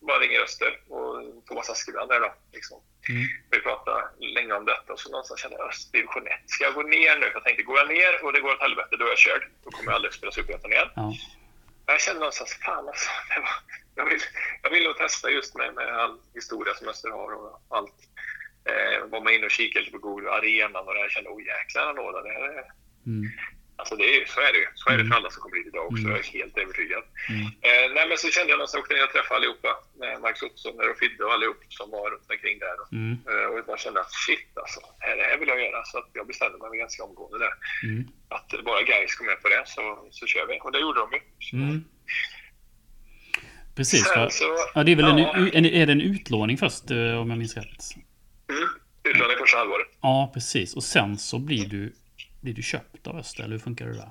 bara 0.00 0.18
ringer 0.18 0.40
Öster 0.40 0.80
och 0.88 1.46
Thomas 1.46 1.70
Askebrand 1.70 2.10
där 2.10 2.20
då. 2.20 2.34
Liksom. 2.52 2.80
Mm. 3.08 3.26
Vi 3.50 3.60
pratade 3.60 4.02
länge 4.18 4.52
om 4.52 4.64
detta 4.64 4.92
och 4.92 5.00
så 5.00 5.10
någonstans 5.10 5.40
kände 5.40 5.56
jag 5.56 5.68
Öster 5.68 5.92
division 5.98 6.26
1. 6.26 6.32
Ska 6.46 6.64
jag 6.64 6.74
gå 6.74 6.82
ner 6.82 7.18
nu? 7.18 7.26
Jag 7.34 7.44
tänkte, 7.44 7.62
går 7.62 7.78
jag 7.78 7.88
ner 7.88 8.24
och 8.24 8.32
det 8.32 8.40
går 8.40 8.52
åt 8.54 8.60
helvete, 8.60 8.96
då 8.98 9.04
är 9.04 9.08
jag 9.08 9.18
körd. 9.18 9.42
Då 9.64 9.70
kommer 9.70 9.90
jag 9.90 9.96
aldrig 9.96 10.14
spela 10.14 10.32
Superettan 10.32 10.72
igen. 10.72 10.88
Ja. 10.96 11.12
Jag 11.86 12.00
kände 12.00 12.20
någonstans, 12.20 12.58
fan 12.64 12.88
alltså. 12.88 13.10
Det 13.28 13.40
var, 13.40 13.56
jag, 14.00 14.10
vill, 14.10 14.20
jag 14.62 14.70
vill 14.70 14.84
nog 14.84 14.96
testa 14.96 15.30
just 15.30 15.54
med, 15.54 15.74
med 15.74 15.88
all 16.00 16.18
historia 16.34 16.74
som 16.74 16.88
Öster 16.88 17.10
har 17.10 17.30
och 17.38 17.76
allt. 17.76 17.98
Eh, 18.70 19.06
var 19.12 19.20
man 19.20 19.32
inne 19.32 19.46
och 19.46 19.50
kikade 19.58 19.84
lite 19.84 19.98
på 19.98 20.06
Google 20.08 20.30
arenan 20.30 20.86
och 20.88 20.94
där 20.94 21.08
kände, 21.08 21.30
oh 21.30 21.42
jäklar 21.52 21.86
anordna, 21.90 22.20
det 22.20 22.32
här 22.38 22.48
är... 22.58 22.64
Mm. 23.06 23.24
Alltså 23.80 23.96
det 23.96 24.08
är, 24.16 24.26
så 24.34 24.40
är 24.40 24.52
det 24.52 24.58
ju. 24.58 24.68
Så 24.74 24.84
är 24.90 24.96
det 24.98 25.04
Mm. 25.04 25.10
för 25.10 25.16
alla 25.18 25.30
som 25.30 25.42
kommer 25.42 25.56
hit 25.56 25.66
idag 25.66 25.86
också. 25.86 26.04
Mm. 26.04 26.10
Jag 26.10 26.18
är 26.20 26.32
helt 26.38 26.58
övertygad. 26.58 27.04
Mm. 27.34 27.46
Eh, 27.68 27.86
nej 27.96 28.04
men 28.08 28.18
så 28.18 28.28
kände 28.30 28.50
jag 28.52 28.58
någonstans, 28.58 28.86
jag 28.88 29.04
och 29.08 29.14
träffade 29.16 29.36
allihopa. 29.38 29.70
Eh, 30.04 30.16
Max 30.24 30.42
Ottosson 30.42 30.90
och 30.90 30.98
Fidde 31.00 31.24
och 31.24 31.32
allihop 31.32 31.60
som 31.78 31.90
var 31.90 32.10
runt 32.10 32.30
omkring 32.30 32.58
där. 32.66 32.76
Mm. 32.98 33.12
Eh, 33.28 33.46
och 33.50 33.58
jag 33.58 33.66
bara 33.70 33.84
kände 33.84 34.00
att 34.00 34.12
shit 34.12 34.50
alltså, 34.62 34.80
det 35.00 35.22
här, 35.28 35.38
vill 35.38 35.48
jag 35.48 35.60
göra. 35.66 35.84
Så 35.84 35.98
att 35.98 36.10
jag 36.12 36.26
bestämde 36.26 36.58
mig 36.58 36.78
ganska 36.78 37.04
omgående 37.08 37.38
där. 37.38 37.54
Mm. 37.88 38.02
Att 38.36 38.48
bara 38.64 38.82
guys 38.82 39.14
kom 39.14 39.26
med 39.26 39.42
på 39.42 39.48
det 39.48 39.62
så, 39.66 39.82
så 40.10 40.26
kör 40.26 40.46
vi. 40.46 40.60
Och 40.60 40.72
det 40.72 40.80
gjorde 40.80 41.00
de 41.00 41.08
ju. 41.16 41.20
Precis. 43.76 44.04
Sen 44.08 44.30
så, 44.30 44.44
Ja, 44.74 44.84
det 44.84 44.92
är 44.92 44.96
väl 44.96 45.18
ja, 45.18 45.32
en, 45.34 45.50
en, 45.54 45.64
är 45.66 45.86
det 45.86 45.92
en 45.92 46.00
utlåning 46.00 46.58
först 46.58 46.90
eh, 46.90 47.20
om 47.20 47.30
jag 47.30 47.38
minns 47.38 47.56
rätt? 47.56 47.82
Mm, 48.50 48.68
utlåning 49.04 49.36
första 49.38 49.58
halvåret. 49.58 49.88
Ja, 50.00 50.30
precis. 50.34 50.76
Och 50.76 50.82
sen 50.84 51.18
så 51.18 51.38
blir 51.38 51.66
du, 51.68 51.94
blir 52.40 52.54
du 52.54 52.62
köpt 52.62 53.06
av 53.06 53.16
Öster, 53.18 53.42
eller 53.44 53.52
hur 53.56 53.64
funkar 53.68 53.86
det 53.86 53.92
där? 54.04 54.10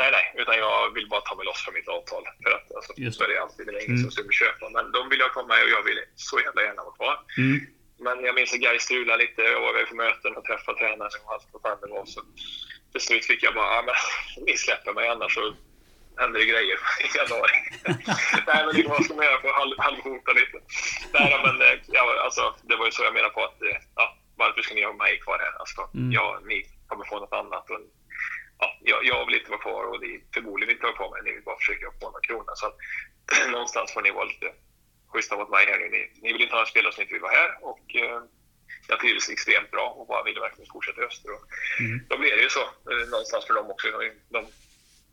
Nej, 0.00 0.10
nej, 0.16 0.24
utan 0.42 0.54
jag 0.64 0.94
vill 0.94 1.08
bara 1.08 1.20
ta 1.20 1.34
mig 1.36 1.44
loss 1.46 1.60
från 1.64 1.74
mitt 1.74 1.88
avtal. 1.96 2.22
För 2.42 2.50
att 2.58 2.66
alltså, 2.76 2.92
Just 2.96 3.18
så 3.18 3.24
är 3.24 3.28
det 3.28 3.42
alltid. 3.44 3.66
Det 3.66 3.72
är 3.72 3.84
ingen 3.84 3.96
Mm. 3.98 4.02
som 4.04 4.10
skulle 4.10 4.32
köpa. 4.42 4.64
Men 4.76 4.84
de 4.96 5.00
vill 5.10 5.20
jag 5.24 5.30
komma 5.36 5.48
med 5.54 5.60
och 5.66 5.72
jag 5.78 5.82
vill 5.88 6.00
så 6.28 6.36
jävla 6.46 6.60
gärna 6.68 6.82
vara 6.88 6.96
kvar. 7.00 7.16
Mm. 7.42 7.56
Men 8.06 8.16
jag 8.26 8.34
minns 8.38 8.52
att 8.54 8.60
Gais 8.64 8.82
strulade 8.88 9.18
lite. 9.24 9.40
Jag 9.56 9.60
var 9.64 9.70
iväg 9.74 9.86
på 9.92 9.96
möten 10.04 10.30
och 10.38 10.44
träffade 10.48 10.78
tränare 10.78 11.14
och 11.24 11.32
allt 11.32 11.46
vad 11.52 11.62
fan 11.66 11.78
det 11.82 11.90
var. 11.96 12.04
Så 12.14 12.20
till 12.92 13.00
slut 13.06 13.24
fick 13.30 13.42
jag 13.46 13.54
bara, 13.60 13.70
ja 13.76 13.80
men 13.88 13.94
ni 14.46 14.54
släpper 14.64 14.92
mig 14.98 15.06
annars 15.14 15.32
så 15.38 15.42
händer 16.16 16.40
det 16.40 16.46
grejer 16.46 16.78
i 17.06 17.08
januari. 17.18 17.56
Nej 18.46 18.60
men 18.66 18.74
det 18.76 18.88
man 18.88 19.24
göra 19.26 19.40
för 19.40 19.48
att 19.48 19.54
halv, 19.54 19.74
halvhota 19.78 20.32
lite? 20.32 20.58
Nej 21.12 21.40
men 21.44 21.62
eh, 21.62 21.78
ja, 21.86 22.20
alltså, 22.24 22.54
det 22.62 22.76
var 22.76 22.86
ju 22.86 22.92
så 22.92 23.02
jag 23.04 23.14
menade 23.14 23.34
på 23.34 23.44
att, 23.44 23.62
eh, 23.62 23.76
ja, 23.96 24.16
varför 24.36 24.62
ska 24.62 24.74
ni 24.74 24.84
ha 24.84 24.92
mig 24.92 25.20
kvar 25.20 25.38
här? 25.38 25.52
Alltså, 25.60 25.80
Mm. 25.94 26.12
ja, 26.12 26.40
ni 26.44 26.66
kommer 26.88 27.04
få 27.04 27.20
något 27.20 27.32
annat. 27.32 27.70
Och, 27.70 27.80
ja, 28.58 28.66
jag, 28.82 29.04
jag 29.04 29.26
vill 29.26 29.34
inte 29.34 29.50
vara 29.50 29.60
kvar 29.60 29.84
och 29.84 30.00
ni 30.00 30.24
förmodligen 30.34 30.72
inte 30.74 30.86
vara 30.86 30.96
kvar 30.96 31.10
men 31.14 31.24
ni 31.24 31.32
vill 31.32 31.42
bara 31.42 31.58
försöka 31.58 31.86
få 32.00 32.06
några 32.10 32.20
kronor. 32.20 32.52
Så 32.54 32.66
att, 32.66 32.76
någonstans 33.50 33.92
får 33.92 34.02
ni 34.02 34.10
vara 34.10 34.24
lite 34.24 34.52
schyssta 35.12 35.36
mot 35.36 35.50
mig 35.50 35.66
här 35.66 35.78
nu. 35.78 35.88
Ni, 35.88 36.10
ni 36.22 36.32
vill 36.32 36.42
inte 36.42 36.54
ha 36.54 36.60
en 36.60 36.66
spelare 36.74 36.92
som 36.92 37.02
inte 37.02 37.14
vill 37.14 37.22
vara 37.22 37.32
här 37.40 37.50
och 37.70 37.94
eh, 37.94 38.20
jag 38.88 39.00
trivdes 39.00 39.30
extremt 39.30 39.70
bra 39.70 39.86
och 39.98 40.06
bara 40.06 40.22
ville 40.22 40.40
verkligen 40.40 40.70
fortsätta 40.72 41.02
i 41.02 41.04
Öster. 41.04 41.30
Och 41.32 41.42
Mm. 41.80 42.00
Då 42.08 42.18
blir 42.18 42.36
det 42.36 42.42
ju 42.42 42.48
så 42.48 42.64
någonstans 43.10 43.46
för 43.46 43.54
dem 43.54 43.70
också. 43.70 43.86
De 44.28 44.46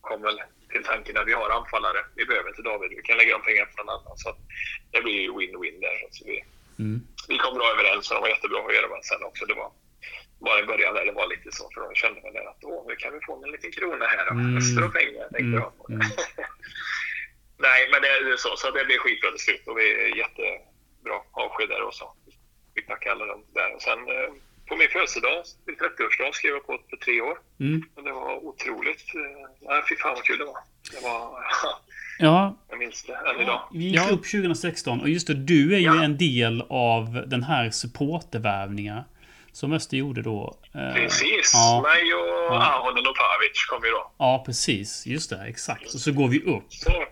kom 0.01 0.21
väl 0.21 0.41
till 0.71 0.83
tanken 0.83 1.17
att 1.17 1.27
vi 1.27 1.33
har 1.33 1.49
anfallare. 1.49 1.99
Vi 2.15 2.25
behöver 2.25 2.49
inte 2.49 2.61
David. 2.61 2.89
Vi 2.89 3.01
kan 3.01 3.17
lägga 3.17 3.37
de 3.37 3.43
pengarna 3.43 3.69
på 3.75 3.83
någon 3.83 3.95
annan. 3.95 4.17
Så 4.17 4.35
det 4.91 5.01
blir 5.01 5.21
ju 5.21 5.31
win-win 5.31 5.79
där. 5.81 6.07
Så 6.11 6.25
vi, 6.25 6.43
Mm. 6.79 7.01
vi 7.27 7.37
kom 7.37 7.53
bra 7.57 7.67
överens 7.71 8.09
och 8.09 8.15
de 8.15 8.21
var 8.21 8.29
jättebra 8.29 8.59
att 8.67 8.75
göra 8.75 8.87
med 8.87 9.05
sen 9.05 9.23
också. 9.23 9.45
Det 9.45 9.53
var 9.53 9.71
bara 10.39 10.59
i 10.59 10.63
början 10.63 10.93
där 10.95 11.05
det 11.05 11.11
var 11.11 11.27
lite 11.27 11.49
så. 11.51 11.69
För 11.73 11.81
de 11.81 11.95
kände 11.95 12.21
väl 12.21 12.47
att 12.47 12.63
åh, 12.63 12.85
nu 12.87 12.95
kan 12.95 13.13
vi 13.13 13.19
få 13.25 13.43
en 13.45 13.51
liten 13.51 13.71
krona 13.71 14.05
här. 14.05 14.27
Mm. 14.31 14.57
Öster 14.57 14.83
och 14.85 14.93
pengar 14.93 15.21
tänkte 15.33 15.37
Mm. 15.57 15.59
jag. 15.59 15.71
Mm. 15.89 16.01
Nej, 17.67 17.89
men 17.91 18.01
det 18.01 18.07
är 18.07 18.37
så. 18.37 18.55
Så 18.57 18.71
det 18.71 18.85
blir 18.85 18.97
skitbra 18.97 19.29
till 19.31 19.39
slut 19.39 19.67
och 19.67 19.77
vi 19.77 19.85
är 20.03 20.17
jättebra 20.17 21.15
avsked 21.31 21.69
där 21.69 21.81
och 21.81 21.93
så. 21.93 22.13
Vi 22.73 22.81
tackar 22.81 23.11
alla 23.11 23.25
dem 23.25 23.45
där. 23.53 23.75
Och 23.75 23.81
sen 23.81 23.99
eh, 23.99 24.29
på 24.69 24.75
min 24.75 24.89
födelsedag, 24.89 25.37
min 25.67 25.75
30-årsdag, 25.75 26.31
skrev 26.33 26.51
jag 26.57 26.65
på 26.67 26.73
för 26.89 26.97
tre 27.05 27.21
år. 27.21 27.37
Mm. 27.59 27.83
Och 27.95 28.03
det 28.03 28.11
var 28.11 28.45
otroligt. 28.49 29.03
eh, 29.15 29.49
Nej, 29.69 29.81
fy 29.89 29.95
fan 29.95 30.13
vad 30.15 30.23
kul 30.23 30.37
det 30.37 30.45
var. 30.45 30.57
Det 30.93 31.01
var... 31.07 31.43
Ja, 32.21 32.57
Jag 32.69 32.79
minns 32.79 33.03
det 33.03 33.13
än 33.13 33.41
idag. 33.41 33.61
vi 33.73 33.83
gick 33.83 34.11
upp 34.11 34.31
2016 34.31 35.01
och 35.01 35.09
just 35.09 35.27
det, 35.27 35.33
du 35.33 35.73
är 35.75 35.79
ju 35.79 35.85
Ja. 35.85 36.03
en 36.03 36.17
del 36.17 36.63
av 36.69 37.23
den 37.27 37.43
här 37.43 37.69
supportervärvningen 37.69 39.01
som 39.51 39.73
Öster 39.73 39.97
gjorde 39.97 40.21
då. 40.21 40.57
Eh, 40.75 40.93
Precis. 40.93 41.51
Ja, 41.53 41.81
Mig 41.83 42.13
och 42.13 42.19
Ja. 42.55 42.63
Ahonen 42.73 43.07
och 43.07 43.15
Pavic 43.15 43.65
kom 43.69 43.83
ju 43.85 43.91
då. 43.91 44.11
ja, 44.17 44.43
precis. 44.45 45.05
Just 45.07 45.29
det, 45.29 45.43
exakt. 45.47 45.93
Och 45.93 45.99
så 45.99 46.11
går 46.11 46.27
vi 46.27 46.39
upp. 46.43 46.63
Så, 46.69 46.89
Eh, 46.91 47.07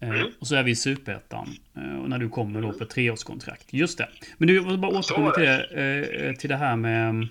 Mm. 0.00 0.26
och 0.40 0.46
så 0.46 0.54
är 0.54 0.62
vi 0.62 0.70
i 0.70 0.76
Superettan. 0.76 1.56
Eh, 1.76 2.02
och 2.02 2.10
när 2.10 2.18
du 2.18 2.28
kommer 2.28 2.62
då 2.62 2.72
på 2.72 2.84
ett 2.84 2.90
treårskontrakt. 2.90 3.72
Just 3.72 3.98
det. 3.98 4.08
Men 4.38 4.48
du, 4.48 4.54
jag 4.54 4.62
vill 4.62 4.78
bara 4.78 4.98
återkomma 4.98 5.30
till 5.30 5.42
det, 5.42 6.26
eh, 6.26 6.34
till 6.34 6.50
det 6.50 6.56
här 6.56 6.76
med... 6.76 7.22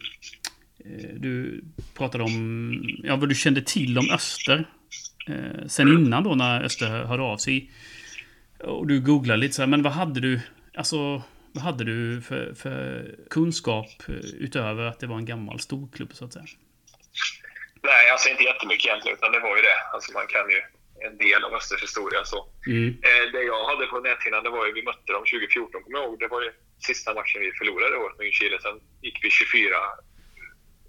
Eh, 0.80 1.10
du 1.17 1.63
pratade 1.93 2.23
om 2.23 2.82
ja, 3.04 3.15
vad 3.15 3.30
du 3.30 3.36
kände 3.36 3.62
till 3.62 3.97
om 3.97 4.10
Öster. 4.10 4.65
Eh, 5.28 5.67
sen 5.67 5.88
innan 5.88 6.23
då 6.23 6.36
när 6.36 6.63
Öster 6.63 6.89
hörde 6.89 7.23
av 7.23 7.38
sig. 7.38 7.71
Och 8.60 8.88
du 8.88 9.01
googlade 9.01 9.39
lite 9.39 9.54
så 9.54 9.62
här, 9.62 9.67
men 9.67 9.84
vad 9.84 9.93
hade 9.93 10.19
du... 10.19 10.41
Alltså, 10.78 11.23
vad 11.51 11.63
hade 11.63 11.84
du 11.84 12.21
för, 12.21 12.54
för 12.54 13.12
kunskap 13.30 13.88
eh, 14.08 14.15
utöver 14.39 14.84
att 14.84 14.99
det 14.99 15.08
var 15.08 15.17
en 15.17 15.25
gammal 15.25 15.60
storklubb 15.60 16.10
så 16.13 16.25
att 16.25 16.34
säga? 16.34 16.45
nej, 17.86 18.10
alltså 18.12 18.30
inte 18.30 18.43
jättemycket 18.43 18.86
egentligen, 18.86 19.17
utan 19.17 19.32
det 19.32 19.39
var 19.39 19.56
ju 19.58 19.62
det. 19.62 19.80
Alltså 19.93 20.12
man 20.13 20.28
kan 20.28 20.49
ju 20.49 20.62
en 21.08 21.17
del 21.17 21.43
av 21.43 21.53
Östers 21.53 21.84
historia. 21.84 22.25
Så. 22.25 22.49
Mm. 22.67 22.89
Eh, 23.08 23.31
det 23.34 23.43
jag 23.43 23.65
hade 23.65 23.86
på 23.88 23.99
näthinnan, 23.99 24.43
det 24.43 24.49
var 24.49 24.65
ju, 24.67 24.73
vi 24.73 24.84
mötte 24.84 25.13
dem 25.13 25.23
2014, 25.25 25.84
kommer 25.84 25.97
jag 25.99 26.05
ihåg. 26.08 26.19
Det 26.19 26.27
var 26.27 26.41
ju 26.41 26.51
sista 26.79 27.13
matchen 27.13 27.41
vi 27.41 27.51
förlorade 27.51 27.97
året 27.97 28.17
med 28.17 28.34
Chile. 28.34 28.58
Sen 28.62 28.79
gick 29.01 29.17
vi 29.23 29.29
24 29.29 29.75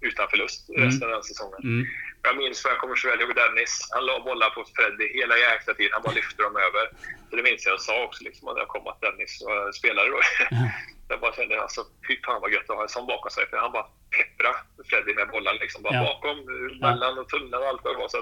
utan 0.01 0.27
förlust 0.29 0.69
Mm. 0.69 0.83
resten 0.85 1.03
av 1.07 1.13
den 1.13 1.23
säsongen. 1.23 1.59
Mm. 1.63 1.85
Jag 2.23 2.37
minns 2.37 2.61
för 2.61 2.69
jag 2.69 2.79
kommer 2.79 2.95
så 2.95 3.07
väl 3.09 3.21
ihåg 3.21 3.35
Dennis. 3.35 3.73
Han 3.93 4.05
la 4.05 4.19
bollar 4.19 4.49
på 4.49 4.65
Freddy 4.75 5.07
hela 5.19 5.37
jäkla 5.37 5.73
tiden. 5.73 5.91
Han 5.93 6.01
bara 6.05 6.13
lyfte 6.15 6.43
dem 6.43 6.55
över. 6.67 6.83
Så 7.29 7.35
det 7.35 7.43
minns 7.43 7.65
jag 7.65 7.73
jag 7.73 7.81
sa 7.81 8.03
också 8.03 8.23
liksom, 8.23 8.43
när 8.53 8.61
jag 8.61 8.67
kom 8.67 8.87
att 8.87 9.01
Dennis 9.01 9.33
uh, 9.49 9.71
spelade 9.79 10.09
då. 10.09 10.19
jag 11.09 11.19
bara 11.19 11.33
kände 11.35 11.61
alltså, 11.61 11.81
fy 12.07 12.13
fan 12.25 12.41
vad 12.41 12.51
gött 12.53 12.69
att 12.69 12.75
ha 12.75 12.83
en 12.83 12.89
sån 12.89 13.07
bakom 13.07 13.31
sig. 13.31 13.47
För 13.49 13.57
han 13.57 13.71
bara 13.71 13.87
peppra 14.17 14.51
Freddy 14.89 15.13
med 15.13 15.27
bollen 15.29 15.55
liksom. 15.63 15.81
Bara 15.83 15.93
Ja. 15.95 16.03
bakom, 16.09 16.37
eh, 16.39 16.79
mellan 16.87 17.17
och 17.19 17.29
tunneln 17.29 17.53
och 17.63 17.67
allt 17.69 17.81
vad 17.83 17.93
det 17.93 17.99
var. 17.99 18.07
Så, 18.07 18.17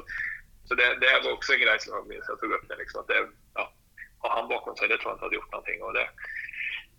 så 0.67 0.75
det, 0.75 0.95
det 1.01 1.19
var 1.23 1.31
också 1.31 1.53
en 1.53 1.59
grej 1.59 1.79
som 1.79 1.93
jag 1.95 2.07
minns 2.07 2.25
jag 2.27 2.39
tog 2.39 2.51
upp 2.51 2.67
det 2.69 2.75
liksom. 2.75 3.01
Att 3.01 3.07
det, 3.07 3.27
ja, 3.53 3.73
ha 4.21 4.35
han 4.39 4.47
bakom 4.49 4.75
sig, 4.75 4.87
det 4.87 4.97
tror 4.97 5.09
jag 5.11 5.15
inte 5.15 5.25
hade 5.25 5.35
gjort 5.35 5.51
någonting. 5.51 5.81
Och 5.83 5.93
det, 5.93 6.09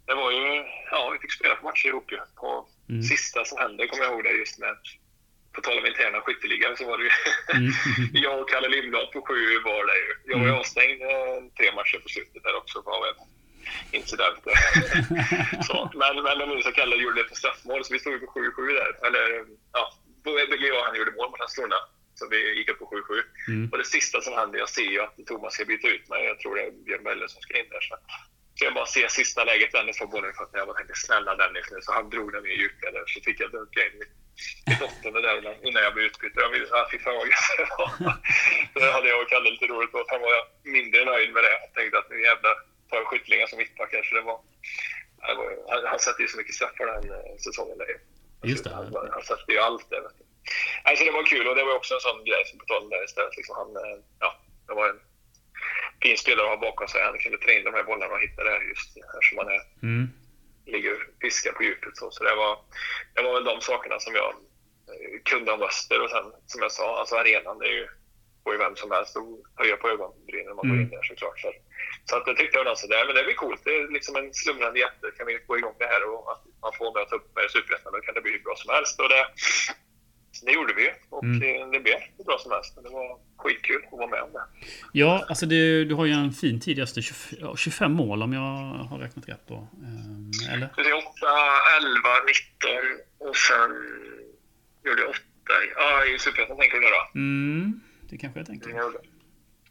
det 0.07 0.15
var 0.15 0.31
ju, 0.31 0.65
ja, 0.91 1.11
vi 1.13 1.19
fick 1.19 1.33
spela 1.33 1.55
på 1.57 1.65
matcher 1.65 1.87
ihop 1.89 2.13
ju. 2.13 2.19
På 2.37 2.69
Mm. 2.89 3.03
sista 3.03 3.45
som 3.45 3.59
hände 3.59 3.87
kommer 3.87 4.05
jag 4.05 4.13
ihåg 4.13 4.25
det 4.25 4.31
just 4.31 4.59
med 4.59 4.77
på 5.55 5.61
tal 5.61 5.79
om 5.79 5.87
interna 5.87 6.21
skytteligan 6.21 6.77
så 6.77 6.85
var 6.87 6.99
det 6.99 7.05
ju 7.05 7.11
Mm. 7.55 7.73
jag 8.25 8.41
och 8.41 8.49
Kalle 8.51 8.69
Lindblad 8.69 9.13
på 9.13 9.21
sju 9.27 9.61
var 9.65 9.87
det 9.87 9.99
ju. 10.05 10.11
Jag 10.25 10.39
var 10.39 10.45
ju 10.47 10.51
Mm. 10.53 10.61
avstängd 10.61 11.03
eh, 11.03 11.39
tre 11.59 11.73
matcher 11.75 11.99
på 11.99 12.09
slutet 12.09 12.43
där 12.43 12.57
också. 12.57 12.83
Var 12.83 13.01
väl. 13.07 13.15
incidenter. 13.93 14.53
så, 15.69 15.91
men, 15.95 16.23
men 16.23 16.39
jag 16.41 16.49
minns 16.49 16.67
att 16.67 16.75
Kalle 16.75 16.97
gjorde 16.97 17.23
det 17.23 17.29
på 17.29 17.35
straffmål, 17.35 17.85
så 17.85 17.93
vi 17.93 17.99
stod 17.99 18.13
ju 18.13 18.19
på 18.19 18.33
7-7 18.33 18.67
där. 18.81 19.07
Eller, 19.07 19.45
ja, 19.73 19.93
och 20.25 20.87
han 20.87 20.97
gjorde 20.99 21.11
mål 21.11 21.31
mot 21.31 21.39
Landskrona. 21.39 21.77
Så 22.19 22.29
vi 22.29 22.59
gick 22.59 22.71
upp 22.71 22.79
på 22.79 22.87
7-7. 22.87 23.23
Mm. 23.49 23.71
Och 23.71 23.79
det 23.79 23.85
sista 23.85 24.21
som 24.21 24.35
hände, 24.41 24.59
jag 24.59 24.69
ser 24.69 24.91
ju 24.95 25.01
att 25.01 25.17
Thomas 25.27 25.55
ska 25.55 25.65
byta 25.65 25.89
ut 25.89 26.09
mig. 26.09 26.25
Jag 26.25 26.39
tror 26.41 26.55
det 26.57 26.63
är 26.63 26.71
Björn 26.71 27.03
Möller 27.03 27.27
som 27.27 27.41
ska 27.43 27.59
in 27.59 27.69
där. 27.71 27.81
Så. 27.81 27.95
så 28.55 28.65
jag 28.65 28.75
bara 28.75 28.87
ser 28.87 29.09
sista 29.09 29.45
läget, 29.45 29.73
Dennis 29.73 29.99
får 29.99 30.07
bollen 30.07 30.31
i 30.31 30.39
fötterna. 30.41 30.59
Jag 30.59 30.69
bara 30.69 30.77
tänkte 30.77 30.95
snälla 31.07 31.33
Dennis 31.37 31.67
nu. 31.73 31.79
Så 31.83 31.93
han 31.93 32.11
drog 32.11 32.33
den 32.33 32.47
i 32.47 32.55
djupled 32.61 32.95
så 33.07 33.21
fick 33.27 33.41
jag 33.41 33.51
dunka 33.51 33.81
in 33.87 34.03
i 34.03 34.07
åttonde 34.87 35.21
där 35.27 35.67
innan 35.69 35.83
jag 35.83 35.95
blev 35.95 36.07
utbytt. 36.07 36.33
Jag 36.35 36.51
ville, 36.51 36.67
ah, 36.79 36.89
fy 36.91 36.99
fan 36.99 37.15
vad. 37.15 37.29
Så 38.75 38.91
hade 38.97 39.09
jag 39.09 39.23
och 39.23 39.29
Kalle 39.29 39.51
lite 39.51 39.67
roligt 39.67 39.95
åt. 39.95 40.11
Han 40.11 40.21
var 40.21 40.35
mindre 40.77 41.05
nöjd 41.05 41.31
med 41.35 41.43
det. 41.47 41.55
Jag 41.65 41.73
tänkte 41.75 41.99
att 41.99 42.11
nu 42.11 42.23
jävlar 42.23 42.55
tar 42.89 42.97
jag 42.97 43.07
skyttlingar 43.07 43.47
som 43.47 43.59
mittback 43.59 43.91
kanske 43.91 44.15
det 44.15 44.23
var. 44.31 44.41
Han, 45.71 45.85
han 45.93 45.99
sätter 45.99 46.23
ju 46.23 46.29
så 46.29 46.37
mycket 46.37 46.55
straffar 46.55 46.87
den 46.87 47.11
eh, 47.11 47.37
säsongen. 47.47 47.79
Där. 47.79 47.87
Just 48.51 48.65
det. 48.65 48.71
Han, 48.71 48.87
han 49.17 49.23
sätter 49.23 49.53
ju 49.53 49.59
allt 49.59 49.91
där. 49.91 50.01
Vet 50.01 50.19
du. 50.19 50.26
Alltså, 50.83 51.05
det 51.05 51.11
var 51.11 51.25
kul 51.25 51.49
och 51.49 51.57
det 51.57 51.65
var 51.65 51.75
också 51.75 51.95
en 51.95 52.01
sån 52.01 52.25
grej 52.25 52.43
som 52.47 52.91
där 52.91 53.05
istället. 53.05 53.37
Liksom 53.37 53.57
han, 53.57 53.77
eh, 53.77 53.99
ja, 54.21 54.31
det 54.67 54.75
var 54.75 54.89
en 54.89 55.01
fin 56.03 56.19
spelare 56.19 56.47
att 56.47 56.59
ha 56.59 56.67
bakom 56.69 56.89
sig. 56.89 57.03
Han 57.03 57.19
kunde 57.19 57.39
ta 57.39 57.51
in 57.51 57.65
de 57.65 57.75
här 57.75 57.83
bollarna 57.83 58.15
och 58.15 58.21
hitta 58.21 58.45
det 58.45 58.65
just 58.65 58.97
eftersom 58.97 59.39
han 59.39 59.49
är, 59.49 59.63
mm. 59.83 60.09
ligger 60.67 60.93
och 60.93 61.03
fiskar 61.21 61.53
på 61.53 61.63
djupet. 61.63 61.97
Så, 61.97 62.11
så 62.11 62.25
det, 62.25 62.35
var, 62.35 62.59
det 63.15 63.23
var 63.23 63.33
väl 63.35 63.45
de 63.45 63.61
sakerna 63.61 64.01
som 64.01 64.15
jag 64.15 64.31
eh, 64.93 65.23
kunde 65.25 65.53
om 65.53 65.63
Öster. 65.63 66.03
Och 66.03 66.11
sen 66.11 66.33
som 66.47 66.63
jag 66.63 66.73
sa, 66.73 66.99
alltså 67.01 67.17
arenan, 67.17 67.59
det 67.59 67.67
är 67.67 67.77
ju, 67.81 67.89
får 68.45 68.53
ju 68.53 68.59
vem 68.59 68.77
som 68.77 68.91
helst 68.91 69.17
att 69.17 69.25
höja 69.61 69.77
på 69.77 69.89
ögonbrynen 69.89 70.47
när 70.47 70.55
man 70.55 70.67
mm. 70.67 70.77
går 70.77 70.83
in 70.83 70.91
där 70.91 71.03
såklart. 71.03 71.41
Så, 71.41 71.53
så 72.05 72.17
att 72.17 72.25
det 72.25 72.35
tyckte 72.35 72.59
jag 72.59 72.67
alltså, 72.67 72.87
det, 72.87 73.05
men 73.07 73.15
det 73.15 73.25
blir 73.25 73.35
coolt. 73.35 73.61
Det 73.65 73.77
är 73.77 73.89
liksom 73.89 74.17
en 74.17 74.35
slumrande 74.35 74.79
jätte. 74.79 75.11
Kan 75.17 75.27
vi 75.27 75.39
få 75.47 75.59
igång 75.59 75.77
det 75.79 75.87
här 75.87 76.03
och 76.11 76.33
att 76.33 76.43
man 76.63 76.73
får 76.79 76.99
möta 76.99 77.17
upp 77.17 77.35
med 77.37 77.51
Superettan, 77.51 77.93
då 77.93 78.01
kan 78.01 78.15
det 78.15 78.21
bli 78.21 78.33
hur 78.33 78.47
bra 78.47 78.57
som 78.57 78.75
helst. 78.75 79.01
Och 79.01 79.09
det, 79.09 79.27
det 80.45 80.53
gjorde 80.53 80.75
vi 80.75 80.91
och 81.11 81.25
mm. 81.25 81.71
det 81.71 81.81
blev 81.81 81.97
hur 82.17 82.25
bra 82.25 82.39
som 82.39 82.53
helst. 82.53 82.79
Det 82.83 82.91
var 82.91 83.19
skitkul 83.37 83.83
att 83.93 83.99
vara 83.99 84.11
med 84.11 84.23
om 84.23 84.33
det. 84.33 84.45
Ja, 84.93 85.25
alltså 85.29 85.47
det, 85.47 85.85
du 85.85 85.95
har 85.95 86.07
ju 86.07 86.13
en 86.13 86.33
fin 86.33 86.61
tidigaste 86.61 87.03
25 87.57 87.93
mål 87.93 88.23
om 88.23 88.33
jag 88.33 88.41
har 88.91 88.99
räknat 88.99 89.29
rätt 89.29 89.47
då. 89.47 89.55
Eh, 89.55 90.55
eller? 90.55 90.67
8, 90.67 90.77
11, 91.81 92.09
19 93.19 93.29
och 93.29 93.37
sen 93.37 93.71
gjorde 94.85 95.03
jag 95.03 95.11
8 95.11 95.21
ja, 95.77 96.05
i 96.05 96.19
Superettan 96.19 96.57
tänker 96.57 96.81
du 96.81 96.87
då? 96.87 97.03
Mm, 97.15 97.81
det 98.09 98.19
kanske 98.19 98.41
jag 98.41 98.47
tänker. 98.47 98.71
Jag 98.71 98.95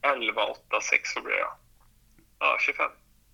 11, 0.02 0.44
8, 0.44 0.82
6 0.82 1.10
så 1.14 1.22
blev 1.22 1.38
jag. 1.38 1.54
Ja, 2.40 2.58
25. 2.60 2.92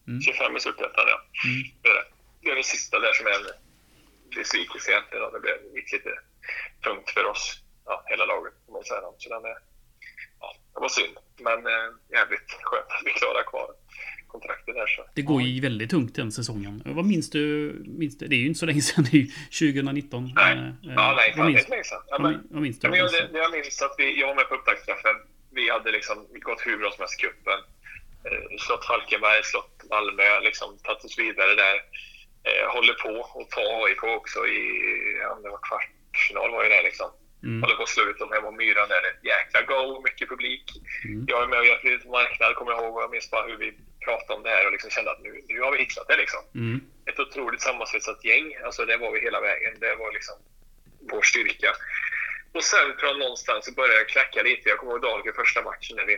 Mm. 0.07 0.21
25 0.21 0.57
i 0.57 0.59
Superettan 0.59 1.05
ja. 1.07 1.19
Mm. 1.45 1.63
Det 1.81 1.89
är 1.89 1.95
det. 1.95 2.05
Det 2.41 2.49
är 2.51 2.55
det 2.55 2.63
sista 2.63 2.99
där 2.99 3.13
som 3.13 3.25
är 3.27 3.31
en 3.31 3.47
besvikelse 4.35 4.91
egentligen. 4.91 5.33
Det 5.33 5.39
blev 5.39 5.57
lite 5.73 6.11
tungt 6.83 7.09
för 7.09 7.25
oss, 7.25 7.43
ja, 7.85 8.03
hela 8.05 8.25
laget 8.25 8.53
får 8.65 8.73
man 8.73 8.83
säga. 8.83 9.01
Så 9.17 9.29
den 9.29 9.45
är, 9.45 9.57
ja, 10.39 10.47
det 10.73 10.79
var 10.79 10.89
synd, 10.89 11.17
men 11.47 11.59
eh, 11.73 11.89
jävligt 12.17 12.49
skönt 12.67 12.91
att 12.95 13.03
vi 13.05 13.11
klarade 13.11 13.43
kvar 13.43 13.69
kontraktet 14.31 14.75
där. 14.75 14.87
Så. 14.87 15.01
Det 15.15 15.21
går 15.21 15.41
ju 15.41 15.61
väldigt 15.61 15.89
tungt 15.89 16.15
den 16.15 16.31
säsongen. 16.31 16.83
Vad 16.85 17.05
minns 17.05 17.29
du? 17.29 17.45
Minns 17.85 18.17
du 18.17 18.27
det 18.27 18.35
är 18.35 18.43
ju 18.45 18.47
inte 18.47 18.59
så 18.59 18.65
länge 18.65 18.81
sedan, 18.81 19.03
det 19.11 19.17
är 19.17 19.21
ju 19.21 19.27
2019. 19.71 20.31
Nej, 20.35 20.57
äh, 20.57 20.59
ja, 20.81 21.13
nej, 21.15 21.33
fan, 21.35 21.53
det 21.53 21.59
är 21.59 21.69
länge 21.69 21.83
sedan. 21.83 22.03
Ja, 22.07 22.17
men, 22.19 22.33
vad 22.51 22.61
minns 22.61 22.79
du? 22.79 22.89
Men 22.89 22.99
jag, 22.99 23.11
det, 23.11 23.29
jag 23.33 23.51
minns 23.51 23.81
att 23.81 23.95
vi, 23.97 24.19
jag 24.19 24.27
var 24.27 24.35
med 24.35 24.49
på 24.49 24.55
upptaktsträffen. 24.55 25.15
Vi 25.57 25.69
hade 25.69 25.91
liksom 25.91 26.17
gått 26.47 26.61
hur 26.65 26.77
bra 26.77 26.91
som 26.91 27.01
helst 27.01 27.19
i 27.19 27.23
cupen. 27.23 27.59
Eh, 28.27 28.57
slått 28.65 28.85
Falkenberg, 28.85 29.43
slått 29.43 29.75
Malmö, 29.89 30.39
liksom 30.39 30.77
tagit 30.83 31.05
oss 31.05 31.19
vidare 31.19 31.53
där. 31.65 31.77
Eh, 32.47 32.65
håller 32.75 32.93
på 32.93 33.11
att 33.39 33.49
ta 33.49 33.65
AIK 33.85 34.03
också 34.03 34.39
i, 34.47 34.61
ja, 35.21 35.39
det 35.43 35.49
var 35.49 35.61
kvart 35.69 35.89
kvartsfinal 36.11 36.51
var 36.51 36.63
ju 36.63 36.69
det 36.69 36.81
liksom. 36.83 37.11
Mm. 37.43 37.61
På 37.61 37.83
att 37.83 37.89
slå 37.89 38.03
ut 38.09 38.19
dem 38.19 38.31
hemma 38.31 38.47
på 38.47 38.51
Myran 38.51 38.89
där. 38.89 39.03
Ett 39.09 39.23
jäkla 39.33 39.61
go, 39.61 40.01
mycket 40.03 40.29
publik. 40.29 40.65
Mm. 41.05 41.25
Jag 41.27 41.43
är 41.43 41.47
med 41.47 41.59
och 41.59 41.65
hjälper 41.65 41.89
lite 41.89 42.07
marknad, 42.07 42.55
kommer 42.55 42.71
jag 42.71 42.83
ihåg. 42.83 42.95
Och 42.95 43.03
jag 43.03 43.11
minns 43.11 43.31
bara 43.31 43.47
hur 43.47 43.57
vi 43.57 43.73
pratade 44.05 44.33
om 44.33 44.43
det 44.43 44.49
här 44.49 44.65
och 44.65 44.71
liksom 44.71 44.89
kände 44.91 45.11
att 45.11 45.21
nu, 45.21 45.41
nu 45.47 45.61
har 45.61 45.71
vi 45.71 45.77
hittat 45.77 46.07
det 46.07 46.17
liksom. 46.17 46.43
Mm. 46.55 46.81
Ett 47.05 47.19
otroligt 47.19 47.61
sammansvetsat 47.61 48.25
gäng. 48.25 48.47
Alltså 48.65 48.85
det 48.85 48.97
var 48.97 49.11
vi 49.11 49.19
hela 49.19 49.41
vägen. 49.41 49.73
Det 49.79 49.95
var 49.95 50.11
liksom 50.11 50.35
vår 51.11 51.21
styrka. 51.21 51.71
Och 52.53 52.63
sen 52.63 52.87
från 52.99 53.19
någonstans 53.19 53.65
så 53.65 53.71
började 53.71 53.99
det 53.99 54.05
knacka 54.05 54.43
lite. 54.43 54.69
Jag 54.69 54.77
kommer 54.77 54.91
ihåg 54.91 55.01
Dahlgren 55.01 55.33
första 55.35 55.61
matchen 55.61 55.95
när 55.97 56.05
vi 56.05 56.17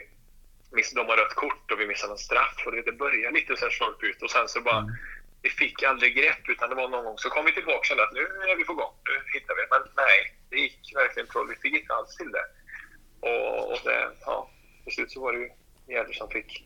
missade, 0.72 1.02
de 1.02 1.10
har 1.10 1.18
rött 1.18 1.36
kort 1.36 1.72
och 1.72 1.80
vi 1.80 1.88
missade 1.88 2.14
en 2.14 2.18
straff. 2.18 2.58
Och 2.66 2.72
det 2.72 2.92
började 2.92 3.36
lite 3.40 3.58
så 3.58 3.66
här 3.66 4.06
ut 4.10 4.22
och 4.22 4.32
sen 4.32 4.48
så 4.48 4.62
bara 4.62 4.80
mm 4.80 4.96
vi 5.44 5.50
fick 5.50 5.84
aldrig 5.84 6.16
grepp 6.16 6.50
utan 6.50 6.70
det 6.70 6.76
var 6.76 6.90
någon 6.90 7.06
gång 7.06 7.18
så 7.18 7.30
kom 7.30 7.46
vi 7.46 7.52
tillbaka 7.52 7.78
och 7.78 7.86
kände 7.86 8.04
att 8.04 8.14
nu 8.14 8.20
är 8.20 8.56
vi 8.56 8.64
på 8.64 8.74
gång, 8.74 8.94
nu 9.10 9.40
hittar 9.40 9.56
vi. 9.56 9.62
Men 9.70 9.82
nej, 9.96 10.20
det 10.50 10.56
gick 10.56 10.96
verkligen 10.96 11.28
troll. 11.28 11.50
Vi 11.50 11.56
fick 11.56 11.82
inte 11.82 11.94
alls 11.94 12.16
till 12.18 12.32
det. 12.32 12.46
Och, 13.28 13.72
och 13.72 13.80
det, 13.84 14.12
ja, 14.26 14.50
till 14.84 14.94
slut 14.94 15.12
så 15.12 15.22
var 15.22 15.34
det 15.34 15.40
ju 15.40 15.50
Gävle 15.88 16.14
som 16.14 16.30
fick 16.30 16.64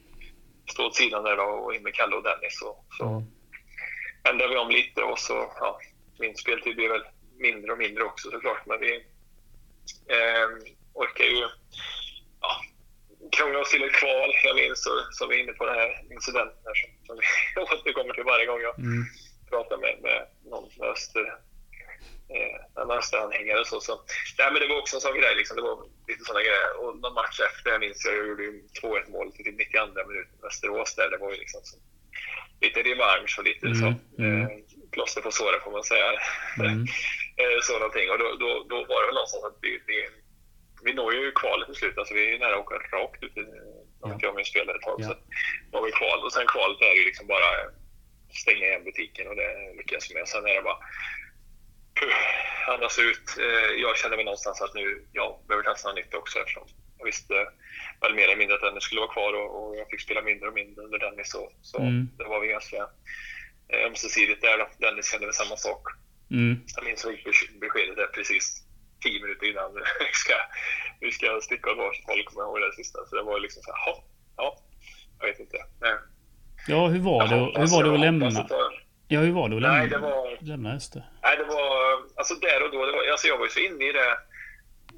stå 0.72 0.88
åt 0.88 0.96
sidan 0.96 1.24
där 1.24 1.38
då, 1.38 1.44
och 1.44 1.76
in 1.76 1.84
med 1.84 1.94
Kalle 1.94 2.16
och 2.16 2.24
Dennis. 2.24 2.62
Och, 2.62 2.86
så 2.98 3.08
mm. 3.08 3.24
ändrade 4.24 4.54
vi 4.54 4.60
om 4.60 4.70
lite 4.70 5.02
och 5.02 5.20
så, 5.20 5.54
ja, 5.60 5.80
min 6.20 6.36
speltid 6.36 6.76
blev 6.76 6.90
väl 6.90 7.08
mindre 7.38 7.72
och 7.72 7.78
mindre 7.78 8.04
också 8.04 8.32
såklart. 8.32 8.66
Men 8.66 8.80
vi 8.80 8.96
eh, 10.08 10.48
orkar 10.94 11.26
ju 11.26 11.48
krångla 13.32 13.60
oss 13.60 13.72
till 13.72 13.84
ett 13.84 14.00
kval. 14.02 14.32
Jag 14.44 14.56
minns, 14.56 14.84
så, 14.84 14.92
så 15.12 15.28
vi 15.28 15.36
är 15.36 15.44
inne 15.44 15.54
på 15.54 15.66
den 15.66 15.76
här 15.76 15.90
incidenten 16.16 16.62
här, 16.66 16.76
som, 16.82 16.90
som 17.08 17.16
vi 17.18 17.62
återkommer 17.62 18.14
till 18.14 18.24
varje 18.24 18.46
gång 18.46 18.62
jag 18.62 18.80
mm. 18.80 19.04
pratar 19.50 19.78
med, 19.78 19.96
med 20.02 20.20
någon 20.52 20.70
med 20.80 20.90
Öster, 20.90 21.26
eh, 22.34 22.82
en 22.82 22.92
Österanhängare. 22.92 23.66
Så, 23.66 23.82
så. 23.82 23.94
Nej, 24.40 24.50
men 24.52 24.62
det 24.62 24.68
var 24.68 24.80
också 24.80 24.96
en 24.96 25.02
sån 25.02 25.20
grej. 25.22 25.36
Liksom. 25.36 25.56
Det 25.58 25.64
var 25.70 25.78
lite 26.08 26.24
såna 26.24 26.42
grejer. 26.42 26.72
Och 26.80 26.98
någon 26.98 27.14
match 27.14 27.40
efter, 27.40 27.70
jag 27.72 27.80
minns, 27.80 28.06
jag 28.06 28.28
gjorde 28.28 28.44
2-1 28.82 29.12
mål 29.12 29.32
till 29.32 29.46
92 29.46 30.08
minuten 30.10 30.38
Västerås 30.42 30.96
där. 30.96 31.10
Det 31.10 31.18
var 31.18 31.32
ju 31.32 31.38
liksom 31.38 31.62
så, 31.64 31.78
lite 32.62 32.80
revansch 32.84 33.36
och 33.40 33.46
lite 33.46 33.68
mm. 33.68 33.80
så. 33.82 33.88
Mm. 34.18 34.42
Eh, 34.42 34.48
plåster 34.92 35.22
på 35.22 35.32
såren 35.32 35.62
får 35.64 35.72
man 35.72 35.84
säga. 35.84 36.10
Mm. 36.60 36.82
eh, 37.42 37.60
så 37.62 37.74
någonting. 37.74 38.10
Och 38.12 38.20
då, 38.20 38.28
då, 38.44 38.66
då 38.70 38.78
var 38.90 39.02
det 39.02 39.08
väl 39.08 39.20
någonstans 39.20 39.44
att 39.44 39.62
det, 39.62 39.74
det 39.90 40.00
vi 40.88 40.94
når 40.94 41.14
ju 41.14 41.32
kvalet 41.42 41.68
till 41.68 41.80
slut. 41.82 41.98
Alltså 41.98 42.14
vi 42.14 42.24
är 42.34 42.40
nära 42.40 42.56
att 42.56 42.66
åka 42.66 42.76
rakt 42.98 43.24
ut. 43.24 43.38
Om 44.02 44.12
inte 44.12 44.26
jag 44.26 44.36
minns 44.36 44.54
fel 44.54 44.70
ett 44.70 44.82
tag. 44.82 45.00
Ja. 45.02 45.08
Så 45.08 45.78
har 45.78 45.86
vi 45.86 45.92
kval 45.92 46.20
och 46.26 46.34
sen 46.34 46.48
kvalet 46.48 46.82
är 46.82 46.96
ju 47.00 47.04
liksom 47.06 47.28
bara 47.28 47.50
stänga 48.44 48.66
igen 48.66 48.84
butiken 48.84 49.28
och 49.28 49.36
det 49.36 49.50
lyckas 49.78 50.14
med. 50.14 50.28
Sen 50.28 50.46
är 50.46 50.56
det 50.56 50.62
bara 50.62 50.80
andas 52.74 53.00
ut. 53.00 53.28
Eh, 53.40 53.72
jag 53.86 53.98
kände 53.98 54.18
mig 54.18 54.26
någonstans 54.26 54.62
att 54.62 54.74
nu, 54.76 55.06
jag 55.12 55.40
behöver 55.48 55.64
testa 55.64 55.88
något 55.88 55.96
nytt 55.96 56.14
också 56.14 56.40
eftersom 56.40 56.68
jag 56.98 57.06
visste 57.06 57.34
väl 58.02 58.16
mer 58.16 58.24
eller 58.24 58.36
mindre 58.36 58.56
att 58.56 58.62
Dennis 58.62 58.84
skulle 58.84 59.02
vara 59.02 59.14
kvar 59.14 59.34
och, 59.34 59.50
och 59.60 59.78
jag 59.78 59.90
fick 59.90 60.02
spela 60.02 60.22
mindre 60.22 60.48
och 60.48 60.54
mindre 60.54 60.84
under 60.84 61.00
Dennis. 61.00 61.32
Så, 61.32 61.52
så 61.62 61.78
mm. 61.80 62.10
det 62.18 62.24
var 62.24 62.40
vi 62.40 62.48
ganska 62.48 62.78
eh, 63.70 63.86
ömsesidigt 63.88 64.42
där. 64.42 64.68
Dennis 64.78 65.12
kände 65.12 65.26
väl 65.26 65.34
samma 65.34 65.58
sak. 65.58 65.84
Mm. 66.32 66.60
Jag 66.76 66.86
minns 66.86 67.06
beskedet 67.62 67.96
där 67.96 68.08
precis 68.08 68.67
tio 69.02 69.22
minuter 69.22 69.46
innan 69.52 69.74
vi 70.00 70.14
ska, 70.14 70.34
vi 71.00 71.12
ska 71.12 71.40
sticka 71.42 71.72
åt 71.72 71.78
varsitt 71.78 72.08
håll, 72.08 72.24
kommer 72.24 72.42
jag 72.42 72.50
ihåg 72.50 72.62
det 72.70 72.76
sista. 72.76 73.06
Så 73.06 73.16
det 73.16 73.24
var 73.24 73.40
liksom 73.40 73.62
så 73.64 73.72
här, 73.72 73.96
ja, 74.38 74.58
jag 75.20 75.28
vet 75.28 75.40
inte. 75.40 75.58
Nej. 75.82 75.98
Ja, 76.68 76.88
hur 76.88 77.00
var, 77.00 77.28
det, 77.28 77.36
hur 77.60 77.68
var 77.68 77.84
det 77.84 77.94
att 77.94 78.00
lämna? 78.00 78.48
Ja, 79.08 79.20
hur 79.20 79.32
var 79.32 79.50
det 79.50 79.56
att 79.56 79.62
lämna, 79.62 79.78
nej, 79.78 79.88
det 79.88 79.98
var, 79.98 80.38
lämna 80.42 80.76
Öster? 80.76 81.04
Nej, 81.24 81.38
det 81.38 81.44
var, 81.44 82.02
alltså 82.16 82.34
där 82.36 82.64
och 82.64 82.72
då, 82.72 82.86
det 82.86 82.92
var, 82.92 83.12
alltså 83.12 83.28
jag 83.28 83.38
var 83.38 83.46
ju 83.46 83.52
så 83.52 83.60
inne 83.60 83.86
i 83.90 83.92
det 83.92 84.18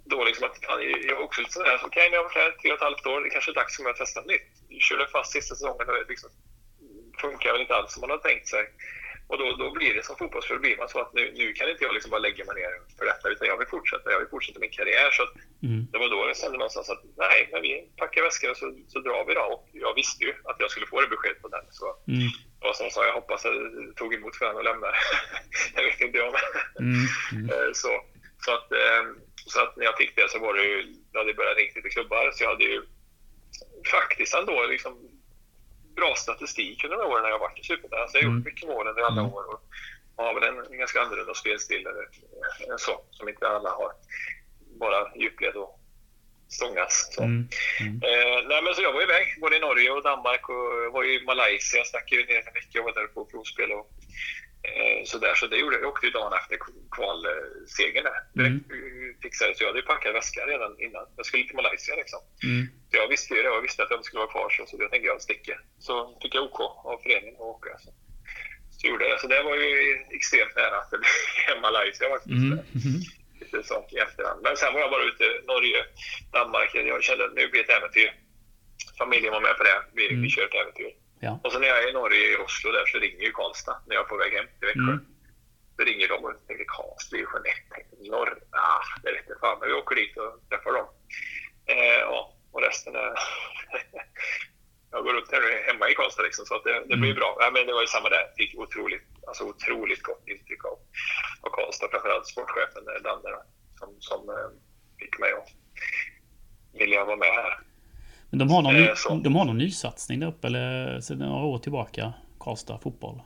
då 0.06 0.24
liksom 0.24 0.48
att 0.48 0.66
fan, 0.66 0.80
jag 1.08 1.16
var 1.16 1.24
också 1.24 1.42
lite 1.42 1.54
sådär, 1.54 1.76
okej 1.76 1.88
okay, 1.88 2.10
nu 2.10 2.18
har 2.18 2.24
jag 2.24 2.24
varit 2.24 2.38
här 2.38 2.52
tre 2.62 2.72
och 2.72 2.78
ett 2.78 2.84
halvt 2.84 3.06
år, 3.06 3.22
det 3.22 3.30
kanske 3.30 3.52
är 3.52 3.56
dags 3.62 3.76
för 3.76 3.84
mig 3.84 3.92
att 3.92 3.98
testa 3.98 4.22
nytt. 4.22 4.52
Jag 4.70 4.82
körde 4.82 5.08
fast 5.08 5.32
sista 5.32 5.56
säsongen 5.56 5.88
och 5.90 5.96
det 5.96 6.10
liksom 6.10 6.30
funkar 7.22 7.52
väl 7.52 7.62
inte 7.62 7.76
alls 7.76 7.94
som 7.94 8.02
man 8.02 8.10
har 8.10 8.18
tänkt 8.18 8.48
sig. 8.48 8.64
Och 9.30 9.38
då, 9.38 9.48
då 9.64 9.72
blir 9.72 9.94
det 9.94 10.06
som 10.06 10.16
fotbollsspelare, 10.18 10.62
blir 10.62 10.78
man 10.78 10.90
så 10.90 11.00
att 11.02 11.14
nu, 11.14 11.24
nu 11.40 11.54
kan 11.54 11.70
inte 11.70 11.84
jag 11.84 11.94
liksom 11.94 12.12
bara 12.12 12.26
lägga 12.28 12.46
mig 12.46 12.56
ner 12.56 12.74
för 12.98 13.06
detta, 13.06 13.30
utan 13.30 13.48
jag 13.48 13.58
vill 13.58 13.68
fortsätta. 13.68 14.12
Jag 14.12 14.20
vill 14.20 14.34
fortsätta 14.36 14.60
min 14.60 14.78
karriär. 14.80 15.10
Så 15.12 15.24
mm. 15.68 15.82
Det 15.92 15.98
var 15.98 16.10
då 16.10 16.28
jag 16.28 16.38
kände 16.38 16.58
någonstans 16.58 16.90
att 16.90 17.04
nej, 17.18 17.50
men 17.52 17.62
vi 17.62 17.72
packar 17.98 18.22
väskorna 18.24 18.56
så, 18.56 18.66
så 18.88 19.00
drar 19.00 19.26
vi 19.28 19.34
då. 19.34 19.42
Och 19.54 19.64
jag 19.72 19.94
visste 19.96 20.24
ju 20.24 20.34
att 20.50 20.60
jag 20.60 20.72
skulle 20.72 20.88
få 20.88 21.02
det 21.02 21.08
beskedet 21.08 21.42
på 21.42 21.48
den. 21.48 21.66
Så 21.70 21.86
mm. 22.08 22.30
Och 22.66 22.76
som 22.76 22.90
sa, 22.90 23.06
jag 23.06 23.14
hoppas 23.14 23.46
att 23.46 23.56
jag 23.56 23.96
tog 23.96 24.14
emot 24.14 24.36
för 24.36 24.54
och 24.56 24.64
lämnade. 24.64 24.98
jag 25.76 25.84
vet 25.84 26.02
inte 26.02 26.22
om. 26.22 26.36
Mm. 26.80 27.06
Mm. 27.34 27.50
Eh, 27.50 27.72
så, 27.74 27.92
så, 28.46 28.52
att, 28.58 28.72
eh, 28.72 29.04
så 29.46 29.62
att 29.64 29.78
när 29.78 29.86
jag 29.86 29.98
fick 29.98 30.16
det 30.16 30.30
så 30.30 30.40
var 30.40 30.54
det 30.54 30.64
ju, 30.64 30.96
jag 31.12 31.20
hade 31.20 31.34
börjat 31.34 31.58
ringa 31.58 31.72
lite 31.76 31.90
klubbar, 31.90 32.32
så 32.34 32.44
jag 32.44 32.50
hade 32.50 32.64
ju 32.64 32.82
faktiskt 33.92 34.34
ändå 34.36 34.66
liksom 34.66 35.19
bra 36.00 36.16
statistik 36.16 36.84
under 36.84 36.98
de 36.98 37.06
åren 37.12 37.24
när 37.24 37.30
jag 37.30 37.40
varit 37.40 37.60
i 37.60 37.64
Superettan. 37.64 38.02
Alltså 38.02 38.18
jag 38.18 38.24
har 38.24 38.30
gjort 38.30 38.42
mm. 38.42 38.50
mycket 38.50 38.70
mål 38.70 38.88
under 38.88 39.02
alla 39.02 39.22
mm. 39.22 39.34
år 39.34 39.44
och 39.54 39.62
har 40.26 40.34
väl 40.34 40.50
en, 40.50 40.66
en 40.72 40.78
ganska 40.78 41.02
annorlunda 41.02 41.34
spelstil 41.34 41.88
eller, 41.88 42.06
så, 42.78 43.02
som 43.12 43.30
inte 43.30 43.48
alla 43.48 43.70
har. 43.70 43.92
Bara 44.80 45.16
djupled 45.16 45.56
och 45.56 45.80
stångas. 46.50 47.10
Så. 47.14 47.24
Mm. 47.24 47.48
Mm. 47.80 47.96
Eh, 47.96 48.48
nej, 48.48 48.62
men 48.64 48.74
så 48.74 48.82
jag 48.82 48.94
var 48.94 49.04
iväg 49.04 49.26
både 49.42 49.58
i 49.58 49.60
Norge 49.60 49.92
och 49.92 50.04
Danmark 50.04 50.50
och 50.50 50.94
var 50.94 51.04
i 51.04 51.24
Malaysia. 51.26 51.78
Jag 51.78 51.88
stack 51.88 52.12
ju 52.12 52.26
ner 52.26 52.48
en 52.48 52.54
vecka 52.54 52.80
och 52.80 52.86
var 52.86 52.94
där 52.94 53.08
på 53.08 53.26
provspel. 53.26 53.72
Och, 53.72 53.80
eh, 53.80 53.99
så, 55.06 55.18
där, 55.18 55.36
så 55.36 55.48
det 55.48 55.58
gjorde 55.58 55.76
jag. 55.76 55.84
Jag 55.84 55.90
åkte 55.90 56.06
ju 56.06 56.12
dagen 56.12 56.34
efter 56.34 56.58
kvalsegern 56.96 58.04
där. 58.04 58.20
Direkt 58.34 58.72
mm. 58.72 59.16
fixade 59.22 59.56
så 59.56 59.64
jag 59.64 59.70
hade 59.70 59.80
ju 59.80 59.86
packat 59.86 60.16
väska 60.16 60.42
redan 60.46 60.72
innan. 60.86 61.06
Jag 61.18 61.26
skulle 61.26 61.44
till 61.44 61.56
Malaysia 61.56 61.96
liksom. 61.96 62.20
Mm. 62.44 62.68
Så 62.90 62.98
jag 62.98 63.08
visste 63.08 63.34
ju 63.34 63.42
det. 63.44 63.50
Jag 63.50 63.62
visste 63.62 63.84
att 63.84 63.92
jag 63.92 64.06
skulle 64.06 64.20
vara 64.26 64.32
kvar 64.32 64.50
så, 64.50 64.66
så 64.66 64.76
jag 64.80 64.92
tänkte 64.92 65.08
jag 65.08 65.22
sticker. 65.22 65.58
Så 65.80 65.94
fick 66.22 66.36
jag 66.36 66.44
OK 66.44 66.60
av 66.60 66.98
föreningen 67.04 67.36
och 67.36 67.50
åka. 67.56 67.70
Så. 67.84 67.90
Så 68.78 68.88
gjorde 68.88 69.04
jag 69.04 69.12
det. 69.14 69.22
Så 69.22 69.28
det 69.28 69.44
var 69.44 69.56
ju 69.56 69.72
extremt 70.18 70.56
nära 70.56 70.78
att 70.82 70.92
det 70.92 70.98
blev 70.98 71.62
Malaysia 71.68 72.10
faktiskt. 72.10 72.46
Mm. 72.48 72.60
Mm. 72.86 73.00
Lite 73.40 73.64
sak 73.64 73.94
i 73.94 73.98
efterhand. 73.98 74.40
Men 74.44 74.58
sen 74.58 74.74
var 74.74 74.80
jag 74.80 74.92
bara 74.92 75.04
ute 75.12 75.24
i 75.24 75.42
Norge, 75.54 75.82
Danmark. 76.32 76.70
Jag 76.74 77.04
kände 77.04 77.26
att 77.26 77.34
nu 77.34 77.48
blir 77.48 77.64
det 77.64 77.74
ett 77.74 77.78
äventyr. 77.78 78.10
Familjen 78.98 79.34
var 79.34 79.42
med 79.42 79.58
på 79.58 79.64
det. 79.64 79.78
Vi, 79.94 80.08
Mm. 80.10 80.22
vi 80.22 80.30
kör 80.30 80.46
ett 80.46 80.62
äventyr. 80.62 80.92
Ja. 81.20 81.40
Och 81.44 81.52
så 81.52 81.60
när 81.60 81.68
jag 81.68 81.84
är 81.84 81.90
i 81.90 81.94
Norge, 81.94 82.34
i 82.34 82.38
Oslo, 82.46 82.72
där, 82.72 82.86
så 82.86 82.98
ringer 82.98 83.24
ju 83.24 83.32
Karlstad 83.32 83.82
när 83.88 83.96
jag 83.96 84.04
är 84.06 84.10
på 84.10 84.18
väg 84.18 84.34
hem 84.34 84.46
till 84.60 84.68
Växjö. 84.68 84.92
Mm. 84.94 85.06
Då 85.78 85.84
ringer 85.84 86.08
de 86.08 86.26
och 86.26 86.48
tänker 86.48 86.66
Karlstad, 86.68 87.12
det 87.12 87.18
är 87.18 87.22
ju 87.22 87.28
Jeanette. 87.34 88.12
Norr, 88.12 88.40
ah, 88.52 88.84
det 89.04 89.12
vet 89.12 89.26
jag 89.28 89.40
fan. 89.40 89.58
Men 89.60 89.70
vi 89.70 89.74
åker 89.76 89.96
dit 89.96 90.18
och 90.18 90.50
träffar 90.50 90.72
dem. 90.74 90.88
Eh, 91.66 92.00
ja, 92.10 92.34
och 92.52 92.62
resten 92.62 92.96
är... 92.96 93.14
jag 94.92 95.04
går 95.04 95.14
runt 95.14 95.32
här 95.32 95.64
hemma 95.72 95.90
i 95.90 95.94
Karlstad 95.96 96.24
liksom, 96.24 96.46
så 96.46 96.56
att 96.56 96.64
det, 96.64 96.74
det 96.80 96.98
blir 96.98 97.12
Mm. 97.12 97.16
bra. 97.20 97.38
Ja, 97.40 97.52
men 97.54 97.68
det 97.68 97.74
var 97.74 97.82
ju 97.82 97.88
samma 97.88 98.10
där. 98.10 98.26
Fick 98.38 98.60
otroligt, 98.60 99.08
alltså 99.28 99.44
otroligt 99.44 100.04
gott 100.04 100.28
intryck 100.28 100.66
av, 100.66 100.78
av 101.42 101.50
Karlstad. 101.50 101.88
Framförallt 101.92 102.28
sportchefen 102.28 102.84
eh, 102.88 103.02
Danne 103.04 103.38
som, 103.80 103.96
som 104.00 104.30
eh, 104.30 104.50
fick 105.00 105.20
mig 105.20 105.32
att 105.34 105.50
vilja 106.74 107.06
vara 107.06 107.16
med 107.16 107.34
här. 107.34 107.60
Men 108.30 108.40
de 108.40 108.50
har 108.50 108.62
någon, 108.62 108.74
ny, 108.74 108.82
Eh, 108.88 109.16
de 109.24 109.36
har 109.36 109.46
någon 109.46 109.58
nysatsning 109.58 110.20
där 110.20 110.28
uppe 110.28 110.48
eller 110.48 111.00
sedan 111.02 111.18
några 111.18 111.46
år 111.46 111.58
tillbaka? 111.60 112.14
Karlstad 112.40 112.78
fotboll. 112.84 113.22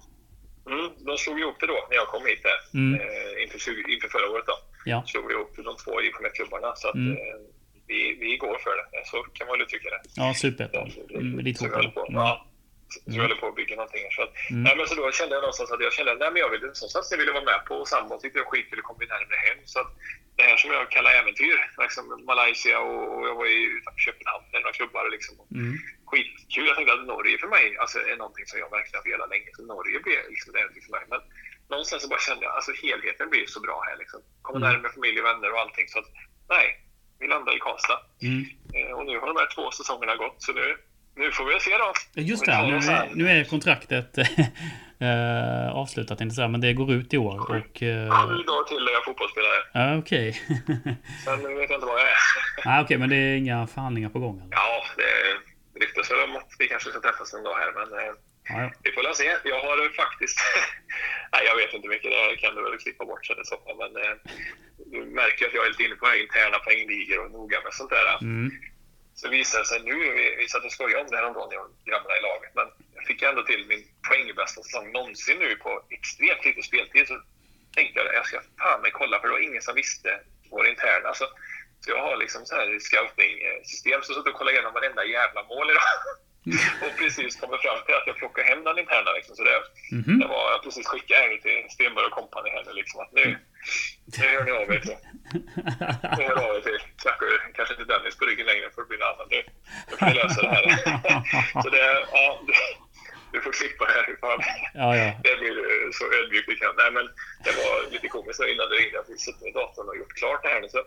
Mm, 0.69 0.89
de 1.07 1.17
slog 1.17 1.39
ihop 1.39 1.55
det 1.59 1.67
då 1.67 1.87
när 1.89 1.95
jag 1.95 2.07
kom 2.07 2.25
hit 2.25 2.43
där, 2.43 2.79
Mm. 2.79 2.99
eh, 2.99 3.43
inför, 3.43 3.59
20, 3.59 3.93
inför 3.93 4.07
förra 4.07 4.29
året. 4.33 4.45
Då. 4.47 4.53
Ja. 4.85 5.03
slog 5.05 5.27
vi 5.27 5.33
ihop 5.33 5.51
de 5.55 5.75
två 5.83 6.01
IFK-klubbarna. 6.01 6.75
Så 6.75 6.87
att, 6.89 6.95
Mm. 6.95 7.11
eh, 7.17 7.17
vi, 7.87 8.17
vi 8.19 8.37
går 8.37 8.57
för 8.65 8.73
det. 8.79 9.05
Så 9.05 9.17
kan 9.33 9.47
man 9.47 9.53
väl 9.57 9.61
uttrycka 9.65 9.89
det. 9.89 10.01
Ja, 10.15 10.33
superettan. 10.33 10.91
Mm, 11.15 11.43
ditt 11.43 11.59
på, 11.59 11.65
Mm. 12.09 12.13
ja, 12.21 12.45
så 12.93 13.11
vi 13.11 13.19
håller 13.23 13.35
på 13.41 13.47
att 13.47 13.55
bygga 13.55 13.75
någonting. 13.75 14.05
Så 14.15 14.21
att, 14.25 14.33
Mm. 14.49 14.63
nej, 14.65 14.73
men 14.77 14.87
så 14.87 14.95
då 14.95 15.11
kände 15.11 15.35
jag 15.35 15.41
någonstans 15.41 15.71
att 15.71 15.81
jag 15.87 15.93
kände 15.93 16.15
nej, 16.15 16.29
men 16.31 16.39
jag 16.43 16.49
ville, 16.49 16.65
någonstans 16.65 17.07
jag 17.11 17.17
ville 17.21 17.31
vara 17.37 17.43
med 17.51 17.59
på 17.67 17.73
och 17.81 17.87
samma 17.87 18.17
tyckte 18.17 18.39
jag 18.39 18.47
skitkul 18.47 18.79
att 18.79 18.85
komma 18.89 18.99
närmare 18.99 19.39
hem. 19.47 19.57
Så 19.65 19.79
att 19.79 19.91
det 20.37 20.43
här 20.43 20.57
som 20.57 20.71
jag 20.71 20.91
kallar 20.91 21.11
äventyr, 21.11 21.55
liksom 21.85 22.03
Malaysia 22.31 22.79
och, 22.79 23.01
och 23.15 23.27
jag 23.27 23.35
var 23.35 23.45
i 23.45 23.59
utanför 23.77 23.99
Köpenhamn 24.07 24.45
med 24.51 24.61
några 24.61 24.73
klubbar. 24.79 25.09
Liksom, 25.15 25.35
Mm. 25.55 25.73
skitkul. 26.09 26.65
Jag 26.69 26.75
tänkte 26.75 26.93
att 26.93 27.05
Norge 27.13 27.37
för 27.43 27.47
mig 27.47 27.65
alltså, 27.77 27.97
är 28.11 28.15
någonting 28.23 28.45
som 28.49 28.59
jag 28.59 28.69
verkligen 28.77 29.03
velat 29.11 29.29
länge. 29.33 29.49
Så 29.57 29.61
Norge 29.73 29.99
blir 30.05 30.19
liksom 30.29 30.47
ett 30.55 30.61
äventyr 30.61 30.81
för 30.87 30.91
mig. 30.97 31.03
Men 31.13 31.21
någonstans 31.69 32.03
så 32.03 32.09
bara 32.09 32.19
kände 32.27 32.43
jag 32.45 32.53
alltså 32.55 32.71
helheten 32.83 33.29
blir 33.29 33.45
så 33.55 33.59
bra 33.67 33.77
här. 33.87 33.97
Liksom. 33.97 34.19
Kommer 34.41 34.59
Mm. 34.59 34.69
närmare 34.71 34.91
familj 34.93 35.19
och 35.21 35.25
vänner 35.31 35.51
och 35.53 35.59
allting. 35.59 35.87
Så 35.87 35.99
att, 35.99 36.09
nej, 36.49 36.67
vi 37.19 37.27
landar 37.27 37.55
i 37.55 37.59
Karlstad. 37.59 37.99
Mm. 38.21 38.41
Eh, 38.75 38.91
och 38.97 39.05
nu 39.05 39.19
har 39.19 39.27
de 39.27 39.37
här 39.37 39.49
två 39.55 39.71
säsongerna 39.71 40.15
gått. 40.15 40.35
Så 40.43 40.53
nu, 40.53 40.77
nu 41.15 41.31
får 41.31 41.45
vi 41.45 41.59
se 41.59 41.71
då. 41.77 41.93
Just 42.21 42.45
det, 42.45 42.67
nu 42.67 42.75
är, 42.75 43.09
nu 43.13 43.29
är 43.29 43.43
kontraktet 43.43 44.17
äh, 44.17 45.75
avslutat 45.81 46.19
jag 46.19 46.33
säga, 46.33 46.47
men 46.47 46.61
det 46.61 46.73
går 46.73 46.91
ut 46.91 47.13
i 47.13 47.17
år 47.17 47.39
och... 47.39 47.83
äh, 47.83 48.27
Sju 48.27 48.43
dagar 48.43 48.63
till 48.67 48.87
är 48.87 48.93
jag 48.93 49.03
fotbollsspelare. 49.05 49.59
Ja, 49.73 49.97
okej. 49.97 50.31
Sen 51.25 51.57
vet 51.57 51.69
jag 51.69 51.77
inte 51.77 51.85
vad 51.85 51.99
jag 51.99 52.07
är. 52.07 52.17
Nej, 52.65 52.83
okej, 52.83 52.97
men 52.97 53.09
det 53.09 53.15
är 53.15 53.35
inga 53.37 53.67
förhandlingar 53.67 54.09
på 54.09 54.19
gång 54.19 54.39
eller? 54.39 54.51
Ja, 54.51 54.83
det 54.97 55.79
ryktas 55.85 56.11
väl 56.11 56.19
om 56.29 56.35
att 56.35 56.51
vi 56.59 56.67
kanske 56.67 56.89
ska 56.89 56.99
träffas 56.99 57.33
en 57.33 57.43
dag 57.43 57.55
här. 57.55 57.71
Men 57.79 57.99
eh, 57.99 58.13
Ja, 58.49 58.61
ja. 58.61 58.71
Vi 58.83 58.91
får 58.91 59.03
väl 59.03 59.15
se. 59.15 59.29
Jag 59.43 59.59
har 59.65 59.77
faktiskt... 60.03 60.37
Nej, 61.33 61.41
jag 61.49 61.55
vet 61.55 61.73
inte 61.73 61.87
mycket. 61.87 62.11
Det 62.11 62.35
kan 62.43 62.55
du 62.55 62.61
väl 62.63 62.77
klippa 62.83 63.05
bort 63.05 63.25
sen 63.25 63.39
i 63.43 63.45
så 63.51 63.57
fall. 63.63 63.77
Men 63.83 63.91
eh, 64.03 64.15
du 64.91 64.97
märker 65.21 65.45
att 65.47 65.53
jag 65.53 65.65
är 65.65 65.69
lite 65.69 65.83
inne 65.83 65.95
på 65.95 66.05
interna 66.25 66.57
poängligor 66.65 67.17
och 67.25 67.31
noga 67.31 67.57
med 67.65 67.73
sånt 67.73 67.89
där. 67.97 68.07
Mm. 68.21 68.51
Så 69.15 69.29
visar 69.29 69.59
det 69.59 69.65
sig 69.65 69.79
nu, 69.83 69.95
vi, 69.95 70.35
vi 70.39 70.47
satt 70.47 70.65
och 70.65 70.71
skojade 70.71 71.01
om 71.03 71.09
det 71.09 71.17
här 71.17 71.25
om 71.25 71.33
dagen, 71.33 71.51
jag 71.51 71.65
och 71.65 71.71
grabbarna 71.85 72.17
i 72.17 72.21
laget, 72.21 72.51
men 72.55 72.67
jag 72.95 73.05
fick 73.05 73.21
ändå 73.21 73.43
till 73.43 73.65
min 73.67 73.83
poängbästa 74.07 74.63
säsong 74.63 74.91
någonsin 74.91 75.39
nu 75.39 75.55
på 75.55 75.81
extremt 75.89 76.45
lite 76.45 76.63
speltid. 76.63 77.07
Så 77.07 77.21
tänkte 77.75 77.99
jag 77.99 78.13
jag 78.15 78.25
ska 78.27 78.41
fan 78.59 78.81
mig 78.81 78.91
kolla, 78.91 79.19
för 79.19 79.27
det 79.27 79.33
var 79.33 79.39
ingen 79.49 79.61
som 79.61 79.75
visste 79.75 80.19
vår 80.51 80.67
interna. 80.67 81.07
Alltså, 81.07 81.25
så 81.79 81.91
jag 81.91 82.01
har 82.01 82.17
liksom 82.17 82.45
så 82.45 82.55
här 82.55 82.79
scouting-system, 82.79 84.01
så 84.01 84.11
jag 84.11 84.17
satt 84.17 84.27
och 84.27 84.33
kollade 84.39 84.55
igenom 84.55 84.73
varenda 84.73 85.05
jävla 85.05 85.43
mål 85.43 85.69
idag. 85.71 85.83
och 86.85 86.97
precis 86.97 87.35
kommit 87.35 87.61
fram 87.61 87.79
till 87.85 87.95
att 87.95 88.07
jag 88.07 88.15
plockar 88.17 88.43
hem 88.43 88.63
den 88.63 88.79
interna. 88.79 89.11
Liksom. 89.11 89.35
Så 89.35 89.43
det, 89.43 89.61
Mhm. 89.91 90.19
det 90.19 90.27
var, 90.27 90.51
jag 90.51 90.63
precis 90.63 90.87
skickade 90.87 91.19
här 91.19 91.37
till 91.37 91.69
Stenberg 91.69 92.05
och 92.05 92.11
kompani 92.11 92.49
här 92.49 92.63
nu, 92.65 92.73
liksom, 92.73 92.99
att 93.01 93.11
nu, 93.11 93.37
nu 94.05 94.27
hör 94.27 94.43
ni 94.45 94.51
av 94.51 94.71
er 94.73 94.79
till 94.79 94.97
hör 96.01 96.37
av 96.49 96.55
er 96.57 96.61
till 96.61 96.79
kanske, 97.05 97.25
kanske 97.55 97.73
inte 97.73 97.93
Dennis 97.93 98.17
på 98.17 98.25
ryggen 98.25 98.45
längre 98.45 98.69
för 98.73 98.81
det 98.81 98.87
blir 98.87 98.99
någon 98.99 99.13
annan. 99.13 99.27
Nu, 99.29 99.41
får 99.97 100.05
vi 100.05 100.13
lösa 100.13 100.41
det 100.41 100.49
här. 100.55 100.65
så 101.63 101.69
det, 101.69 101.85
ja, 102.11 102.25
du, 102.47 102.53
du 103.33 103.37
får 103.41 103.51
klippa 103.51 103.85
det 103.85 103.93
här. 103.97 104.05
Fan. 104.21 104.39
Ja, 104.73 104.97
ja. 104.97 105.07
Det 105.25 105.35
blir 105.39 105.55
så 105.97 106.05
ödmjukt 106.17 106.49
vi 106.51 106.55
kan. 106.55 106.73
Nej, 106.81 106.91
men 106.97 107.05
det 107.45 107.51
var 107.59 107.91
lite 107.91 108.07
komiskt 108.07 108.41
innan 108.53 108.69
det 108.69 108.75
ringde 108.81 108.99
att 108.99 109.09
vi 109.09 109.17
suttit 109.17 109.41
med 109.41 109.53
datorn 109.53 109.89
och 109.89 109.97
gjort 109.97 110.13
klart 110.19 110.43
det 110.43 110.49
här 110.53 110.61
nu. 110.61 110.69
Så 110.69 110.81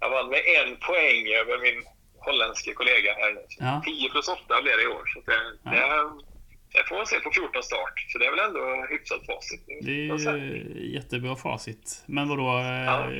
jag 0.00 0.10
vann 0.10 0.28
med 0.34 0.42
en 0.58 0.70
poäng 0.88 1.24
över 1.40 1.56
min 1.66 1.78
holländske 2.26 2.72
kollega 2.80 3.10
här 3.20 3.32
nu. 3.32 3.42
Ja. 3.58 3.82
10 3.84 4.10
plus 4.10 4.28
8 4.28 4.62
blev 4.62 4.76
det 4.76 4.82
i 4.82 4.94
år. 4.98 5.04
Så 5.12 5.18
det, 5.28 5.38
det, 5.70 5.84
det 6.74 6.84
får 6.88 6.96
man 6.96 7.06
se 7.06 7.20
på 7.20 7.30
14 7.30 7.62
start. 7.62 7.94
Så 8.08 8.18
det 8.18 8.26
är 8.26 8.30
väl 8.30 8.46
ändå 8.48 8.86
hyfsat 8.90 9.26
facit. 9.26 9.60
Det 9.82 10.08
är 10.08 10.76
jättebra 10.96 11.36
facit. 11.36 12.02
Men 12.06 12.28
vadå? 12.28 12.48
eh, 12.58 12.84
Ja. 12.84 13.10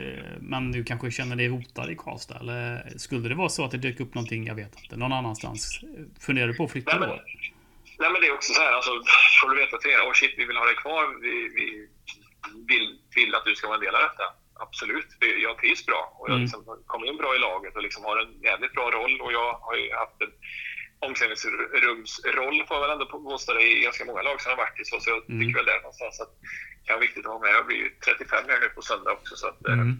Men 0.40 0.72
du 0.72 0.84
kanske 0.84 1.10
känner 1.10 1.36
dig 1.36 1.48
rotad 1.48 1.90
i 1.90 1.96
Karlstad? 1.96 2.38
Eller 2.40 2.64
skulle 2.96 3.28
det 3.28 3.34
vara 3.34 3.48
så 3.48 3.64
att 3.64 3.70
det 3.70 3.78
dök 3.78 4.00
upp 4.00 4.14
någonting, 4.14 4.46
jag 4.46 4.54
vet 4.54 4.72
inte, 4.82 4.96
någon 4.96 5.12
annanstans? 5.12 5.80
Funderar 6.26 6.48
du 6.48 6.54
på 6.54 6.64
att 6.64 6.72
flytta 6.72 6.98
Nej, 6.98 7.08
då? 7.08 7.14
men, 7.14 7.24
nej, 7.98 8.10
men 8.12 8.20
det 8.20 8.26
är 8.26 8.34
också 8.34 8.52
så 8.52 8.62
här, 8.62 8.72
alltså, 8.72 8.90
får 9.40 9.48
du 9.50 9.56
veta 9.56 9.76
till 9.78 9.90
oh 9.90 10.12
shit, 10.12 10.34
vi 10.36 10.44
vill 10.44 10.56
ha 10.56 10.64
dig 10.64 10.74
kvar, 10.84 11.04
vi, 11.22 11.34
vi 11.58 11.66
vill, 12.70 12.86
vill 13.14 13.34
att 13.34 13.44
du 13.44 13.54
ska 13.54 13.66
vara 13.68 13.78
en 13.78 13.84
del 13.84 13.94
av 13.94 14.02
detta. 14.02 14.26
Absolut, 14.66 15.06
jag 15.46 15.58
trivs 15.58 15.86
bra 15.86 16.02
och 16.18 16.28
jag 16.28 16.34
Mm. 16.34 16.42
liksom 16.44 16.60
kom 16.86 17.04
in 17.04 17.16
bra 17.16 17.30
i 17.36 17.38
laget 17.38 17.76
och 17.76 17.82
liksom 17.82 18.04
har 18.04 18.16
en 18.22 18.32
jävligt 18.42 18.72
bra 18.72 18.86
roll 18.90 19.20
och 19.20 19.32
jag 19.32 19.52
har 19.66 19.74
ju 19.76 19.86
haft 20.02 20.18
en 20.24 20.32
omklädningsrumsroll 21.06 22.64
får 22.66 22.76
jag 22.76 22.80
väl 22.80 22.90
ändå 22.90 23.06
påstå 23.06 23.52
det 23.54 23.62
i 23.62 23.80
ganska 23.80 24.04
många 24.04 24.22
lag 24.22 24.40
som 24.40 24.50
har 24.50 24.56
varit 24.56 24.80
i. 24.80 24.84
Så, 24.84 25.00
så 25.00 25.10
jag 25.10 25.20
Mm. 25.30 25.40
tycker 25.40 25.56
väl 25.58 25.66
det 25.66 25.76
någonstans 25.80 26.20
att 26.20 26.32
det 26.40 26.86
kan 26.86 26.94
vara 26.94 27.00
viktigt 27.06 27.26
att 27.26 27.32
ha 27.32 27.38
med. 27.38 27.50
Jag 27.54 27.66
blir 27.66 27.76
ju 27.76 27.88
35 28.04 28.44
här 28.48 28.60
nu 28.60 28.68
på 28.68 28.82
söndag 28.82 29.12
också 29.12 29.36
så 29.36 29.46
att, 29.48 29.66
eh, 29.66 29.72
Mm. 29.72 29.96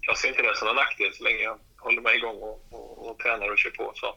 jag 0.00 0.18
ser 0.18 0.28
inte 0.28 0.42
det 0.42 0.56
som 0.56 0.68
en 0.68 0.76
nackdel 0.76 1.14
så 1.14 1.24
länge 1.24 1.42
jag 1.42 1.58
håller 1.78 2.02
mig 2.02 2.16
igång 2.16 2.36
och, 2.48 2.58
och, 2.72 3.10
och 3.10 3.18
tränar 3.18 3.48
och 3.50 3.58
kör 3.58 3.70
på. 3.70 3.92
Så, 3.94 4.16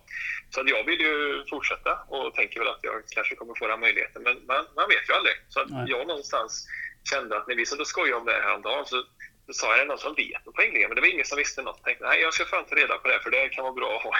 så 0.49 0.61
att 0.61 0.69
jag 0.69 0.83
vill 0.83 0.99
ju 0.99 1.43
fortsätta 1.49 1.91
och 2.07 2.33
tänker 2.35 2.59
väl 2.59 2.69
att 2.69 2.79
jag 2.81 2.93
kanske 3.15 3.35
kommer 3.35 3.53
få 3.59 3.67
den 3.67 3.79
möjligheten. 3.79 4.23
Men 4.23 4.35
man, 4.47 4.65
man 4.75 4.87
vet 4.89 5.09
ju 5.09 5.13
aldrig. 5.13 5.35
Så 5.49 5.59
att 5.61 5.69
Nej. 5.69 5.85
jag 5.87 6.07
någonstans 6.07 6.67
kände 7.11 7.37
att 7.37 7.47
när 7.47 7.55
vi 7.55 7.65
satt 7.65 7.79
och 7.79 7.87
skojade 7.87 8.15
om 8.19 8.25
det 8.25 8.31
här 8.31 8.41
häromdagen 8.41 8.85
så, 8.85 9.03
så 9.47 9.53
sa 9.53 9.67
jag, 9.67 9.75
är 9.75 9.79
det 9.79 9.87
någon 9.87 9.97
som 9.97 10.15
vet 10.15 10.45
något 10.45 10.55
poängliga? 10.55 10.87
Men 10.87 10.95
det 10.95 11.01
var 11.01 11.07
ingen 11.15 11.25
som 11.25 11.37
visste 11.37 11.61
något. 11.61 11.77
Jag 11.77 11.85
tänkte, 11.85 12.05
nej 12.09 12.21
jag 12.21 12.33
ska 12.33 12.45
fan 12.45 12.65
ta 12.65 12.75
reda 12.75 12.97
på 12.97 13.07
det 13.07 13.19
för 13.23 13.31
det 13.31 13.49
kan 13.49 13.63
vara 13.63 13.73
bra 13.73 13.89
att 13.97 14.03
ha 14.03 14.13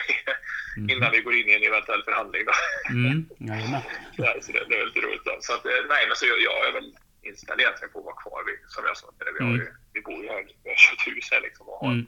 innan 0.91 1.11
vi 1.11 1.21
går 1.21 1.33
in 1.35 1.47
i 1.49 1.53
en 1.53 1.63
eventuell 1.63 2.03
förhandling. 2.03 2.43
Då. 2.45 2.53
Mm. 2.89 3.25
Nej, 4.17 4.37
så 4.41 4.51
det, 4.51 4.65
det 4.69 4.75
är 4.79 4.85
lite 4.85 4.99
roligt. 4.99 5.25
Då. 5.25 5.37
Så 5.39 5.53
att, 5.53 5.65
eh, 5.65 5.71
nej, 5.89 6.07
men 6.07 6.15
så 6.15 6.25
jag, 6.25 6.39
jag 6.41 6.67
är 6.67 6.71
väl 6.71 6.95
inställd 7.21 7.59
egentligen 7.61 7.91
på 7.93 7.99
att 7.99 8.05
vara 8.05 8.15
kvar. 8.23 8.43
Vi, 8.47 8.53
som 8.67 8.85
jag 8.85 8.97
sa, 8.97 9.07
vi, 9.39 9.43
har 9.45 9.51
ju, 9.55 9.67
vi 9.93 10.01
bor 10.01 10.23
ju 10.23 10.29
här, 10.29 10.43
vi 10.63 10.69
har 10.69 10.75
köpt 10.75 11.07
hus 11.07 11.27
här 11.31 11.41
liksom 11.41 11.69
och 11.69 11.79
har 11.79 11.91
Mm. 11.93 12.05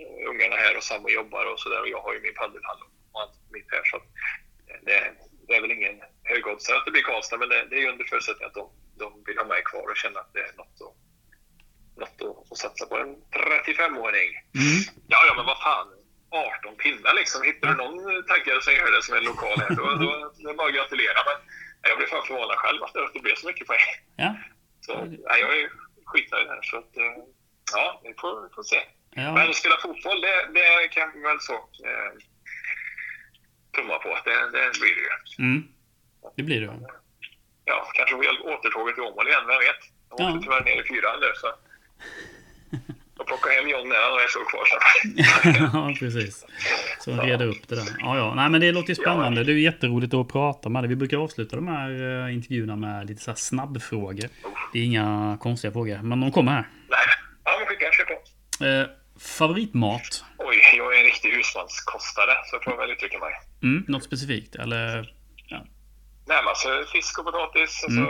eh, 0.00 0.30
ungarna 0.30 0.56
här 0.56 0.76
och 0.76 0.82
samma 0.82 1.08
jobbar 1.10 1.44
och 1.52 1.60
sådär. 1.60 1.80
Och 1.80 1.88
jag 1.88 2.00
har 2.06 2.12
ju 2.14 2.20
min 2.20 2.34
paddelhall 2.34 2.80
och 3.12 3.20
allt 3.20 3.36
mitt 3.56 3.68
här. 3.74 3.82
Så 3.84 3.96
eh, 3.96 4.78
det, 4.86 4.98
det 5.46 5.54
är 5.56 5.60
väl 5.60 5.70
ingen 5.78 5.96
högoddsare 6.22 6.76
att 6.78 6.84
det 6.84 6.90
blir 6.90 7.02
Karlstad, 7.02 7.36
men 7.38 7.48
det, 7.48 7.66
det 7.70 7.76
är 7.76 7.80
ju 7.80 7.88
under 7.92 8.04
förutsättning 8.04 8.46
att 8.48 8.54
de, 8.54 8.64
de 8.98 9.22
vill 9.26 9.38
ha 9.38 9.44
mig 9.44 9.62
kvar 9.64 9.86
och 9.90 9.96
känna 9.96 10.20
att 10.20 10.32
det 10.32 10.40
är 10.40 10.52
något 10.56 10.80
att, 10.86 10.94
något 11.96 12.22
att, 12.22 12.52
att 12.52 12.58
satsa 12.58 12.86
på. 12.86 12.96
En 12.98 13.16
35-åring. 13.66 14.30
Mm. 14.62 14.78
Ja, 15.12 15.18
ja, 15.28 15.32
men 15.36 15.46
vad 15.46 15.58
fan. 15.62 15.86
18 16.30 16.76
pinnar 16.76 17.14
liksom. 17.14 17.42
Hittar 17.42 17.68
du 17.68 17.74
någon 17.76 18.24
taggare 18.24 18.60
som 18.62 18.72
gör 18.72 18.90
det 18.96 19.02
som 19.02 19.14
är 19.16 19.20
lokal 19.20 19.58
här, 19.60 19.70
då, 19.78 19.84
då, 19.84 19.94
då 19.94 20.48
är 20.48 20.48
det 20.52 20.54
bara 20.54 20.68
att 20.68 20.74
gratulera. 20.74 21.18
Men 21.28 21.38
jag 21.90 21.98
blev 21.98 22.06
fan 22.06 22.26
förvånad 22.26 22.56
själv 22.58 22.82
att 22.82 23.12
det 23.14 23.20
blev 23.26 23.34
så 23.34 23.46
mycket 23.46 23.66
poäng. 23.66 23.88
Ja. 24.16 24.30
Så 24.80 25.04
nej, 25.04 25.40
jag 25.40 25.50
är 25.60 25.70
skitnöjd 26.04 26.48
här. 26.48 26.60
Så 26.62 26.76
att, 26.78 26.96
eh, 26.96 27.12
ja, 27.72 28.00
vi 28.04 28.14
får, 28.20 28.42
vi 28.48 28.54
får 28.54 28.62
se. 28.62 28.80
Ja. 29.10 29.32
Men 29.34 29.54
spela 29.54 29.76
fotboll, 29.76 30.20
det, 30.20 30.36
det 30.54 30.88
kan 30.88 31.12
vi 31.14 31.20
väl 31.22 31.40
så 31.40 31.54
eh, 31.88 32.10
tumma 33.76 33.98
på. 33.98 34.08
Det, 34.24 34.40
det 34.54 34.70
blir 34.80 34.94
det 34.98 35.02
ju. 35.08 35.44
Mm. 35.44 35.68
Det 36.36 36.42
blir 36.42 36.60
det. 36.60 36.80
Ja, 37.64 37.90
kanske 37.94 38.14
återtåget 38.52 38.94
till 38.94 39.04
Åmål 39.04 39.28
igen, 39.28 39.46
vem 39.46 39.58
vet? 39.58 39.82
Jag 40.08 40.14
åkte 40.20 40.24
Ja. 40.36 40.40
tyvärr 40.42 40.64
ner 40.64 40.82
i 40.82 40.88
fyran 40.88 41.20
nu 41.20 41.32
så. 41.34 41.46
Jag 43.18 43.26
plockade 43.26 43.54
hem 43.54 43.68
John 43.68 43.88
när 43.88 43.96
han 43.96 44.18
är 44.24 44.28
så 44.28 44.44
kvar 44.44 44.66
ja, 45.72 45.94
precis. 45.98 46.46
Så 47.00 47.16
reda 47.16 47.44
upp 47.44 47.68
det 47.68 47.74
där. 47.74 47.84
Ja, 47.98 48.16
ja. 48.16 48.34
Nej, 48.34 48.50
men 48.50 48.60
det 48.60 48.72
låter 48.72 48.88
ju 48.88 48.94
spännande. 48.94 49.44
Det 49.44 49.52
är 49.52 49.56
jätteroligt 49.56 50.14
att 50.14 50.28
prata 50.28 50.68
med 50.68 50.82
dig. 50.82 50.88
Vi 50.88 50.96
brukar 50.96 51.16
avsluta 51.16 51.56
de 51.56 51.68
här 51.68 51.90
eh, 52.26 52.34
intervjuerna 52.34 52.76
med 52.76 53.06
lite 53.06 53.22
så 53.22 53.30
här 53.30 53.36
snabbfrågor. 53.36 54.28
Det 54.72 54.78
är 54.78 54.84
inga 54.84 55.38
konstiga 55.40 55.72
frågor, 55.72 55.98
men 56.02 56.20
de 56.20 56.32
kommer 56.32 56.52
här. 56.52 56.68
Nej, 56.90 56.98
ja, 57.44 57.52
men 57.58 57.66
skicka, 57.68 57.86
kör 57.92 58.04
på. 58.04 58.64
Eh, 58.64 58.86
favoritmat? 59.20 60.24
Oj, 60.38 60.56
jag 60.76 60.94
är 60.96 60.98
en 60.98 61.04
riktig 61.04 61.30
husmanskostare, 61.30 62.32
så 62.50 62.58
får 62.64 62.72
jag 62.72 62.80
väl 62.80 62.90
uttrycka 62.90 63.18
mig. 63.18 63.32
Mm, 63.62 63.84
något 63.88 64.04
specifikt? 64.04 64.54
Eller? 64.54 65.12
Nej, 66.28 66.38
alltså 66.46 66.68
fisk 66.92 67.18
och 67.18 67.24
potatis, 67.24 67.84
alltså, 67.84 68.04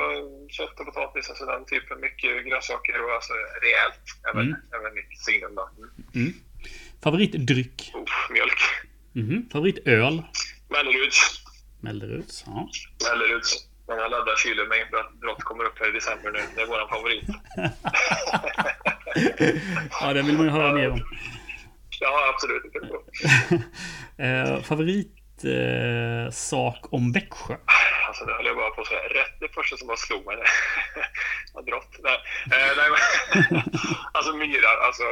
kött 0.48 0.80
och 0.80 0.86
potatis, 0.86 1.28
alltså 1.30 1.44
den 1.46 1.64
typen. 1.64 2.00
Mycket 2.00 2.46
grönsaker 2.46 3.04
och 3.04 3.12
alltså 3.14 3.32
rejält. 3.62 4.00
Även, 4.30 4.46
Mm. 4.46 4.60
även 4.80 4.94
mitt 4.94 5.18
signum 5.20 5.54
då. 5.54 5.68
Mm. 5.78 5.90
Mm. 6.14 6.32
Favoritdryck? 7.02 7.92
Uff, 7.94 8.30
mjölk. 8.30 8.60
Mhm. 9.12 9.48
Favoritöl? 9.52 10.22
Melleruds. 10.68 11.40
Melleruds? 11.80 12.44
Ja. 12.46 12.68
Melleruds. 13.10 13.66
Många 13.88 14.08
laddar 14.08 14.36
kylen 14.36 14.68
med 14.68 14.80
inför 14.80 14.96
att 14.96 15.12
brott 15.14 15.42
kommer 15.42 15.64
upp 15.64 15.78
här 15.78 15.88
i 15.88 15.92
december 15.92 16.30
nu. 16.30 16.40
Det 16.54 16.62
är 16.62 16.66
vår 16.66 16.88
favorit. 16.88 17.24
ja, 20.00 20.12
det 20.12 20.22
vill 20.22 20.36
man 20.36 20.44
ju 20.46 20.50
höra 20.52 20.72
mer 20.72 20.90
om. 20.90 21.00
Ja, 22.00 22.32
absolut. 22.34 22.62
eh, 24.18 24.62
favorit 24.62 25.15
eh, 25.44 26.30
sak 26.30 26.78
om 26.90 27.12
Växjö? 27.12 27.56
Alltså, 28.08 28.24
det 28.24 28.32
höll 28.34 28.46
jag 28.46 28.56
bara 28.56 28.70
på 28.70 28.80
att 28.80 28.86
säga. 28.86 29.00
Rätt 29.00 29.40
det 29.40 29.48
första 29.54 29.76
som 29.76 29.86
bara 29.88 29.96
slog 29.96 30.26
mig. 30.26 30.36
Vad 31.54 31.66
drott. 31.66 31.92
Nej, 32.02 32.18
eh, 32.52 32.72
nej 32.80 32.88
men, 32.92 33.02
alltså 34.16 34.36
myrar. 34.36 34.76
Alltså, 34.86 35.02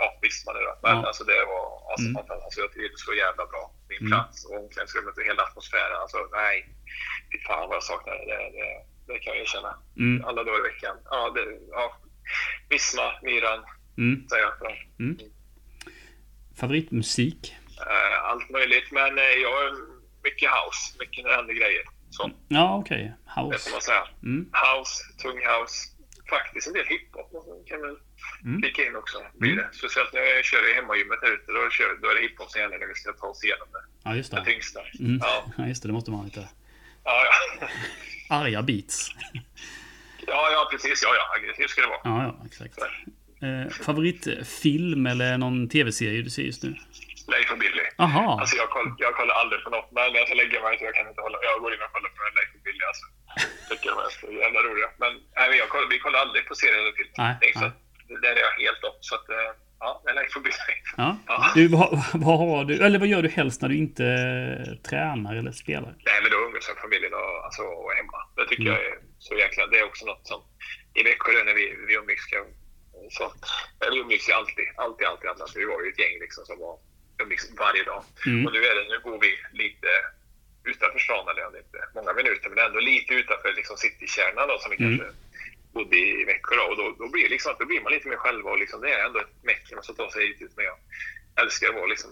ja 0.00 0.18
visst 0.22 0.46
man 0.46 0.56
är 0.56 0.60
det. 0.68 0.76
Men 0.82 0.96
Ja. 0.96 1.06
alltså 1.06 1.24
det 1.24 1.44
var 1.52 1.64
alltså, 1.90 2.06
Mm. 2.08 2.14
fantastiskt. 2.14 2.44
Alltså, 2.44 2.60
jag 2.60 2.72
trivdes 2.72 3.04
så 3.04 3.14
jävla 3.14 3.44
bra. 3.52 3.64
Min 3.88 3.98
Mm. 3.98 4.10
plats 4.10 4.44
och 4.46 4.54
omklädningsrummet 4.60 5.16
och 5.18 5.24
hela 5.30 5.42
atmosfären. 5.42 5.96
Alltså 6.02 6.18
nej. 6.32 6.56
Fy 7.32 7.38
fan 7.46 7.68
vad 7.68 7.76
jag 7.76 7.82
saknar 7.92 8.14
det. 8.14 8.24
Det, 8.58 8.68
det, 9.08 9.18
kan 9.22 9.32
jag 9.34 9.42
erkänna. 9.42 9.72
Mm. 9.98 10.24
Alla 10.28 10.40
dagar 10.44 10.58
i 10.64 10.68
veckan. 10.72 10.96
Ja, 11.10 11.30
det, 11.36 11.44
ja. 11.76 11.84
Visma, 12.68 13.06
myran, 13.22 13.60
Mm. 13.98 14.28
säger 14.28 14.42
jag. 14.42 14.52
Ja. 14.60 14.70
Mm. 15.04 15.18
Favoritmusik? 16.60 17.56
Eh, 17.80 18.24
allt 18.30 18.50
möjligt. 18.50 18.88
Men 18.90 19.18
eh, 19.18 19.24
jag 19.24 19.64
är 19.66 19.72
mycket 20.22 20.50
house. 20.56 20.82
Mycket 20.98 21.24
när 21.24 21.30
det 21.30 21.36
händer 21.36 21.54
grejer. 21.54 21.82
Så, 22.10 22.30
Ja, 22.48 22.78
okej. 22.80 23.02
det 23.24 23.32
får 23.34 23.52
House. 23.52 23.70
man 23.70 23.80
säga. 23.80 24.04
Mm. 24.22 24.40
House, 24.64 24.94
tung 25.22 25.38
house. 25.52 25.76
Faktiskt 26.30 26.66
en 26.66 26.72
del 26.72 26.86
hiphop 26.86 27.30
kan 27.68 27.80
väl 27.80 27.96
Mm. 28.44 28.62
klicka 28.62 28.86
in 28.86 28.96
också. 28.96 29.18
Blir 29.34 29.56
det. 29.56 29.68
Speciellt 29.72 30.12
när 30.12 30.20
jag 30.20 30.44
kör 30.44 30.70
i 30.70 30.74
hemmagymmet 30.74 31.18
här 31.22 31.32
ute. 31.32 31.52
Då, 31.52 31.70
kör, 31.70 31.98
då 32.02 32.08
är 32.10 32.14
det 32.14 32.20
hiphop 32.20 32.50
som 32.50 32.60
gäller 32.60 32.78
när 32.78 32.86
vi 32.86 32.94
ska 32.94 33.12
ta 33.12 33.26
oss 33.26 33.44
igenom 33.44 33.68
det. 33.72 33.78
Ja, 34.04 34.16
just 34.16 34.30
Det 34.30 34.36
det. 34.36 34.44
tyngsta. 34.44 34.80
Mm. 35.00 35.18
Ja. 35.22 35.44
Ja, 35.58 35.66
just 35.66 35.82
det. 35.82 35.88
Det 35.88 35.92
måste 35.92 36.10
man 36.10 36.24
lite 36.24 36.48
Ja, 37.04 37.24
ja. 37.26 37.66
arga 38.36 38.62
beats. 38.62 39.10
ja, 40.26 40.48
ja, 40.52 40.68
precis. 40.70 41.02
Ja, 41.02 41.08
ja. 41.14 41.24
Aggressivt 41.40 41.70
ska 41.70 41.80
det 41.80 41.86
vara. 41.86 42.00
Ja, 42.04 42.22
ja, 42.22 42.46
exakt. 42.46 42.78
Eh, 43.42 43.70
favoritfilm 43.84 45.06
eller 45.06 45.38
någon 45.38 45.68
tv-serie 45.68 46.22
du 46.22 46.30
ser 46.30 46.42
just 46.42 46.62
nu? 46.62 46.74
Leif 47.32 47.48
och 47.54 47.58
Billy. 47.64 47.86
Aha. 48.04 48.26
Alltså 48.40 48.54
jag, 48.62 48.68
koll, 48.76 48.88
jag 49.04 49.12
kollar 49.18 49.34
aldrig 49.42 49.58
på 49.64 49.70
något, 49.76 49.88
men 49.96 50.12
när 50.12 50.18
jag 50.20 50.26
ska 50.28 50.34
lägga 50.42 50.58
mig 50.62 50.78
så 50.78 50.84
jag 50.84 50.94
kan 50.98 51.08
inte 51.08 51.20
hålla... 51.26 51.38
Jag 51.48 51.60
går 51.62 51.70
in 51.74 51.82
och 51.86 51.92
kollar 51.96 52.10
på 52.16 52.20
Leif 52.38 52.50
och 52.56 52.62
Billy 52.66 52.82
alltså. 52.90 53.06
Tycker 53.68 53.88
de 53.92 53.98
är 54.06 54.10
så 54.20 54.26
jävla 54.44 54.60
roliga. 54.68 54.88
Men 55.02 55.12
nej, 55.36 55.58
jag 55.62 55.68
kollar, 55.72 55.88
vi 55.94 55.98
kollar 55.98 56.18
aldrig 56.24 56.42
på 56.48 56.54
serier 56.54 56.78
eller 56.82 56.92
film. 57.00 57.12
Nej, 57.18 57.52
så 57.60 57.66
där 58.24 58.32
är 58.38 58.42
jag 58.48 58.54
helt 58.64 58.82
upp. 58.88 58.98
Så 59.08 59.14
att, 59.18 59.28
eh, 59.28 59.50
ja, 59.80 60.02
Leif 60.18 60.36
och 60.36 60.42
Billy. 60.46 60.74
Ja. 60.96 61.08
Ja. 61.26 61.50
Du, 61.54 61.68
vad, 61.76 61.88
vad 62.26 62.38
har 62.44 62.64
du, 62.64 62.74
eller 62.86 62.98
vad 62.98 63.08
gör 63.08 63.22
du 63.22 63.28
helst 63.28 63.62
när 63.62 63.68
du 63.68 63.76
inte 63.86 64.06
tränar 64.88 65.32
eller 65.40 65.52
spelar? 65.52 65.92
Nej, 66.08 66.18
men 66.22 66.30
då 66.30 66.38
umgås 66.46 66.64
jag 66.68 66.74
med 66.76 66.82
familjen 66.86 67.14
och, 67.20 67.44
alltså, 67.46 67.62
och 67.62 67.92
hemma. 67.98 68.18
Det 68.36 68.44
tycker 68.48 68.62
Mm. 68.62 68.74
jag 68.74 68.82
är 68.92 68.94
så 69.18 69.34
jäkla... 69.34 69.66
Det 69.66 69.78
är 69.78 69.84
också 69.90 70.04
något 70.06 70.26
som... 70.26 70.40
I 70.98 71.02
Växjö 71.02 71.32
när 71.48 71.54
vi, 71.60 71.64
vi 71.88 71.94
umgicks, 72.00 72.24
så, 73.16 73.24
eh, 73.24 73.90
vi 73.92 73.98
umgicks 74.04 74.28
ju 74.28 74.32
alltid. 74.32 74.66
Alltid, 74.76 75.06
alltid. 75.06 75.28
alltid. 75.28 75.42
Alltså, 75.42 75.58
vi 75.58 75.64
var 75.64 75.82
ju 75.82 75.88
ett 75.92 75.98
gäng 75.98 76.16
liksom 76.24 76.44
som 76.44 76.58
var 76.58 76.74
umgicks 77.22 77.50
varje 77.58 77.84
dag. 77.84 78.04
Mm. 78.26 78.46
Och 78.46 78.52
nu 78.52 78.58
är 78.64 78.74
det, 78.74 78.84
nu 78.88 78.98
bor 79.04 79.18
vi 79.20 79.30
lite 79.52 79.88
utanför 80.64 80.98
stan, 80.98 81.28
eller 81.28 81.58
inte 81.58 81.78
många 81.94 82.12
minuter, 82.12 82.48
men 82.50 82.66
ändå 82.66 82.80
lite 82.80 83.14
utanför 83.14 83.52
liksom 83.52 83.76
citykärnan 83.76 84.48
då, 84.48 84.58
som 84.58 84.70
vi 84.70 84.76
Mm. 84.76 84.98
kanske 84.98 85.16
bodde 85.72 85.96
i 85.96 86.24
Växjö 86.24 86.56
då. 86.56 86.62
Och 86.62 86.76
då, 86.76 86.94
då 86.98 87.08
blir 87.08 87.28
liksom, 87.28 87.54
då 87.58 87.64
blir 87.66 87.80
man 87.80 87.92
lite 87.92 88.08
mer 88.08 88.16
själva 88.16 88.50
och 88.50 88.58
liksom, 88.58 88.80
det 88.80 88.90
är 88.94 89.06
ändå 89.06 89.18
ett 89.20 89.42
meck 89.42 89.72
man 89.74 89.82
ska 89.82 89.92
ta 89.92 90.10
sig 90.10 90.26
hit 90.26 90.42
ut. 90.42 90.52
Men 90.56 90.64
jag 90.64 90.76
älskar 91.42 91.68
att 91.68 91.74
vara 91.74 91.86
liksom, 91.86 92.10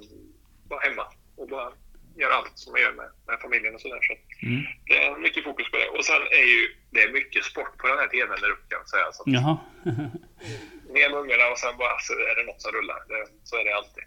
bara 0.69 0.81
hemma 0.81 1.07
och 1.37 1.49
bara 1.49 1.73
göra 2.17 2.35
allt 2.35 2.53
som 2.59 2.73
jag 2.77 2.83
gör 2.87 2.93
med, 2.93 3.11
med 3.27 3.39
familjen 3.41 3.75
och 3.75 3.81
sådär. 3.81 4.01
Så 4.09 4.13
Mm. 4.47 4.63
det 4.89 4.97
är 5.05 5.17
mycket 5.27 5.45
fokus 5.45 5.71
på 5.71 5.77
det. 5.77 5.89
Och 5.89 6.05
sen 6.05 6.23
är 6.41 6.47
ju 6.55 6.61
det 6.91 7.01
är 7.03 7.13
mycket 7.13 7.45
sport 7.45 7.73
på 7.79 7.87
den 7.89 7.99
här 7.99 8.09
tvn 8.09 8.41
där 8.41 8.51
uppe 8.51 8.67
kan 8.69 8.79
jag 8.83 8.89
säga. 8.89 9.07
Så 9.13 9.23
Jaha. 9.27 9.55
ner 10.95 11.11
med 11.11 11.19
ungarna 11.23 11.45
och 11.53 11.59
sen 11.59 11.77
bara 11.79 11.99
så 11.99 12.13
är 12.13 12.35
det 12.39 12.45
något 12.51 12.63
som 12.63 12.73
rullar. 12.73 13.01
Det, 13.09 13.27
så 13.45 13.57
är 13.61 13.65
det 13.65 13.75
alltid. 13.77 14.05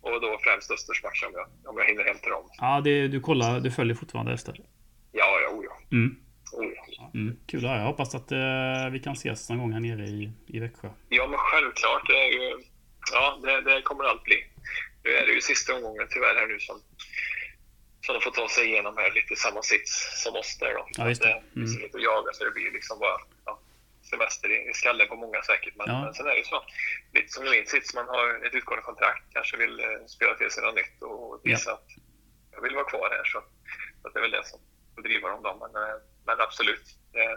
Och 0.00 0.20
då 0.20 0.38
främst 0.44 0.70
Östers 0.70 1.02
match 1.02 1.22
om 1.26 1.32
jag, 1.38 1.46
om 1.70 1.78
jag 1.78 1.84
hinner 1.86 2.04
hem 2.04 2.18
till 2.18 2.30
dem. 2.30 2.44
Ja, 2.58 2.80
det, 2.84 3.08
du 3.08 3.20
kollar, 3.20 3.60
du 3.60 3.70
följer 3.70 3.94
fortfarande 3.94 4.32
Öster? 4.32 4.54
Ja, 5.12 5.28
ja, 5.44 5.48
oh 5.56 5.64
ja. 5.64 5.74
Mm. 5.96 6.16
Mm. 7.14 7.36
Kul 7.46 7.64
att 7.64 7.70
höra. 7.70 7.78
Jag 7.80 7.86
hoppas 7.86 8.14
att 8.14 8.32
eh, 8.32 8.90
vi 8.92 8.98
kan 9.04 9.12
ses 9.12 9.48
någon 9.50 9.58
gång 9.58 9.72
här 9.72 9.80
nere 9.80 10.04
i, 10.06 10.32
i 10.46 10.58
Växjö. 10.58 10.88
Ja, 11.08 11.26
men 11.26 11.38
självklart. 11.38 12.06
Det, 12.06 12.12
är 12.26 12.32
ju, 12.32 12.62
ja, 13.12 13.38
det, 13.42 13.60
det 13.60 13.82
kommer 13.82 14.04
allt 14.04 14.24
bli. 14.24 14.44
Nu 15.04 15.10
är 15.10 15.26
det 15.26 15.32
ju 15.32 15.40
sista 15.40 15.74
omgången 15.74 16.06
tyvärr 16.10 16.34
här 16.40 16.46
nu 16.46 16.58
som, 16.60 16.76
som 18.04 18.12
de 18.14 18.20
får 18.20 18.30
ta 18.30 18.48
sig 18.48 18.64
igenom 18.70 18.96
här. 18.96 19.10
Lite 19.12 19.36
samma 19.36 19.62
sits 19.62 20.22
som 20.22 20.34
oss 20.36 20.58
där 20.60 20.74
då. 20.74 20.86
Ja, 20.98 21.08
just 21.08 21.22
det. 21.22 21.28
Det 21.54 21.60
finns 21.60 21.76
Mm. 21.76 21.90
att 21.94 22.02
jaga 22.02 22.32
så 22.32 22.44
det 22.44 22.50
blir 22.50 22.70
liksom 22.72 22.98
bara 22.98 23.18
ja, 23.44 23.60
semester 24.10 24.48
i, 24.70 24.74
skallen 24.74 25.08
på 25.08 25.16
många 25.16 25.42
säkert. 25.42 25.74
Men, 25.76 25.86
Ja. 25.88 26.04
men 26.04 26.14
sen 26.14 26.26
är 26.26 26.30
det 26.30 26.36
ju 26.38 26.44
så. 26.44 26.62
Lite 27.14 27.28
som 27.32 27.46
i 27.46 27.50
min 27.50 27.66
sits, 27.66 27.94
man 27.94 28.06
har 28.08 28.46
ett 28.46 28.54
utgående 28.54 28.82
kontrakt. 28.90 29.22
Kanske 29.32 29.56
vill 29.56 29.80
eh, 29.80 29.86
spela 30.06 30.34
till 30.34 30.50
sig 30.50 30.62
något 30.64 30.74
nytt 30.74 31.02
och 31.02 31.40
visa 31.44 31.72
att 31.72 31.88
jag 32.52 32.60
vill 32.62 32.74
vara 32.74 32.84
kvar 32.92 33.08
här. 33.16 33.24
Så, 33.24 33.38
så 34.02 34.08
att 34.08 34.14
det 34.14 34.18
är 34.20 34.22
väl 34.22 34.30
det 34.30 34.46
som 34.46 34.58
får 34.94 35.02
driva 35.02 35.28
dem 35.28 35.42
då. 35.42 35.52
Men, 35.62 35.82
eh, 35.82 35.96
men 36.26 36.40
absolut. 36.40 36.86
Eh, 37.18 37.36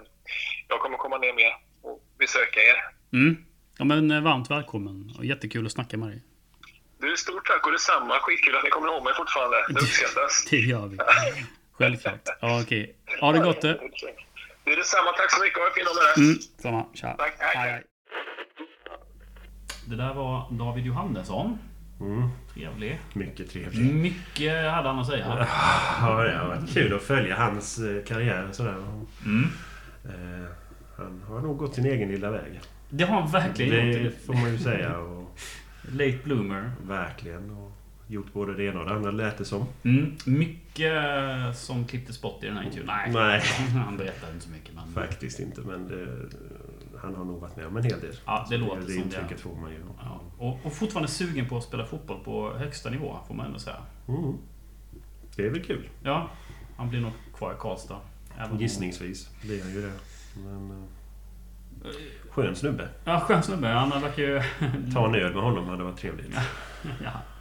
jag 0.68 0.80
kommer 0.80 0.98
komma 0.98 1.18
ner 1.18 1.34
mer 1.34 1.54
och 1.82 2.04
besöka 2.20 2.60
er. 2.62 2.78
Mm. 3.14 3.46
Ja, 3.78 3.86
men 3.86 4.12
eh, 4.12 4.22
varmt 4.22 4.52
välkommen. 4.52 5.14
Och 5.18 5.26
jättekul 5.26 5.66
att 5.66 5.72
snacka 5.72 5.98
med 5.98 6.10
dig. 6.10 6.24
Du, 7.04 7.18
stort 7.18 7.46
tack 7.48 7.66
och 7.66 7.72
detsamma. 7.72 8.14
Skitkul 8.22 8.56
att 8.58 8.64
ni 8.64 8.70
kommer 8.70 8.88
ihåg 8.88 9.04
mig 9.04 9.14
fortfarande. 9.22 9.58
Det 9.70 9.80
uppskattas. 9.86 10.34
Det 10.50 10.58
gör 10.58 10.88
vi. 10.88 10.98
Självklart. 11.78 12.22
Ja, 12.42 12.62
okej. 12.64 12.96
Ha 13.22 13.32
det 13.32 13.40
gott 13.40 13.62
du. 13.62 13.74
Det 14.64 14.72
är 14.74 14.78
detsamma. 14.78 15.12
Tack 15.18 15.32
så 15.32 15.44
mycket. 15.44 15.58
Ha 15.60 15.66
en 15.68 15.74
fin 15.74 15.86
dag 15.86 15.96
med 15.96 16.04
det. 16.16 16.22
Mm. 16.22 16.40
Samma. 16.64 16.86
Tja. 16.94 17.16
Tack. 17.18 17.34
Hej, 17.40 17.72
hej. 17.72 17.84
Det 19.90 19.96
där 19.96 20.14
var 20.14 20.48
David 20.52 20.86
Johannesson. 20.86 21.58
Mm. 22.00 22.30
Trevlig. 22.54 23.00
Mycket 23.14 23.52
trevligt. 23.52 23.94
Mycket 23.94 24.72
hade 24.72 24.88
han 24.90 25.00
att 25.00 25.08
säga. 25.08 25.26
Ja, 26.02 26.24
det 26.24 26.38
har 26.38 26.48
varit 26.48 26.74
kul 26.74 26.94
att 26.96 27.04
följa 27.04 27.36
hans 27.36 27.80
eh, 27.80 28.04
karriär. 28.04 28.50
Sådär. 28.52 28.76
Mm. 29.26 29.50
Eh, 30.06 30.50
han 30.98 31.24
har 31.28 31.40
nog 31.40 31.58
gått 31.58 31.76
sin 31.76 31.86
egen 31.86 32.10
lilla 32.10 32.30
väg. 32.30 32.60
Det 32.90 33.04
har 33.04 33.22
han 33.22 33.32
verkligen 33.32 33.88
Det 33.92 33.98
gjort. 34.00 34.14
får 34.26 34.34
man 34.34 34.52
ju 34.52 34.58
säga. 34.58 34.98
Och 34.98 35.23
Late 35.92 36.20
bloomer. 36.24 36.72
verkligen. 36.88 37.52
Och 37.52 37.72
gjort 38.08 38.34
både 38.34 38.54
det 38.54 38.64
ena 38.64 38.80
och 38.80 38.86
det 38.86 38.96
andra 38.96 39.12
lät 39.12 39.38
det 39.38 39.46
som. 39.46 39.66
Mm. 39.84 40.16
Mycket 40.26 41.58
som 41.58 41.86
klipptes 41.86 42.22
bort 42.22 42.44
i 42.44 42.48
den 42.48 42.58
här 42.58 42.64
intervjun. 42.64 42.88
Nej. 42.88 43.12
Nej, 43.14 43.42
Han 43.86 43.98
berättade 43.98 44.34
inte 44.34 44.46
så 44.46 44.52
mycket. 44.52 44.76
Men... 44.76 44.94
faktiskt 44.94 45.40
inte. 45.40 45.62
Men 45.62 45.88
det, 45.88 46.08
han 47.02 47.16
har 47.16 47.26
nog 47.26 47.42
varit 47.42 47.56
med 47.56 47.66
om 47.66 47.78
en 47.78 47.84
hel 47.84 48.00
del. 48.00 48.16
Ja, 48.26 48.48
det 48.50 48.58
låter 48.58 48.82
det 48.82 48.86
som 48.86 48.96
det. 48.96 49.02
intrycket 49.02 49.40
får 49.40 49.56
man 49.56 49.72
ju. 49.72 49.78
Ja. 50.02 50.22
Och, 50.38 50.66
och 50.66 50.74
fortfarande 50.74 51.12
sugen 51.12 51.50
på 51.50 51.58
att 51.58 51.64
spela 51.64 51.86
fotboll 51.86 52.24
på 52.24 52.54
högsta 52.54 52.90
nivå, 52.90 53.20
får 53.28 53.36
man 53.36 53.46
ändå 53.46 53.60
säga. 53.60 53.78
Mm. 54.08 54.38
Det 55.36 55.46
är 55.46 55.50
väl 55.50 55.64
kul. 55.64 55.90
Ja, 56.04 56.30
han 56.78 56.90
blir 56.90 57.00
nog 57.00 57.12
kvar 57.38 57.54
i 57.54 57.56
Karlstad. 57.60 58.00
Gissningsvis 58.60 59.30
blir 59.42 59.64
han 59.64 59.74
ju 59.74 59.82
det. 59.82 59.94
Men, 60.36 60.72
eh, 60.72 61.92
skön 62.34 62.56
snubbe. 62.56 62.88
Ja, 63.06 63.20
skön 63.20 63.44
snubbe. 63.44 63.68
Han 63.68 63.90
verkar 63.90 64.24
ju... 64.24 64.42
Ta 64.94 65.06
en 65.06 65.16
öl 65.16 65.34
med 65.34 65.44
honom 65.44 65.70
hade 65.70 65.84
varit 65.84 65.98
trevligt. 65.98 66.38
ja. 67.04 67.12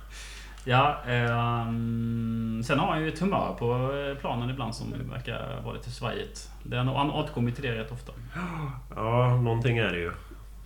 Ja, 0.65 0.97
ehm, 1.07 2.63
sen 2.65 2.79
har 2.79 2.87
han 2.87 3.03
ju 3.03 3.09
ett 3.09 3.19
humör 3.19 3.57
på 3.59 3.95
eh, 3.97 4.19
planen 4.21 4.51
ibland 4.51 4.75
som 4.75 4.95
verkar 5.11 5.61
vara 5.65 5.75
lite 5.75 5.91
svajigt. 5.91 6.51
Det 6.63 6.77
Han 6.77 7.11
återkommer 7.11 7.51
till 7.51 7.63
det 7.63 7.79
rätt 7.79 7.93
ofta. 7.93 8.13
Ja, 8.97 9.37
någonting 9.37 9.79
är 9.79 9.89
det 9.91 9.99
ju. 9.99 10.13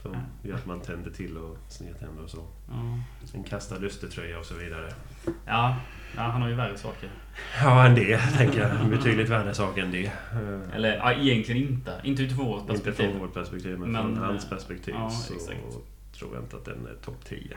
Som 0.06 0.50
gör 0.50 0.54
att 0.56 0.66
man 0.66 0.80
tänder 0.80 1.10
till 1.10 1.36
och 1.36 1.58
snedtänder 1.68 2.24
och 2.24 2.30
så. 2.30 2.44
Ja. 2.68 2.98
En 3.34 3.44
kastad 3.44 3.78
lustertröja 3.78 4.38
och 4.38 4.44
så 4.46 4.54
vidare. 4.54 4.92
Ja, 5.46 5.76
ja, 6.16 6.22
han 6.22 6.42
har 6.42 6.48
ju 6.48 6.54
värre 6.54 6.78
saker. 6.78 7.10
Ja, 7.62 7.86
en 7.86 7.94
det 7.94 8.18
tänker 8.18 8.60
jag. 8.60 8.90
Betydligt 8.90 9.28
värre 9.28 9.54
sak 9.54 9.78
än 9.78 9.90
det. 9.90 10.06
Eh, 10.06 10.74
Eller 10.76 10.96
ja, 10.96 11.12
egentligen 11.12 11.68
inte. 11.68 12.00
Inte 12.04 12.22
utifrån 12.22 12.46
vårt 12.46 12.60
Inte 12.60 12.72
perspektiv. 12.72 13.10
från 13.10 13.20
vårt 13.20 13.34
perspektiv, 13.34 13.78
men, 13.78 13.92
Men, 13.92 14.02
från 14.14 14.24
hans 14.24 14.44
eh, 14.44 14.50
perspektiv 14.50 14.94
ja, 14.98 15.10
så 15.10 15.34
exakt. 15.34 15.58
tror 16.18 16.34
jag 16.34 16.42
inte 16.42 16.56
att 16.56 16.64
den 16.64 16.86
är 16.86 16.94
topp 17.04 17.24
10. 17.24 17.56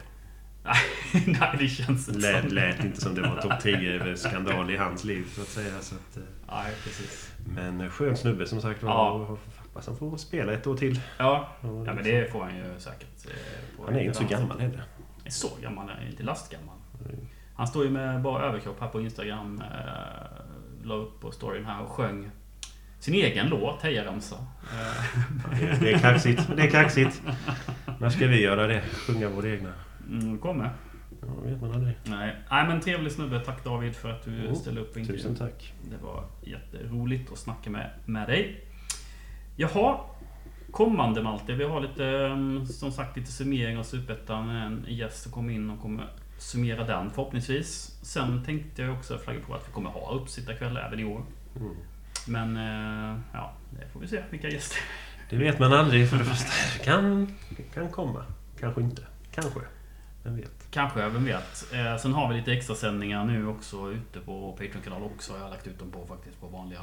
Nej, 1.26 1.56
det 1.60 1.68
känns 1.68 2.08
inte 2.08 2.20
Lät, 2.20 2.42
som 2.44 2.56
lät 2.56 2.84
inte 2.84 3.02
som 3.02 3.16
det 3.16 3.22
var 3.22 3.42
topp 3.42 3.60
10 3.62 4.16
skandal 4.18 4.72
i 4.72 4.78
hans 4.78 5.04
liv 5.04 5.26
så 5.36 5.42
att 5.42 5.48
säga. 5.48 5.80
Så 5.82 5.96
att, 5.96 6.18
eh, 6.18 6.24
Nej, 6.52 6.74
precis. 6.84 7.32
men 7.56 7.82
eh, 7.82 7.90
skön 7.90 8.18
snubbe 8.18 8.46
som 8.46 8.62
sagt 8.62 8.84
var. 8.84 8.92
Ja. 8.92 9.38
Hoppas 9.80 10.00
han 10.00 10.12
får 10.12 10.18
spela 10.18 10.54
ett 10.54 10.68
år 10.68 10.78
till. 10.78 11.00
Ja, 11.18 11.50
ja 11.62 11.70
men 11.94 12.04
det 12.04 12.32
får 12.32 12.44
han 12.44 12.56
ju 12.58 12.64
säkert. 12.80 13.26
eh, 13.26 13.86
Han 13.86 13.96
är 13.96 14.00
ju 14.00 14.06
inte 14.06 14.18
så 14.18 14.26
gammal 14.26 14.60
heller. 14.60 14.84
Är 15.26 15.30
så 15.30 15.50
gammal, 15.62 15.90
är 15.90 16.10
inte 16.10 16.24
lastgammal. 16.24 16.76
Han 17.56 17.68
står 17.68 17.84
ju 17.86 17.90
med 17.90 18.22
bara 18.22 18.44
överkropp 18.46 18.80
här 18.82 18.88
på 18.88 19.02
Instagram. 19.02 19.62
Eh, 19.62 20.86
la 20.86 20.94
upp 20.96 21.22
på 21.22 21.32
storyn 21.32 21.66
här 21.66 21.82
och 21.82 21.90
sjöng 21.90 22.30
sin 23.00 23.14
egen 23.14 23.48
låt, 23.50 23.82
Hejaramsa. 23.82 24.36
Det 25.60 25.66
är, 25.66 25.80
det 25.82 25.94
är 25.94 26.00
kaxigt. 26.00 26.50
Det 26.56 26.62
är 26.64 26.70
kaxigt. 26.70 27.22
När 28.00 28.10
ska 28.10 28.28
vi 28.28 28.42
göra 28.42 28.68
det? 28.68 28.82
Sjunga 28.82 29.30
vår 29.30 29.46
egna? 29.48 29.74
mm, 30.10 30.38
kommer. 30.40 30.70
Ja, 31.22 31.28
vet 31.44 31.62
man 31.62 31.72
aldrig. 31.72 31.98
Nej. 32.04 32.36
Nej, 32.52 32.68
men 32.68 32.82
trevlig 32.82 33.12
snubbe. 33.12 33.40
Tack 33.40 33.64
David 33.64 33.96
för 33.96 34.12
att 34.12 34.26
du 34.26 34.42
Jo, 34.50 34.56
ställde 34.56 34.82
upp 34.82 34.94
Tusen 34.94 35.36
tack. 35.36 35.74
Det 35.90 35.98
var 36.06 36.24
jätteroligt 36.44 37.32
att 37.32 37.38
snacka 37.38 37.70
med, 37.70 37.90
med 38.06 38.28
dig. 38.28 38.66
Jaha, 39.62 40.00
kommande 40.72 41.24
Malte. 41.24 41.54
Vi 41.54 41.64
har 41.64 41.82
lite, 41.82 42.06
mm, 42.06 42.66
som 42.66 42.92
sagt, 42.92 43.18
lite 43.18 43.32
summering 43.32 43.78
av 43.78 43.84
Superettan. 43.84 44.50
En 44.50 44.86
gäst 44.88 45.24
som 45.24 45.32
kommer 45.32 45.54
in 45.54 45.70
och 45.70 45.82
kommer 45.82 46.10
summera 46.38 46.84
den 46.84 47.10
förhoppningsvis. 47.10 48.00
Sen 48.02 48.46
tänkte 48.46 48.82
jag 48.82 48.94
också 48.94 49.18
flagga 49.18 49.40
på 49.48 49.54
att 49.54 49.68
vi 49.68 49.72
kommer 49.72 49.90
ha 49.90 50.12
uppsittarkväll 50.12 50.78
även 50.78 51.00
i 51.00 51.04
år. 51.04 51.24
Mm. 51.56 51.76
Men 52.28 52.58
eh, 52.58 53.20
ja, 53.34 53.54
det 53.72 53.88
får 53.94 54.00
vi 54.00 54.08
se 54.08 54.24
vilka 54.30 54.50
gäster. 54.50 54.78
Det 55.30 55.36
vet 55.36 55.60
man 55.60 55.74
aldrig 55.74 56.10
för 56.10 56.18
det 56.18 56.26
första. 56.26 56.84
Kan, 56.84 57.36
kan 57.74 57.90
komma. 57.90 58.26
Kanske 58.60 58.82
inte. 58.82 59.02
Kanske. 59.32 59.60
Vem 60.24 60.36
vet. 60.36 60.68
Kanske, 60.72 61.10
vem 61.10 61.26
vet. 61.26 61.74
Eh, 61.74 61.98
sen 61.98 62.14
har 62.14 62.30
vi 62.30 62.38
lite 62.38 62.54
extra 62.54 62.76
sändningar 62.76 63.26
nu 63.26 63.48
också 63.48 63.92
ute 63.92 64.20
på 64.20 64.52
Patreon-kanal 64.52 65.04
också. 65.04 65.34
Jag 65.34 65.44
har 65.44 65.50
lagt 65.50 65.68
ut 65.68 65.80
dem 65.80 65.92
på 65.92 66.06
faktiskt 66.06 66.42
på 66.42 66.48
vanliga... 66.48 66.82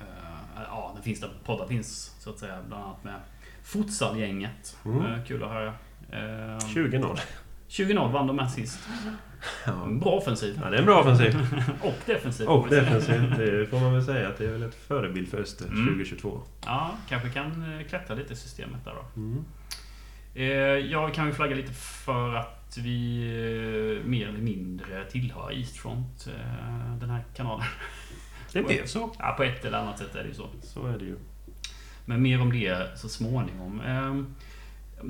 Eh, 0.00 0.62
ja, 0.68 0.90
den 0.94 1.02
finns 1.02 1.20
där 1.20 1.30
poddar 1.44 1.66
finns 1.66 2.16
så 2.20 2.30
att 2.30 2.38
säga. 2.38 2.58
Bland 2.68 2.84
annat 2.84 3.04
med 3.04 3.20
Futsal-gänget. 3.62 4.76
Mm. 4.84 5.06
Eh, 5.06 5.24
kul 5.24 5.42
att 5.44 5.50
höra. 5.50 5.74
Eh, 6.12 6.58
20-0. 6.58 7.18
20-0 7.68 8.12
vann 8.12 8.26
de 8.26 8.36
med 8.36 8.50
sist. 8.50 8.78
Ja. 9.66 9.72
Bra 9.86 10.10
offensiv. 10.10 10.60
ja, 10.64 10.70
det 10.70 10.76
är 10.76 10.80
en 10.80 10.86
bra 10.86 11.00
offensiv. 11.00 11.36
Och 11.82 11.94
defensiv. 12.06 12.48
Och 12.48 12.68
defensiv. 12.68 13.34
Det 13.38 13.66
får 13.66 13.80
man 13.80 13.92
väl 13.92 14.04
säga 14.04 14.28
att 14.28 14.38
det 14.38 14.46
är 14.46 14.50
väl 14.52 14.62
ett 14.62 14.74
förebild 14.74 15.28
för 15.28 15.38
Öster 15.40 15.64
Mm. 15.66 15.86
2022. 15.86 16.42
Ja, 16.66 16.90
kanske 17.08 17.28
kan 17.28 17.78
eh, 17.80 17.86
klättra 17.86 18.14
lite 18.14 18.32
i 18.32 18.36
systemet 18.36 18.84
där 18.84 18.94
då. 18.94 19.20
Mm. 19.20 19.44
Jag 20.90 21.14
kan 21.14 21.26
ju 21.26 21.32
flagga 21.32 21.56
lite 21.56 21.72
för 21.72 22.34
att 22.34 22.78
vi 22.78 24.02
mer 24.04 24.28
eller 24.28 24.38
mindre 24.38 25.04
tillhör 25.04 25.52
Eastfront, 25.52 26.28
den 27.00 27.10
här 27.10 27.24
kanalen. 27.36 27.66
Det 28.52 28.62
blev 28.62 28.86
så. 28.86 29.10
Ja, 29.18 29.34
på 29.36 29.42
ett 29.42 29.64
eller 29.64 29.78
annat 29.78 29.98
sätt 29.98 30.14
är 30.14 30.22
det 30.22 30.28
ju 30.28 30.34
så. 30.34 30.48
Så 30.62 30.86
är 30.86 30.98
det 30.98 31.04
ju. 31.04 31.16
Men 32.04 32.22
mer 32.22 32.40
om 32.40 32.52
det 32.52 32.98
så 32.98 33.08
småningom. 33.08 33.80
Ehm, 33.80 34.34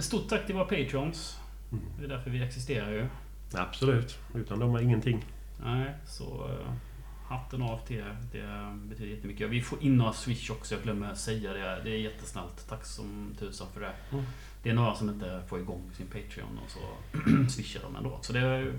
Stort 0.01 0.29
tack 0.29 0.47
till 0.47 0.55
våra 0.55 0.65
Patreons. 0.65 1.39
Mm. 1.73 1.85
Det 1.99 2.05
är 2.05 2.09
därför 2.09 2.31
vi 2.31 2.43
existerar 2.43 2.91
ju. 2.91 3.07
Absolut. 3.55 4.19
Utan 4.35 4.59
dem 4.59 4.75
är 4.75 4.83
ingenting. 4.83 5.25
Nej, 5.65 5.95
så 6.07 6.25
eh, 6.25 6.73
hatten 7.29 7.63
av 7.63 7.87
till 7.87 7.97
er. 7.97 8.17
Det 8.33 8.79
betyder 8.89 9.15
jättemycket. 9.15 9.51
Vi 9.51 9.63
får 9.63 9.83
in 9.83 9.97
några 9.97 10.13
Swish 10.13 10.51
också, 10.51 10.75
jag 10.75 10.83
glömmer 10.83 11.15
säga 11.15 11.53
det. 11.53 11.81
Det 11.85 11.91
är 11.91 11.99
jättesnällt. 11.99 12.69
Tack 12.69 12.85
som 12.85 13.35
tusan 13.39 13.67
för 13.75 13.81
det. 13.81 13.93
Mm. 14.13 14.25
Det 14.63 14.71
är 14.71 14.75
några 14.75 14.95
som 14.95 15.09
inte 15.09 15.43
får 15.49 15.61
igång 15.61 15.91
sin 15.97 16.07
Patreon 16.07 16.59
och 16.65 16.71
så 16.71 16.81
swishar 17.49 17.81
de 17.83 17.97
ändå. 17.97 18.19
Så 18.23 18.33
det 18.33 18.73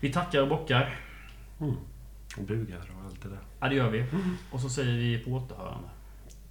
Vi 0.00 0.12
tackar 0.12 0.42
och 0.42 0.48
bockar. 0.48 0.98
Mm. 1.60 1.76
Och 2.36 2.44
bugar 2.44 2.90
och 2.96 3.04
allt 3.04 3.22
det 3.22 3.28
där. 3.28 3.38
Ja, 3.60 3.68
det 3.68 3.74
gör 3.74 3.90
vi. 3.90 4.04
Och 4.50 4.60
så 4.60 4.68
säger 4.68 4.98
vi 4.98 5.18
på 5.18 5.30
återhörande. 5.30 5.88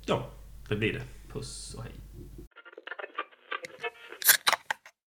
Ja, 0.06 0.30
det 0.70 0.76
blir 0.76 0.94
det. 0.94 1.04
Puss 1.34 1.74
och 1.74 1.84
hej. 1.84 1.94